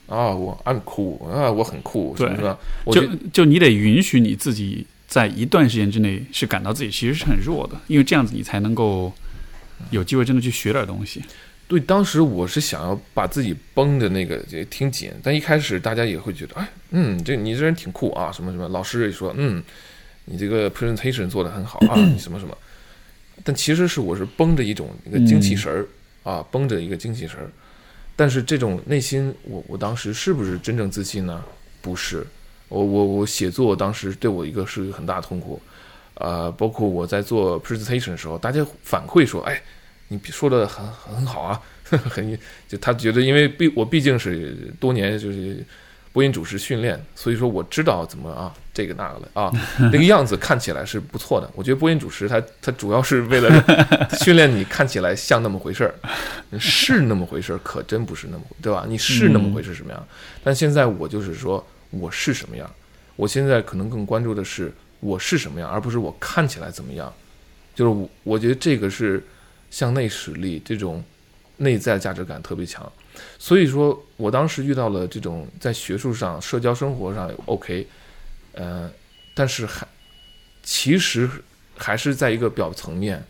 [0.08, 2.58] 啊，我 I'm cool 啊，我很酷，什么什么，
[2.92, 9.14] 就就你得允许你自己在一段时间之内是感到自己其实是很弱的，因为这样子你才能够
[9.90, 11.22] 有机会真的去学点东西。
[11.68, 19.64] 对，当时我是想要把自己绷的那个也挺紧，但一开始大家也会觉得，哎，嗯，这你这人挺酷啊，什么什么，老师也说，嗯，
[20.26, 22.56] 你这个 presentation 做的很好啊， 你什么什么，
[23.44, 25.88] 但其实是我是绷着一种一个精气神儿、
[26.22, 27.50] 啊，绷着一个精气神儿，
[28.16, 31.44] 但是这种内心，我我当时是不是真正自信呢？
[31.82, 32.26] 不是，
[32.68, 35.60] 我我我写作当时对我一个是一个很大的痛苦，
[36.16, 39.62] 呃，包括我在做 presentation 的时候，大家反馈说，哎。
[40.10, 41.60] 你说的很很好啊，
[41.90, 45.66] 很就他觉得，因为毕我毕竟是多年就是
[46.14, 49.52] 播音主持训练，所以说我知道怎么啊这个那个的啊，
[49.92, 51.50] 那个样子看起来是不错的。
[51.56, 53.50] 我觉得播音主持他他主要是为了
[54.22, 55.96] 训练你看起来像那么回事儿，
[56.60, 58.86] 是那么回事儿，可真不是那么对吧？
[58.88, 60.08] 你是那么回事什么样？
[60.44, 62.70] 但现在我就是说我是什么样，
[63.16, 64.72] 我现在可能更关注的是
[65.06, 67.14] 我是什么样，而不是我看起来怎么样。
[67.76, 69.24] 就是我我觉得这个是。
[69.72, 71.04] 向内使力，这种
[71.58, 72.90] 内在价值感特别强，
[73.38, 77.86] 所以说我当时遇到了这种在学术上、社交生活上 OK，
[78.54, 78.90] 呃，
[79.34, 79.86] 但是还
[80.64, 81.30] 其实
[81.76, 83.22] 还是在一个表层面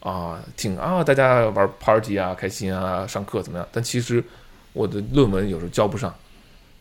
[0.00, 3.66] 啊，挺啊，大家玩 party 啊，开心啊，上课怎么样？
[3.72, 4.22] 但其实
[4.74, 6.14] 我的论文有时候交不上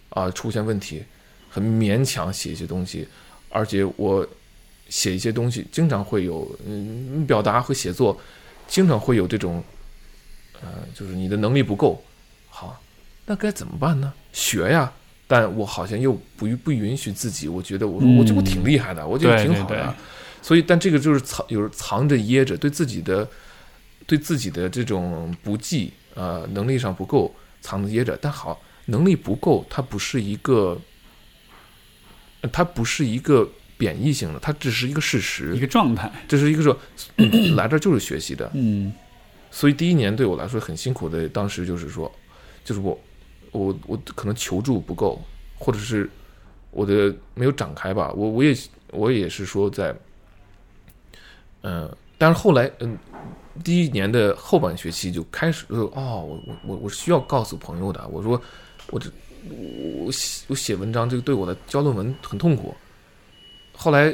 [0.10, 1.02] 啊，出现问题，
[1.50, 3.08] 很勉强写一些东西，
[3.58, 4.26] 而且我
[4.90, 8.18] 写一些东西经常会有嗯表达和写作。
[8.70, 9.64] 经常会有这种，
[10.62, 12.04] 呃，就是你的能力不够，
[12.50, 12.78] 好，
[13.26, 14.14] 那该怎么办呢？
[14.34, 14.92] 学呀，
[15.26, 19.96] 但我好像又不不允许自己，我觉得我说我这不挺厉害的，我觉得挺好的，
[20.42, 23.26] 所以，但这个就是藏有藏着掖着，对自己的
[24.06, 28.20] 对自己的这种不济啊，能力上不够，藏着掖着。
[28.22, 30.78] 但好，能力不够，它不是一个，
[32.52, 33.50] 它不是一个。
[33.80, 36.12] 贬义性的，它只是一个事实，一个状态。
[36.28, 36.76] 这是一个说，
[37.56, 38.92] 来这就是学习的，嗯。
[39.52, 42.12] 所以第一年对我来说很辛苦的，当时就是说，
[42.64, 43.00] 就是我，
[43.52, 45.22] 我，我可能求助不够，
[45.60, 46.10] 或者是
[46.72, 48.12] 我的没有展开吧。
[48.14, 48.58] 我我也
[48.90, 49.96] 我也是说在，
[51.62, 51.88] 嗯，
[52.18, 52.98] 但是后来，嗯，
[53.64, 58.42] 第一年的后半学期就开始，哦，我我我我需要告诉朋友的，我说
[58.90, 59.08] 我这
[59.50, 62.76] 我写我写文章这个对我的交论文很痛苦。
[63.74, 64.14] 后来，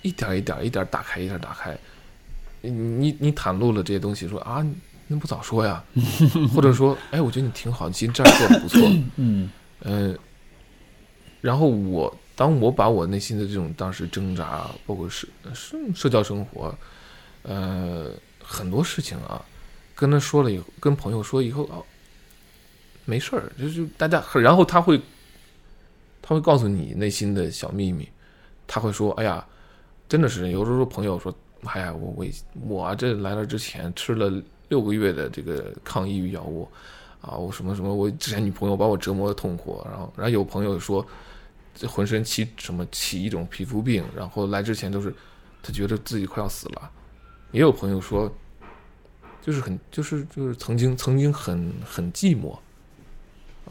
[0.00, 1.76] 一点一点一点打开，一点打开，
[2.62, 4.66] 你你你袒露了这些东西，说啊，
[5.06, 5.84] 那不早说呀？
[6.54, 8.80] 或者说，哎，我觉得你挺好，其实这样做的不错。
[9.16, 9.50] 嗯，
[9.80, 10.14] 呃，
[11.42, 16.74] 然后我当我把我内心的这种当时挣扎，包括社社社交生活，
[17.42, 18.10] 呃，
[18.42, 19.44] 很多事情啊，
[19.94, 21.84] 跟他说了以后，跟朋友说以后，哦，
[23.04, 25.00] 没事儿，就是大家，然后他会
[26.20, 28.08] 他会告诉你内心的小秘密。
[28.66, 29.44] 他会说：“哎呀，
[30.08, 31.34] 真的是有时候朋友说，
[31.64, 32.26] 哎呀，我我
[32.66, 34.32] 我这来了之前吃了
[34.68, 36.66] 六个月的这个抗抑郁药物，
[37.20, 41.04] 啊，我什么什么，我之前女朋友把我折磨的痛苦，然后然后有朋友说，
[41.74, 45.14] 这浑身起什么起一种皮肤病，然后来之前都是
[45.62, 46.90] 他觉得自己快要死了，
[47.50, 48.32] 也有朋友说，
[49.42, 52.56] 就是很就是就是曾经曾经很很寂寞，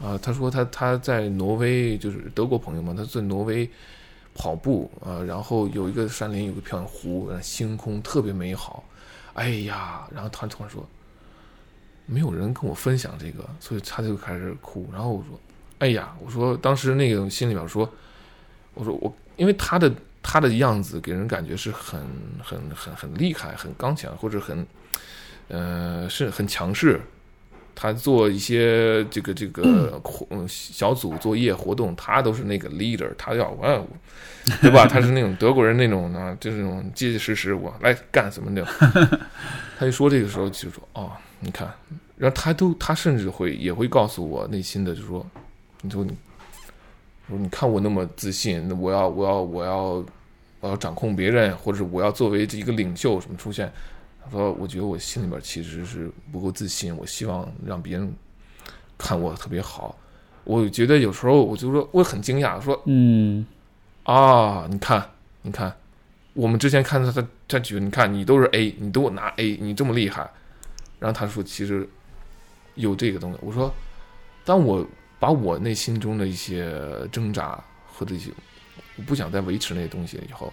[0.00, 3.68] 啊，他说他他在挪威就是德国朋友嘛，他在挪威。”
[4.34, 8.82] 跑步啊，然后有一个山林，有个漂亮湖，星空特别美好。
[9.34, 10.88] 哎呀，然后他突然说，
[12.06, 14.88] 没有人跟我分享这个，所以他就开始哭。
[14.90, 15.38] 然后我说，
[15.80, 17.86] 哎呀，我说当时那个心里边说，
[18.72, 19.92] 我说我，因为他的
[20.22, 22.00] 他的样子给人感觉是很
[22.42, 24.66] 很很很厉害，很刚强，或者很
[25.48, 26.98] 呃是很强势。
[27.74, 30.00] 他做一些这个这个
[30.30, 33.86] 嗯小组作业活动，他都是那个 leader，他要我，
[34.60, 34.86] 对吧？
[34.90, 38.64] 他是那种德国人那种呢，就是那种结结实实，我来干什么的。
[39.78, 41.68] 他一说这个时候就说哦，你看，
[42.16, 45.26] 然后他都他甚至会也会告诉我内心的，就说
[45.80, 46.16] 你说你，
[47.28, 50.04] 说你看我那么自信，那我要我要我要
[50.60, 53.72] 我要掌控别人，或者我要作为一个领袖什么出现。
[54.24, 58.14] 他说：“我觉得我心里边其实是不够自信，我希望让别人
[58.96, 59.98] 看我特别好。
[60.44, 63.46] 我觉得有时候我就说我很惊讶，说嗯
[64.04, 65.08] 啊，你看，
[65.42, 65.74] 你看，
[66.34, 70.28] 我们之前看他他他举，你看你都是 A，你都拿 A，你这么厉害。
[70.98, 71.88] 然后他说其实
[72.74, 73.38] 有这个东西。
[73.42, 73.72] 我说，
[74.44, 74.86] 当我
[75.18, 76.74] 把我内心中的一些
[77.12, 78.30] 挣扎和这些
[78.96, 80.52] 我不想再维持那些东西了以后，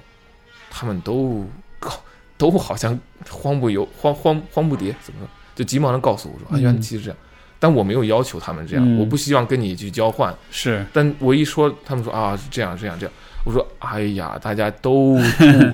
[0.70, 1.48] 他们都
[1.80, 1.91] 告
[2.40, 2.99] 都好像
[3.30, 5.28] 慌不由慌慌慌不迭，怎么说？
[5.53, 7.18] 就急忙的告诉我说啊，嗯原来其实这样，
[7.60, 8.98] 但我没有要求他们这样，嗯。
[8.98, 10.34] 我不希望跟你去交换。
[10.49, 10.84] 是。
[10.94, 13.14] 但我一说，他们说啊是这样这样这样，
[13.45, 15.22] 我说哎呀，大家都不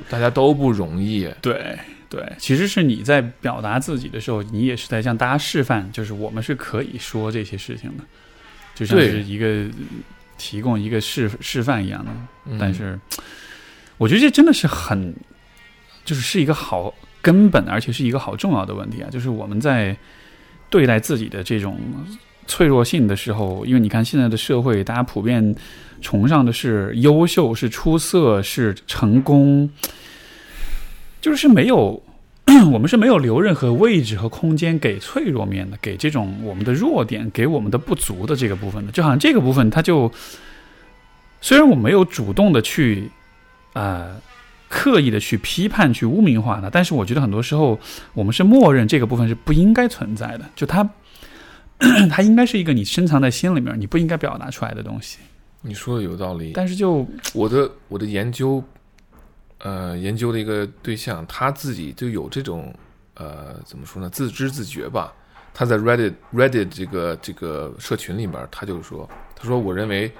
[0.09, 1.77] 大家都不容易，对
[2.09, 8.03] 对，其实是你在表达自己的时候，你也是在向大家示范，就是我们是可以说这些事情的，
[8.73, 9.65] 就像是一个
[10.37, 12.11] 提供一个示示范一样的。
[12.45, 12.57] 嗯。
[12.59, 12.99] 但是，
[13.97, 15.13] 我觉得这真的是很，
[16.05, 19.09] 就是是一个好根本，而且是一个好重要的问题啊！
[19.11, 19.97] 就是我们在
[20.69, 21.77] 对待自己的这种
[22.47, 25.55] 脆弱性的时候，因为你看现在的社会，大家普遍
[26.01, 29.69] 崇尚的是优秀、是出色、是成功，
[31.19, 32.01] 就是没有。
[32.71, 40.09] 我们是没有留任何位置和空间给脆弱面的，给这种我们的弱点，给我们的不足的这个部分的，就好像这个部分它就
[41.41, 43.09] 虽然我没有主动的去
[43.73, 44.15] 呃
[44.77, 47.79] 刻意的去批判、去污名化它，但是我觉得很多时候
[48.13, 50.83] 我们是默认这个部分是不应该存在的，就它
[52.11, 55.19] 它应该是一个你深藏在心里面，你不应该表达出来的东西。
[55.61, 56.51] 你说的有道理。
[56.53, 58.61] 但是就我的我的研究，
[59.59, 62.73] 呃，研究的一个对象，他自己就有这种
[63.13, 65.13] 呃，怎么说呢，自知自觉吧。
[65.53, 70.11] 他在 Reddit Reddit 这个这个社群里面，他就说，他说我认为，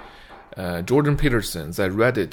[0.54, 2.32] 呃，Jordan Peterson 在 Reddit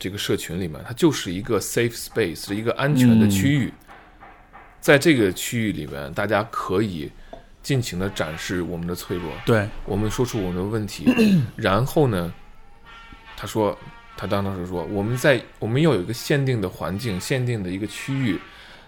[0.00, 3.72] 这个社群里面，它就是一个 safe space，是一个安全的区域。
[4.80, 7.12] 在这个区域里面，大家可以
[7.62, 11.04] 尽情的展示我们的脆弱，对，我们说出我们的问题，
[11.54, 12.32] 然后呢，
[13.36, 13.78] 他说，
[14.16, 18.40] 他当时说，我们在我们要有一个限定的环境，限定的一个区域，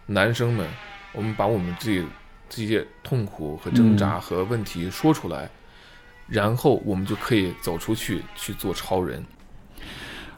[0.07, 0.67] 男生们，
[1.13, 2.03] 我们把我们这
[2.49, 5.51] 这些痛苦和挣扎和问题说出来，
[6.27, 9.23] 然后我们就可以走出去去做超人。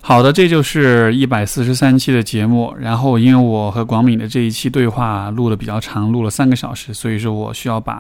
[0.07, 2.75] 好的，这就是一百四十三期的节目。
[2.79, 7.95] 然后，因为我和广敏的这一期对话录的比较长，录了三个小时，所以说我需要把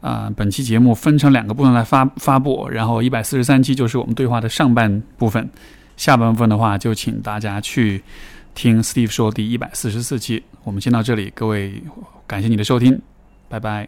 [0.00, 2.66] 啊、呃本期节目分成两个部分来发发布。
[2.70, 5.46] 然后，一百四十三期就是我们对话的上半部分，
[5.98, 8.02] 下半部分的话就请大家去
[8.54, 10.42] 听 Steve 说第一百四十四期。
[10.64, 11.82] 我们先到这里，各位
[12.26, 12.98] 感谢你的收听，
[13.50, 13.86] 拜拜。